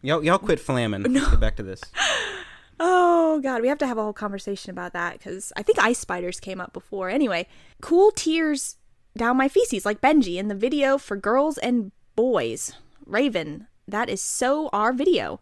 [0.00, 1.02] Y'all, y'all quit flamming.
[1.12, 1.80] Let's get back to this.
[2.80, 5.98] Oh god, we have to have a whole conversation about that because I think ice
[5.98, 7.08] spiders came up before.
[7.08, 7.46] Anyway,
[7.80, 8.76] cool tears
[9.16, 12.72] down my feces like Benji in the video for girls and boys.
[13.06, 15.40] Raven, that is so our video.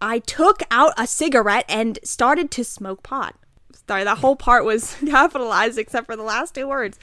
[0.00, 3.34] I took out a cigarette and started to smoke pot.
[3.88, 6.98] Sorry, that whole part was capitalized except for the last two words.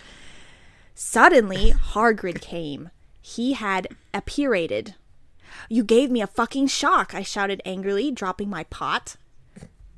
[0.93, 2.89] Suddenly, Hargrid came.
[3.21, 4.95] He had appurated.
[5.69, 9.15] You gave me a fucking shock, I shouted angrily, dropping my pot.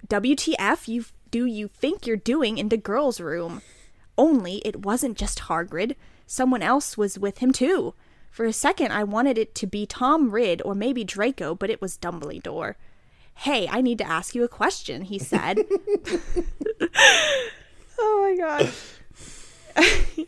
[0.07, 3.61] WTF you do you think you're doing in the girls' room?
[4.17, 5.95] Only it wasn't just Hargrid.
[6.27, 7.95] Someone else was with him too.
[8.29, 11.81] For a second I wanted it to be Tom Ridd or maybe Draco, but it
[11.81, 12.75] was Dumbledore.
[13.35, 15.59] Hey, I need to ask you a question, he said.
[17.99, 18.71] oh my god.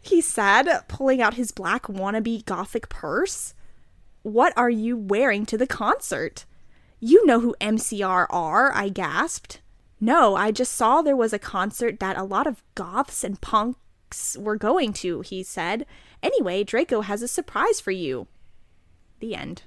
[0.00, 3.54] he said, pulling out his black wannabe gothic purse.
[4.22, 6.44] What are you wearing to the concert?
[7.04, 9.60] You know who MCR are, I gasped.
[10.00, 14.36] No, I just saw there was a concert that a lot of goths and punks
[14.38, 15.84] were going to, he said.
[16.22, 18.28] Anyway, Draco has a surprise for you.
[19.18, 19.62] The end.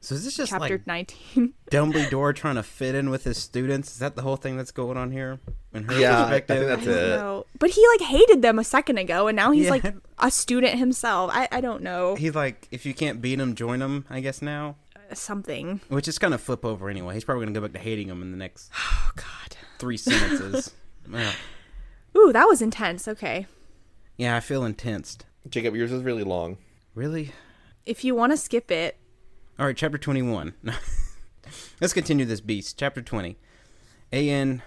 [0.00, 1.52] So is this just Chapter like 19.
[1.70, 3.92] Dumbledore trying to fit in with his students?
[3.92, 5.40] Is that the whole thing that's going on here?
[5.74, 6.56] In her Yeah, I perspective?
[6.58, 7.16] think I that's don't it.
[7.16, 7.46] know.
[7.58, 9.70] But he like hated them a second ago and now he's Yeah.
[9.70, 11.30] like a student himself.
[11.34, 12.14] I, I don't know.
[12.16, 14.04] He's like, if you can't beat him, join him.
[14.10, 14.76] I guess now,
[15.18, 15.80] Something.
[15.88, 17.14] which is kind of flip over anyway.
[17.14, 19.56] He's probably gonna go back to hating him in the next Oh god.
[19.78, 20.72] three sentences.
[21.12, 21.32] yeah.
[22.16, 23.08] Ooh, that was intense.
[23.08, 23.46] Okay.
[24.16, 25.26] yeah, I feel intensed.
[25.48, 26.56] Jacob, yours is really long.
[26.94, 27.32] Really?
[27.86, 28.96] If you want to skip it,
[29.58, 30.54] All right, chapter 21.
[31.80, 32.78] Let's continue this beast.
[32.78, 33.36] Chapter 20.
[34.12, 34.62] AN,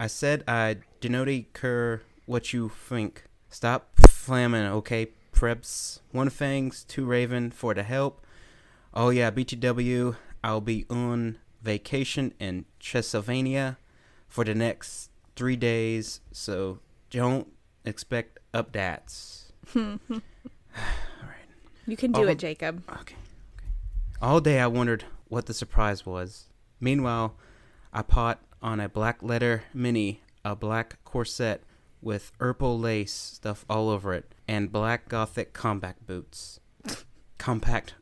[0.00, 3.24] I said I denote cur what you think.
[3.50, 6.00] Stop flamming, okay, preps.
[6.10, 8.24] One fangs, two raven for the help.
[8.94, 13.78] Oh yeah, BTW, I'll be on vacation in Transylvania
[14.28, 17.48] for the next three days, so don't
[17.84, 19.44] expect updates.
[19.76, 21.48] All right.
[21.86, 22.28] you can do Oh.
[22.28, 22.82] it, Jacob.
[22.90, 23.00] Okay.
[23.00, 23.14] okay.
[24.20, 26.46] All day I wondered what the surprise was.
[26.80, 27.36] Meanwhile,
[27.92, 31.62] I pot on a black leather mini, a black corset
[32.00, 36.60] with purple lace stuff all over it, and black gothic combat boots.
[37.38, 37.94] compact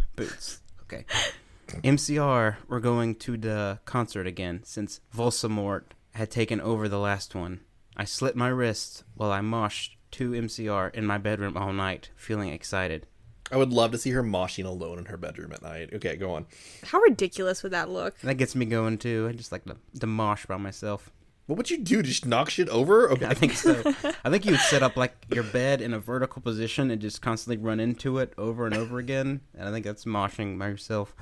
[0.16, 0.60] boots.
[0.82, 1.04] Okay.
[1.82, 5.82] MCR were going to the concert again since Volsamort
[6.14, 7.60] had taken over the last one.
[7.96, 12.50] I slit my wrist while I moshed to MCR in my bedroom all night, feeling
[12.50, 13.06] excited.
[13.50, 15.90] I would love to see her moshing alone in her bedroom at night.
[15.92, 16.46] Okay, go on.
[16.82, 18.18] How ridiculous would that look?
[18.20, 19.26] That gets me going too.
[19.28, 21.10] I just like to, to mosh by myself.
[21.46, 22.02] What would you do?
[22.02, 23.10] Just knock shit over?
[23.10, 23.26] Okay.
[23.26, 23.82] I think so.
[24.24, 27.20] I think you would set up like your bed in a vertical position and just
[27.20, 29.42] constantly run into it over and over again.
[29.56, 31.14] And I think that's moshing by yourself.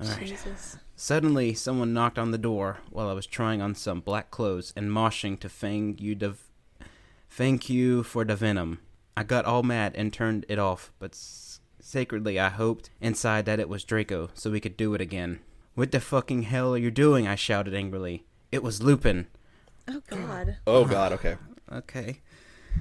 [0.00, 0.26] All right.
[0.26, 0.76] Jesus.
[0.94, 4.90] Suddenly, someone knocked on the door while I was trying on some black clothes and
[4.90, 6.34] moshing to thank you, the,
[7.30, 8.80] thank you for the venom.
[9.16, 13.58] I got all mad and turned it off, but s- sacredly I hoped inside that
[13.58, 15.40] it was Draco, so we could do it again.
[15.74, 17.26] What the fucking hell are you doing?
[17.26, 18.24] I shouted angrily.
[18.50, 19.26] It was Lupin.
[19.86, 20.56] Oh God.
[20.66, 21.12] oh God.
[21.12, 21.36] Okay.
[21.72, 22.20] Okay.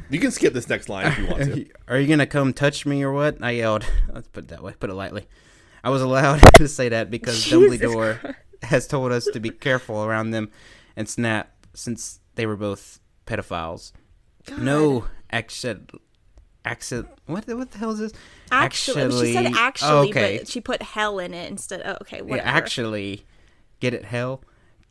[0.10, 1.66] You can skip this next line if you want to.
[1.88, 3.42] Are you gonna come touch me or what?
[3.44, 3.86] I yelled.
[4.14, 4.74] Let's put it that way.
[4.80, 5.28] Put it lightly.
[5.84, 10.04] I was allowed to say that because Jesus Dumbledore has told us to be careful
[10.04, 10.50] around them
[10.96, 13.92] and Snap since they were both pedophiles.
[14.46, 14.62] God.
[14.62, 15.92] No, accent,
[16.64, 17.08] accent.
[17.26, 17.48] What?
[17.48, 18.14] What the hell is this?
[18.52, 20.38] Actually, she said actually, okay.
[20.40, 21.82] but she put hell in it instead.
[21.84, 23.26] Oh, okay, yeah, actually,
[23.80, 24.06] get it?
[24.06, 24.42] Hell.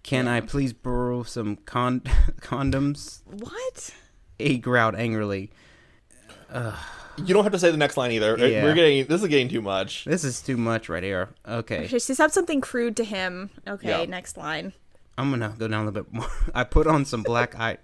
[0.07, 2.01] Can I please borrow some con-
[2.41, 3.23] condoms?
[3.27, 3.91] what?
[4.39, 5.51] He growled angrily.
[6.55, 8.37] You don't have to say the next line either.
[8.39, 8.63] Yeah.
[8.65, 10.05] We're getting this is getting too much.
[10.05, 11.31] This is too much right here.
[11.49, 11.87] Okay.
[11.89, 13.51] She said something crude to him.
[13.67, 14.05] Okay, Yeah.
[14.05, 14.73] next line.
[15.19, 16.29] I'm gonna go down a little bit more.
[16.55, 17.79] I put on some black eye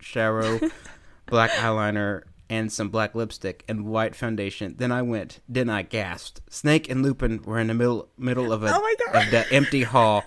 [0.00, 0.58] shadow,
[1.26, 4.74] black eyeliner, and some black lipstick and white foundation.
[4.78, 5.40] Then I went.
[5.48, 6.40] Then I gasped.
[6.50, 9.22] Snake and Lupin were in the middle middle of a Oh my God.
[9.26, 10.24] of the empty hall,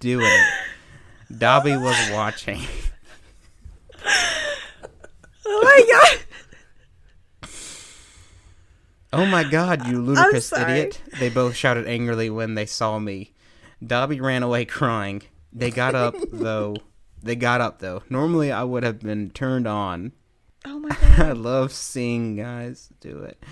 [0.00, 1.38] doing it.
[1.38, 2.60] Dobby was watching.
[5.46, 7.48] Oh my god!
[9.12, 11.02] Oh my god, you ludicrous idiot!
[11.18, 13.34] They both shouted angrily when they saw me.
[13.84, 15.22] Dobby ran away crying.
[15.52, 16.76] They got up though.
[17.22, 18.02] They got up though.
[18.10, 20.12] Normally I would have been turned on.
[20.64, 21.20] Oh my god!
[21.20, 23.42] I love seeing guys do it.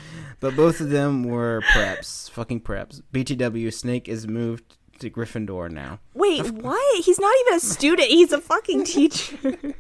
[0.41, 2.31] But both of them were preps.
[2.31, 3.01] Fucking preps.
[3.13, 6.01] BTW Snake is moved to Gryffindor now.
[6.15, 7.05] Wait, what?
[7.05, 8.09] He's not even a student.
[8.09, 9.75] He's a fucking teacher.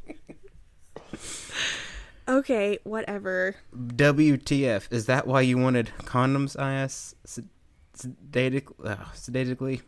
[2.29, 3.57] okay, whatever.
[3.75, 4.93] WTF.
[4.93, 7.15] Is that why you wanted condoms, I asked
[7.97, 9.83] sedatic, uh, sedatically?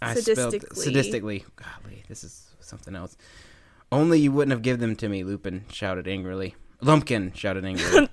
[0.00, 0.86] I spelled Sadistically.
[0.86, 1.44] sadistically.
[1.56, 3.16] Golly, this is something else.
[3.92, 6.56] Only you wouldn't have given them to me, Lupin shouted angrily.
[6.80, 8.08] Lumpkin shouted angrily.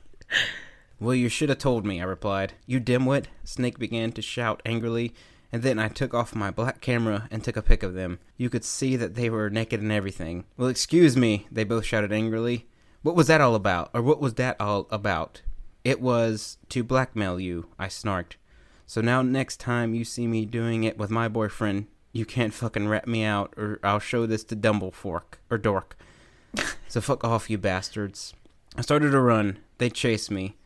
[0.99, 2.53] well, you should have told me, I replied.
[2.67, 5.13] You dimwit, Snake began to shout angrily,
[5.51, 8.19] and then I took off my black camera and took a pic of them.
[8.37, 10.45] You could see that they were naked and everything.
[10.57, 12.67] Well, excuse me, they both shouted angrily.
[13.01, 13.89] What was that all about?
[13.93, 15.41] Or what was that all about?
[15.83, 18.33] It was to blackmail you, I snarked.
[18.85, 22.87] So now next time you see me doing it with my boyfriend, you can't fucking
[22.87, 25.97] rat me out or I'll show this to Dumblefork or Dork.
[26.87, 28.33] so fuck off, you bastards.
[28.75, 29.59] I started to run.
[29.77, 30.57] They chased me,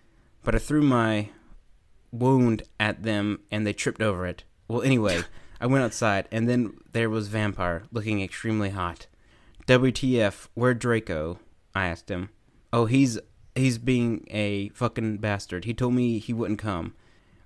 [0.43, 1.30] but I threw my
[2.11, 4.43] wound at them and they tripped over it.
[4.68, 5.22] Well, anyway,
[5.60, 9.07] I went outside and then there was Vampire looking extremely hot.
[9.68, 11.40] WTF, where Draco?
[11.73, 12.30] I asked him.
[12.72, 13.19] Oh, he's
[13.56, 15.65] He's being a fucking bastard.
[15.65, 16.95] He told me he wouldn't come.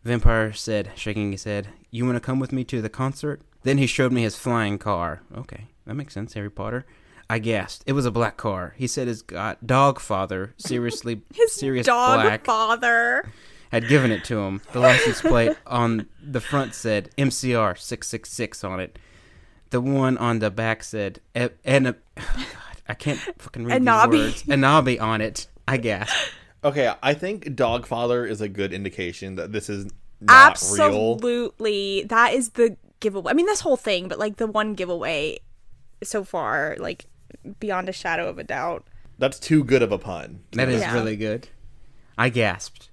[0.03, 3.41] Vampire said, shaking his head, You want to come with me to the concert?
[3.63, 5.21] Then he showed me his flying car.
[5.35, 6.85] Okay, that makes sense, Harry Potter.
[7.29, 7.83] I guessed.
[7.85, 8.73] It was a black car.
[8.77, 13.29] He said his got dog father, seriously His serious dog black, father.
[13.71, 14.61] Had given it to him.
[14.73, 18.99] The license plate on the front said MCR 666 on it.
[19.69, 21.95] The one on the back said and
[22.89, 24.11] I can't fucking read Anabi.
[24.11, 24.43] these words.
[24.43, 25.47] Anabi on it.
[25.67, 26.31] I gasped.
[26.63, 29.85] Okay, I think Dogfather is a good indication that this is
[30.21, 30.85] not real.
[30.87, 32.03] Absolutely.
[32.05, 33.31] That is the giveaway.
[33.31, 35.39] I mean, this whole thing, but like the one giveaway
[36.03, 37.05] so far, like
[37.59, 38.85] beyond a shadow of a doubt.
[39.19, 40.41] That's too good of a pun.
[40.53, 40.93] That is Yeah.
[40.93, 41.47] really good.
[42.17, 42.86] I gasped.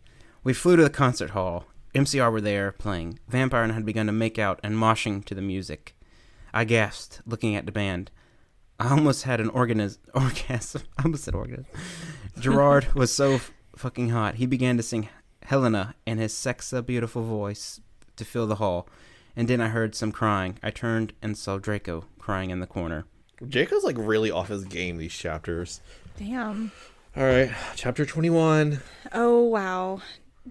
[0.45, 1.65] We flew to the concert hall.
[1.95, 3.19] MCR were there playing.
[3.29, 5.97] Vampire and I had begun to make out and moshing to the music.
[6.53, 8.11] I gasped, looking at the band.
[8.79, 10.83] I almost had an organis- orgasm.
[10.99, 11.66] I almost said organism.
[12.39, 14.35] Gerard was so f- fucking hot.
[14.37, 15.09] He began to sing
[15.45, 17.81] Helena in his sexa beautiful voice
[18.16, 18.89] to fill the hall.
[19.37, 20.59] And then I heard some crying.
[20.62, 23.05] I turned and saw Draco crying in the corner.
[23.49, 25.81] Draco's like really off his game these chapters.
[26.19, 26.71] Damn.
[27.16, 28.81] All right, chapter 21.
[29.12, 30.01] Oh wow.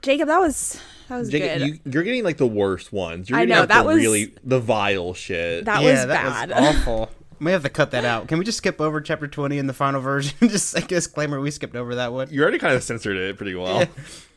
[0.02, 1.68] Jacob, that was that was Jacob, good.
[1.68, 3.30] you, you're getting like the worst ones.
[3.30, 5.66] You're I getting know, like, that the was- really the vile shit.
[5.66, 6.50] that yeah, was that bad.
[6.50, 7.10] was awful.
[7.40, 8.30] We have to cut that out.
[8.30, 10.38] Can we just skip over chapter 20 in the final version?
[10.48, 12.30] just like a disclaimer, we skipped over that one.
[12.32, 13.80] you already kind of censored it pretty well.
[13.80, 13.86] Yeah.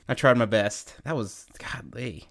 [0.09, 0.97] I tried my best.
[1.05, 2.25] That was godly.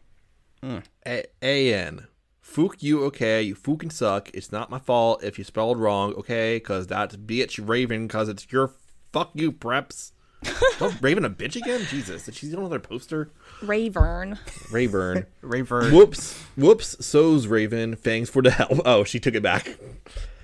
[0.61, 0.83] Mm.
[1.07, 2.07] A- A-N.
[2.43, 4.29] Fook you okay, you fucking suck.
[4.33, 6.59] It's not my fault if you spelled wrong, okay?
[6.59, 8.73] Cause that's bitch Raven, cause it's your
[9.13, 10.11] fuck you preps.
[10.81, 11.85] oh, Raven a bitch again?
[11.89, 13.29] Jesus, did she get another poster?
[13.61, 14.37] Rayvern.
[14.71, 15.25] Rayburn.
[15.43, 15.91] Rayvern.
[15.91, 16.37] Whoops.
[16.55, 17.05] Whoops.
[17.05, 17.95] So's Raven.
[17.95, 18.79] Fangs for the help.
[18.85, 19.77] Oh, she took it back.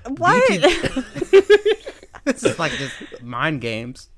[0.07, 0.49] What?
[2.23, 4.09] this is like just mind games.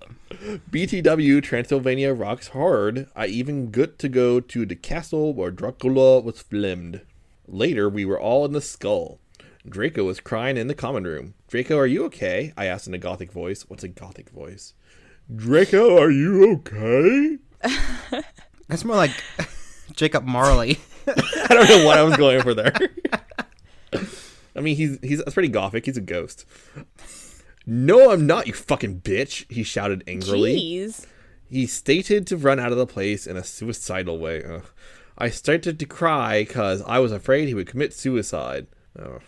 [0.71, 3.07] BTW Transylvania rocks hard.
[3.15, 7.01] I even got to go to the castle where Dracula was filmed.
[7.47, 9.19] Later, we were all in the skull.
[9.67, 11.35] Draco was crying in the common room.
[11.47, 12.53] Draco, are you okay?
[12.57, 13.63] I asked in a gothic voice.
[13.69, 14.73] What's a gothic voice?
[15.35, 17.37] Draco, are you okay?
[18.67, 19.11] That's more like
[19.93, 20.79] Jacob Marley.
[21.07, 22.73] I don't know what I was going for there.
[24.55, 25.85] I mean, he's he's that's pretty gothic.
[25.85, 26.45] He's a ghost.
[27.65, 29.51] No, I'm not, you fucking bitch!
[29.51, 30.55] He shouted angrily.
[30.57, 31.05] Jeez.
[31.49, 34.43] He stated to run out of the place in a suicidal way.
[34.43, 34.65] Ugh.
[35.17, 38.67] I started to cry because I was afraid he would commit suicide.
[38.99, 39.21] Ugh.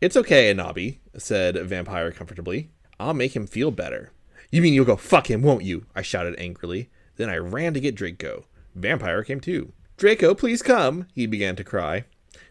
[0.00, 2.70] It's okay, Anabi, said Vampire comfortably.
[2.98, 4.12] I'll make him feel better.
[4.50, 5.86] You mean you'll go fuck him, won't you?
[5.94, 6.90] I shouted angrily.
[7.16, 8.46] Then I ran to get Draco.
[8.74, 9.72] Vampire came too.
[9.96, 12.04] Draco, please come, he began to cry.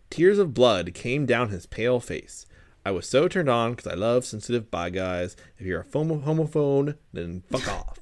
[0.10, 2.46] Tears of blood came down his pale face.
[2.86, 5.36] I was so turned on because I love sensitive bi guys.
[5.58, 8.00] If you're a homo- homophone, then fuck off.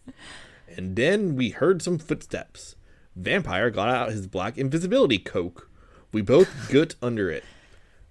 [0.76, 2.76] And then we heard some footsteps.
[3.16, 5.70] Vampire got out his black invisibility coke.
[6.12, 7.44] We both got under it.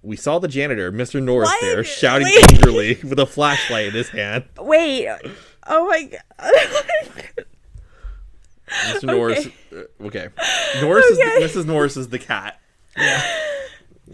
[0.03, 1.23] We saw the janitor, Mr.
[1.23, 2.53] Norris, there, shouting Wait.
[2.53, 4.45] angrily with a flashlight in his hand.
[4.59, 5.09] Wait.
[5.69, 6.21] Oh my god.
[8.69, 9.05] Mr.
[9.05, 9.47] Norris.
[9.73, 10.29] uh, Okay.
[10.81, 11.23] Norris Okay.
[11.23, 11.67] is the, Mrs.
[11.67, 12.61] Norris is the cat.
[12.99, 13.23] Yeah.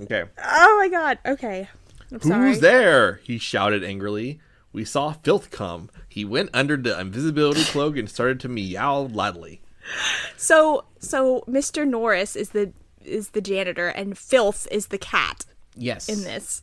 [0.03, 0.25] Okay.
[0.45, 1.19] oh my god.
[1.25, 1.69] Okay.
[2.11, 2.49] I'm sorry.
[2.49, 3.21] Who's there?
[3.23, 4.41] He shouted angrily.
[4.73, 5.89] We saw Filth come.
[6.09, 9.61] He went under the invisibility cloak and started to meow loudly.
[10.37, 11.87] So so Mr.
[11.87, 12.73] Norris is the
[13.05, 15.45] is the janitor and Filth is the cat
[15.77, 16.09] Yes.
[16.09, 16.63] in this.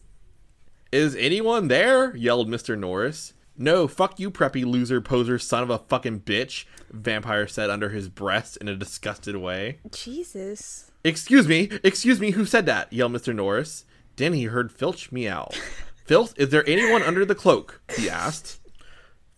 [0.91, 2.13] Is anyone there?
[2.17, 2.77] yelled Mr.
[2.77, 3.33] Norris.
[3.61, 8.07] No, fuck you, preppy loser poser son of a fucking bitch, Vampire said under his
[8.07, 9.80] breath in a disgusted way.
[9.91, 10.91] Jesus.
[11.03, 12.91] Excuse me, excuse me, who said that?
[12.94, 13.36] yelled Mr.
[13.36, 13.84] Norris.
[14.15, 15.49] Then he heard Filch meow.
[16.06, 17.81] Filth, is there anyone under the cloak?
[17.98, 18.60] he asked.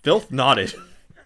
[0.03, 0.75] Filth nodded.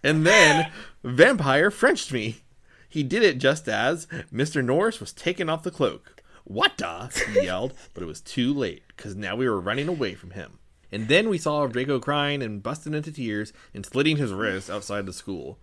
[0.02, 0.72] And then
[1.04, 2.44] Vampire Frenched me.
[2.88, 4.64] He did it just as Mr.
[4.64, 6.24] Norris was taking off the cloak.
[6.46, 7.12] What the?
[7.34, 10.60] he yelled, but it was too late, because now we were running away from him.
[10.92, 15.06] And then we saw Draco crying and busting into tears and slitting his wrist outside
[15.06, 15.60] the school.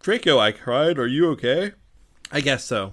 [0.00, 1.72] Draco, I cried, are you okay?
[2.30, 2.92] I guess so.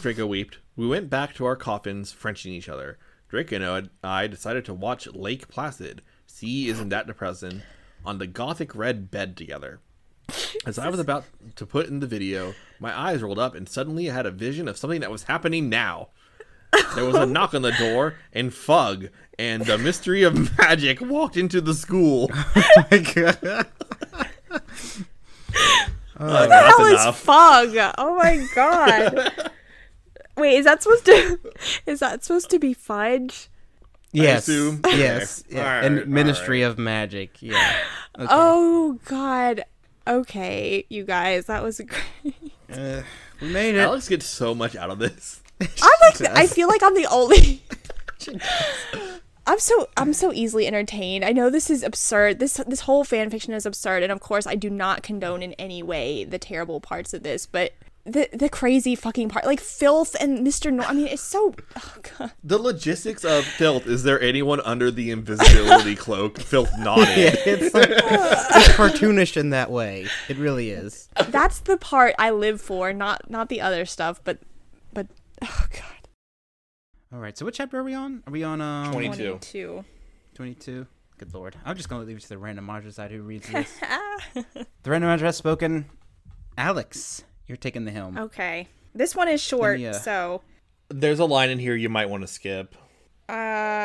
[0.00, 0.58] Draco wept.
[0.76, 2.98] We went back to our coffins, Frenching each other.
[3.28, 6.02] Draco and I decided to watch Lake Placid.
[6.26, 7.62] See, isn't that depressing?
[8.04, 9.80] On the gothic red bed together.
[10.66, 11.24] As I was about
[11.56, 14.68] to put in the video, my eyes rolled up and suddenly I had a vision
[14.68, 16.08] of something that was happening now.
[16.94, 19.08] There was a knock on the door, and Fug
[19.38, 22.30] and the Mystery of Magic walked into the school.
[22.32, 23.64] Uh,
[26.28, 27.16] What the that's hell enough.
[27.18, 27.92] is fog?
[27.98, 29.50] Oh my god.
[30.36, 31.38] Wait, is that supposed to
[31.86, 33.48] is that supposed to be fudge?
[34.12, 34.48] yes.
[34.48, 35.44] Yes.
[35.46, 35.56] Okay.
[35.56, 35.64] Yeah.
[35.64, 37.40] Alright, and Ministry of Magic.
[37.42, 37.76] Yeah.
[38.18, 38.28] Okay.
[38.30, 39.64] Oh god.
[40.06, 42.34] Okay, you guys, that was great.
[42.72, 43.02] Uh,
[43.40, 43.78] we made it.
[43.78, 45.41] Alex gets so much out of this.
[45.82, 47.62] I'm like, the- I feel like I'm the only.
[49.46, 51.24] I'm so I'm so easily entertained.
[51.24, 52.38] I know this is absurd.
[52.38, 55.52] This this whole fan fiction is absurd, and of course, I do not condone in
[55.54, 57.44] any way the terrible parts of this.
[57.46, 57.72] But
[58.04, 60.72] the the crazy fucking part, like filth and Mr.
[60.72, 61.54] No, I mean, it's so.
[61.76, 62.32] Oh god.
[62.44, 63.88] The logistics of filth.
[63.88, 66.38] Is there anyone under the invisibility cloak?
[66.38, 67.08] Filth nodded.
[67.08, 70.06] Yeah, it's like it's cartoonish in that way.
[70.28, 71.08] It really is.
[71.30, 74.20] That's the part I live for, not not the other stuff.
[74.22, 74.51] But but
[75.48, 76.08] oh god.
[77.12, 77.36] All right.
[77.36, 78.22] So what chapter are we on?
[78.26, 79.08] Are we on um 20.
[79.08, 79.84] 22.
[80.34, 80.86] 22?
[81.18, 81.56] Good lord.
[81.64, 83.70] I'm just gonna leave it to the randomizer side who reads this.
[84.34, 85.86] the randomizer has spoken.
[86.56, 88.18] Alex, you're taking the helm.
[88.18, 88.68] Okay.
[88.94, 90.42] This one is short, me, uh, so
[90.88, 92.74] There's a line in here you might want to skip.
[93.28, 93.32] uh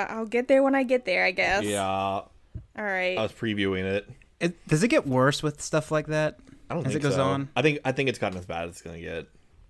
[0.10, 1.64] I'll get there when I get there, I guess.
[1.64, 2.30] Yeah, All
[2.76, 3.18] right.
[3.18, 4.10] I was previewing it.
[4.40, 6.40] It, does it get worse with stuff like that?
[6.70, 7.24] I don't As think it goes so.
[7.24, 7.50] on?
[7.56, 9.28] I think I think it's gotten as bad as it's gonna get,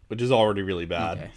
[0.07, 1.17] which is already really bad.
[1.19, 1.31] Okay.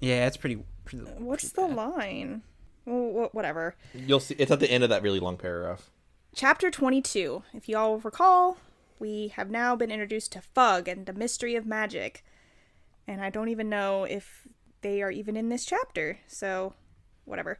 [0.00, 0.62] Yeah, it's pretty.
[0.84, 1.90] pretty uh, What's pretty the bad.
[1.96, 2.42] line?
[2.84, 3.76] Well, whatever.
[3.94, 4.34] You'll see.
[4.38, 5.90] It's at the end of that really long paragraph.
[6.34, 7.42] Chapter 22.
[7.52, 8.58] If you all recall,
[8.98, 12.24] we have now been introduced to Fug and the mystery of magic.
[13.06, 14.46] And I don't even know if
[14.82, 16.74] they are even in this chapter, so
[17.24, 17.58] whatever.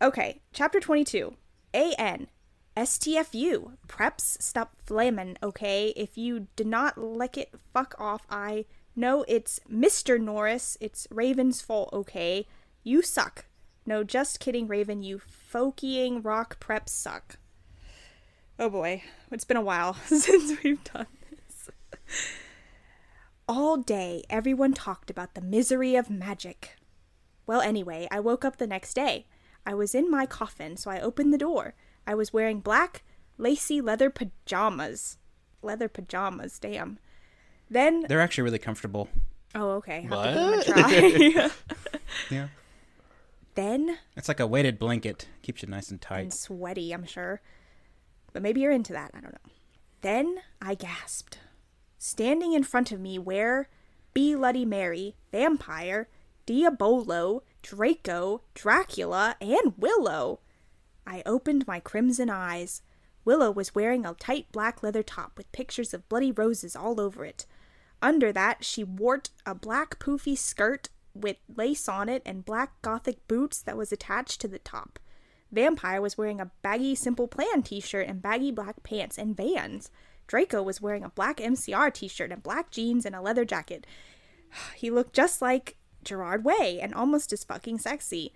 [0.00, 1.34] Okay, chapter 22.
[1.72, 2.28] AN.
[2.76, 3.72] STFU.
[3.88, 5.92] Preps, stop flamin', okay?
[5.96, 8.22] If you did not lick it, fuck off.
[8.28, 8.64] I
[8.96, 10.20] know it's Mr.
[10.20, 10.76] Norris.
[10.80, 12.46] It's Raven's fault, okay?
[12.82, 13.46] You suck.
[13.86, 15.02] No, just kidding, Raven.
[15.02, 15.20] You
[15.52, 17.36] folkying rock preps suck.
[18.58, 21.70] Oh boy, it's been a while since we've done this.
[23.48, 26.76] All day, everyone talked about the misery of magic.
[27.46, 29.26] Well, anyway, I woke up the next day.
[29.66, 31.74] I was in my coffin, so I opened the door.
[32.06, 33.02] I was wearing black,
[33.36, 35.18] lacy leather pajamas.
[35.62, 36.98] Leather pajamas, damn.
[37.70, 39.08] Then, They're actually really comfortable.
[39.54, 40.06] oh, okay.
[40.10, 40.64] I'll What?
[40.64, 41.50] give them a try.
[42.30, 42.48] Yeah.
[43.54, 45.28] then, It's like a weighted blanket.
[45.42, 46.20] Keeps you nice and tight.
[46.20, 46.38] and tight.
[46.38, 47.40] sweaty, I'm sure.
[48.32, 49.10] But maybe you're into that.
[49.14, 49.52] I don't know.
[50.02, 51.38] Then I gasped.
[51.98, 53.68] Standing in front of me were
[54.12, 56.08] Bloody Mary, Vampire,
[56.46, 60.40] Diabolo, Draco, Dracula, and Willow.
[61.06, 62.82] I opened my crimson eyes.
[63.24, 67.24] Willow was wearing a tight black leather top with pictures of bloody roses all over
[67.24, 67.46] it.
[68.02, 73.26] Under that, she wore a black poofy skirt with lace on it and black gothic
[73.28, 74.98] boots that was attached to the top.
[75.52, 79.90] Vampire was wearing a baggy Simple Plan t shirt and baggy black pants and vans.
[80.26, 83.86] Draco was wearing a black MCR t shirt and black jeans and a leather jacket.
[84.74, 88.32] He looked just like Gerard Way and almost as fucking sexy.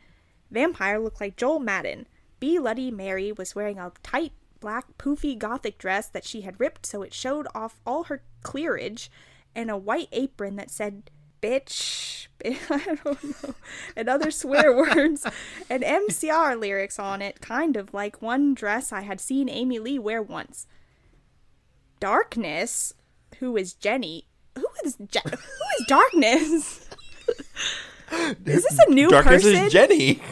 [0.50, 2.06] Vampire looked like Joel Madden.
[2.40, 2.58] B.
[2.58, 7.02] Luddy Mary was wearing a tight black poofy gothic dress that she had ripped so
[7.02, 9.10] it showed off all her clearage
[9.54, 11.10] and a white apron that said
[11.40, 13.54] bitch I don't know
[13.96, 15.26] and other swear words
[15.68, 19.98] and MCR lyrics on it kind of like one dress I had seen Amy Lee
[19.98, 20.66] wear once.
[22.00, 22.94] Darkness,
[23.40, 24.28] who is Jenny?
[24.56, 26.88] Who is Je- who is Darkness?
[28.46, 29.24] is this a new person?
[29.24, 29.64] Darkness person?
[29.66, 30.22] is Jenny.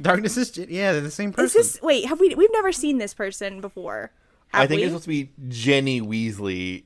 [0.00, 0.74] Darkness is Jenny.
[0.74, 1.44] yeah, they're the same person.
[1.44, 2.06] Is this wait?
[2.06, 2.34] Have we?
[2.34, 4.10] We've never seen this person before.
[4.48, 4.84] Have I think we?
[4.84, 6.84] it's supposed to be Ginny Weasley,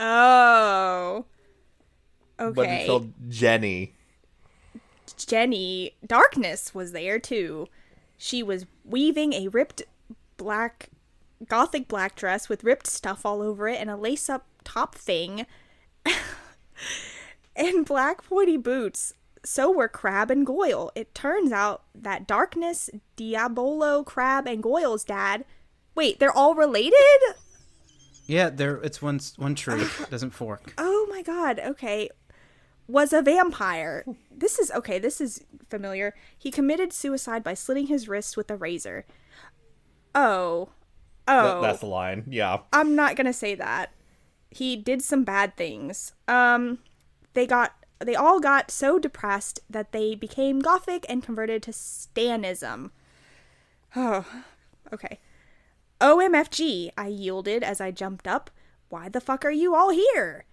[0.00, 1.26] Oh.
[2.40, 2.54] Okay.
[2.54, 3.92] But it's spelled Jenny.
[5.26, 7.68] Jenny Darkness was there too.
[8.16, 9.82] She was weaving a ripped
[10.38, 10.88] black
[11.46, 15.46] gothic black dress with ripped stuff all over it and a lace up top thing
[17.56, 19.14] and black pointy boots.
[19.44, 20.92] So were Crabbe and Goyle.
[20.94, 25.44] It turns out that Darkness, Diabolo, Crabbe, and Goyle's dad.
[25.94, 26.94] Wait, they're all related?
[28.30, 30.72] Yeah, they're it's one one tree doesn't fork.
[30.78, 32.08] Oh my god, okay.
[32.86, 34.04] Was a vampire.
[34.30, 36.14] This is okay, this is familiar.
[36.38, 39.04] He committed suicide by slitting his wrists with a razor.
[40.14, 40.70] Oh.
[41.26, 41.60] That- Oh.
[41.62, 42.24] that's the line.
[42.28, 42.58] Yeah.
[42.72, 43.92] I'm not gonna say that.
[44.50, 46.12] He did some bad things.
[46.26, 46.78] Um
[47.34, 52.90] they got they all got so depressed that they became gothic and converted to Stanism.
[53.94, 54.24] Oh,
[54.92, 55.20] okay.
[56.00, 58.50] OMFG, I yielded as I jumped up.
[58.88, 60.46] Why the fuck are you all here?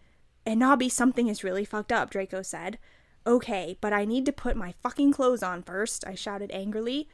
[0.45, 2.77] And Nobby, something is really fucked up, Draco said.
[3.25, 7.07] Okay, but I need to put my fucking clothes on first, I shouted angrily.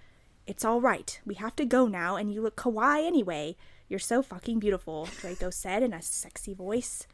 [0.48, 1.20] It's all right.
[1.26, 3.56] We have to go now, and you look kawaii anyway.
[3.88, 7.08] You're so fucking beautiful, Draco said in a sexy voice.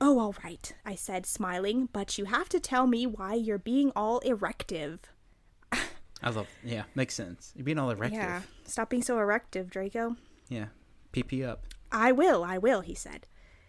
[0.00, 3.92] Oh, all right, I said, smiling, but you have to tell me why you're being
[3.94, 4.98] all erective.
[6.24, 7.52] I love yeah, makes sense.
[7.54, 8.14] You're being all erective.
[8.14, 10.16] Yeah, stop being so erective, Draco.
[10.52, 10.66] Yeah.
[11.12, 11.66] PP up.
[11.90, 13.26] I will, I will, he said.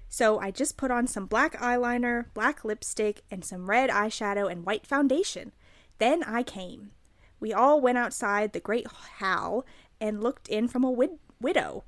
[0.10, 4.66] So I just put on some black eyeliner, black lipstick, and some red eyeshadow and
[4.66, 5.52] white foundation.
[5.98, 6.92] Then I came.
[7.40, 9.66] We all went outside the great hall
[10.00, 11.84] and looked in from a wid- widow.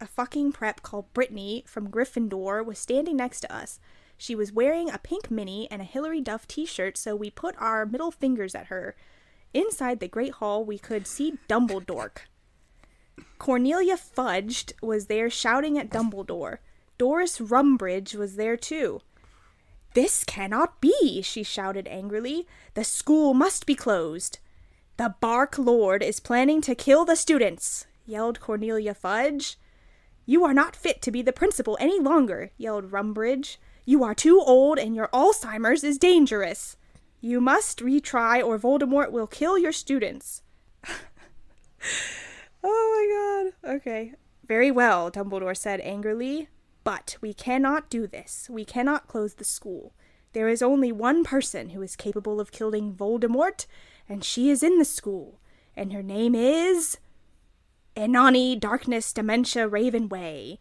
[0.00, 3.78] A fucking prep called Brittany from Gryffindor was standing next to us.
[4.16, 7.54] She was wearing a pink mini and a Hilary Duff t shirt, so we put
[7.58, 8.96] our middle fingers at her.
[9.52, 12.10] Inside the Great Hall, we could see Dumbledore.
[13.38, 16.58] Cornelia Fudged was there shouting at Dumbledore.
[16.98, 19.00] Doris Rumbridge was there too.
[19.94, 22.46] This cannot be, she shouted angrily.
[22.74, 24.38] The school must be closed.
[24.98, 29.58] The Bark Lord is planning to kill the students, yelled Cornelia Fudge.
[30.26, 33.56] You are not fit to be the principal any longer, yelled Rumbridge.
[33.84, 36.76] You are too old and your Alzheimer's is dangerous.
[37.20, 40.42] You must retry or Voldemort will kill your students.
[42.62, 43.76] oh my god.
[43.76, 44.14] Okay.
[44.46, 46.48] Very well, Dumbledore said angrily.
[46.82, 48.48] But we cannot do this.
[48.50, 49.92] We cannot close the school.
[50.32, 53.66] There is only one person who is capable of killing Voldemort,
[54.08, 55.40] and she is in the school.
[55.76, 56.98] And her name is.
[57.96, 60.60] Enani Darkness Dementia Raven Way.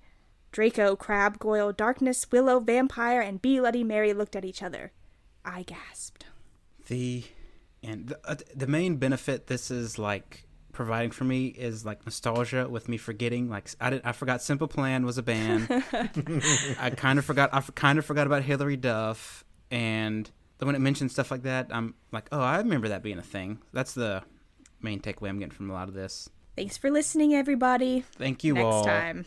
[0.52, 4.92] Draco, Crabbe, Goyle, Darkness, Willow, Vampire, and Bloody Mary looked at each other.
[5.46, 6.26] I gasped.
[6.88, 7.24] The
[7.84, 10.49] and the, uh, the main benefit this is like
[10.80, 14.70] providing for me is like nostalgia with me forgetting like I did I forgot Simple
[14.70, 15.68] Plan was a band.
[16.80, 20.80] I kind of forgot I kind of forgot about Hilary Duff and then when it
[20.80, 24.24] mentions stuff like that I'm like, "Oh, I remember that being a thing." That's the
[24.82, 26.30] main takeaway I'm getting from a lot of this.
[26.56, 28.06] Thanks for listening, everybody.
[28.14, 28.86] Thank you Next all.
[28.86, 29.26] time.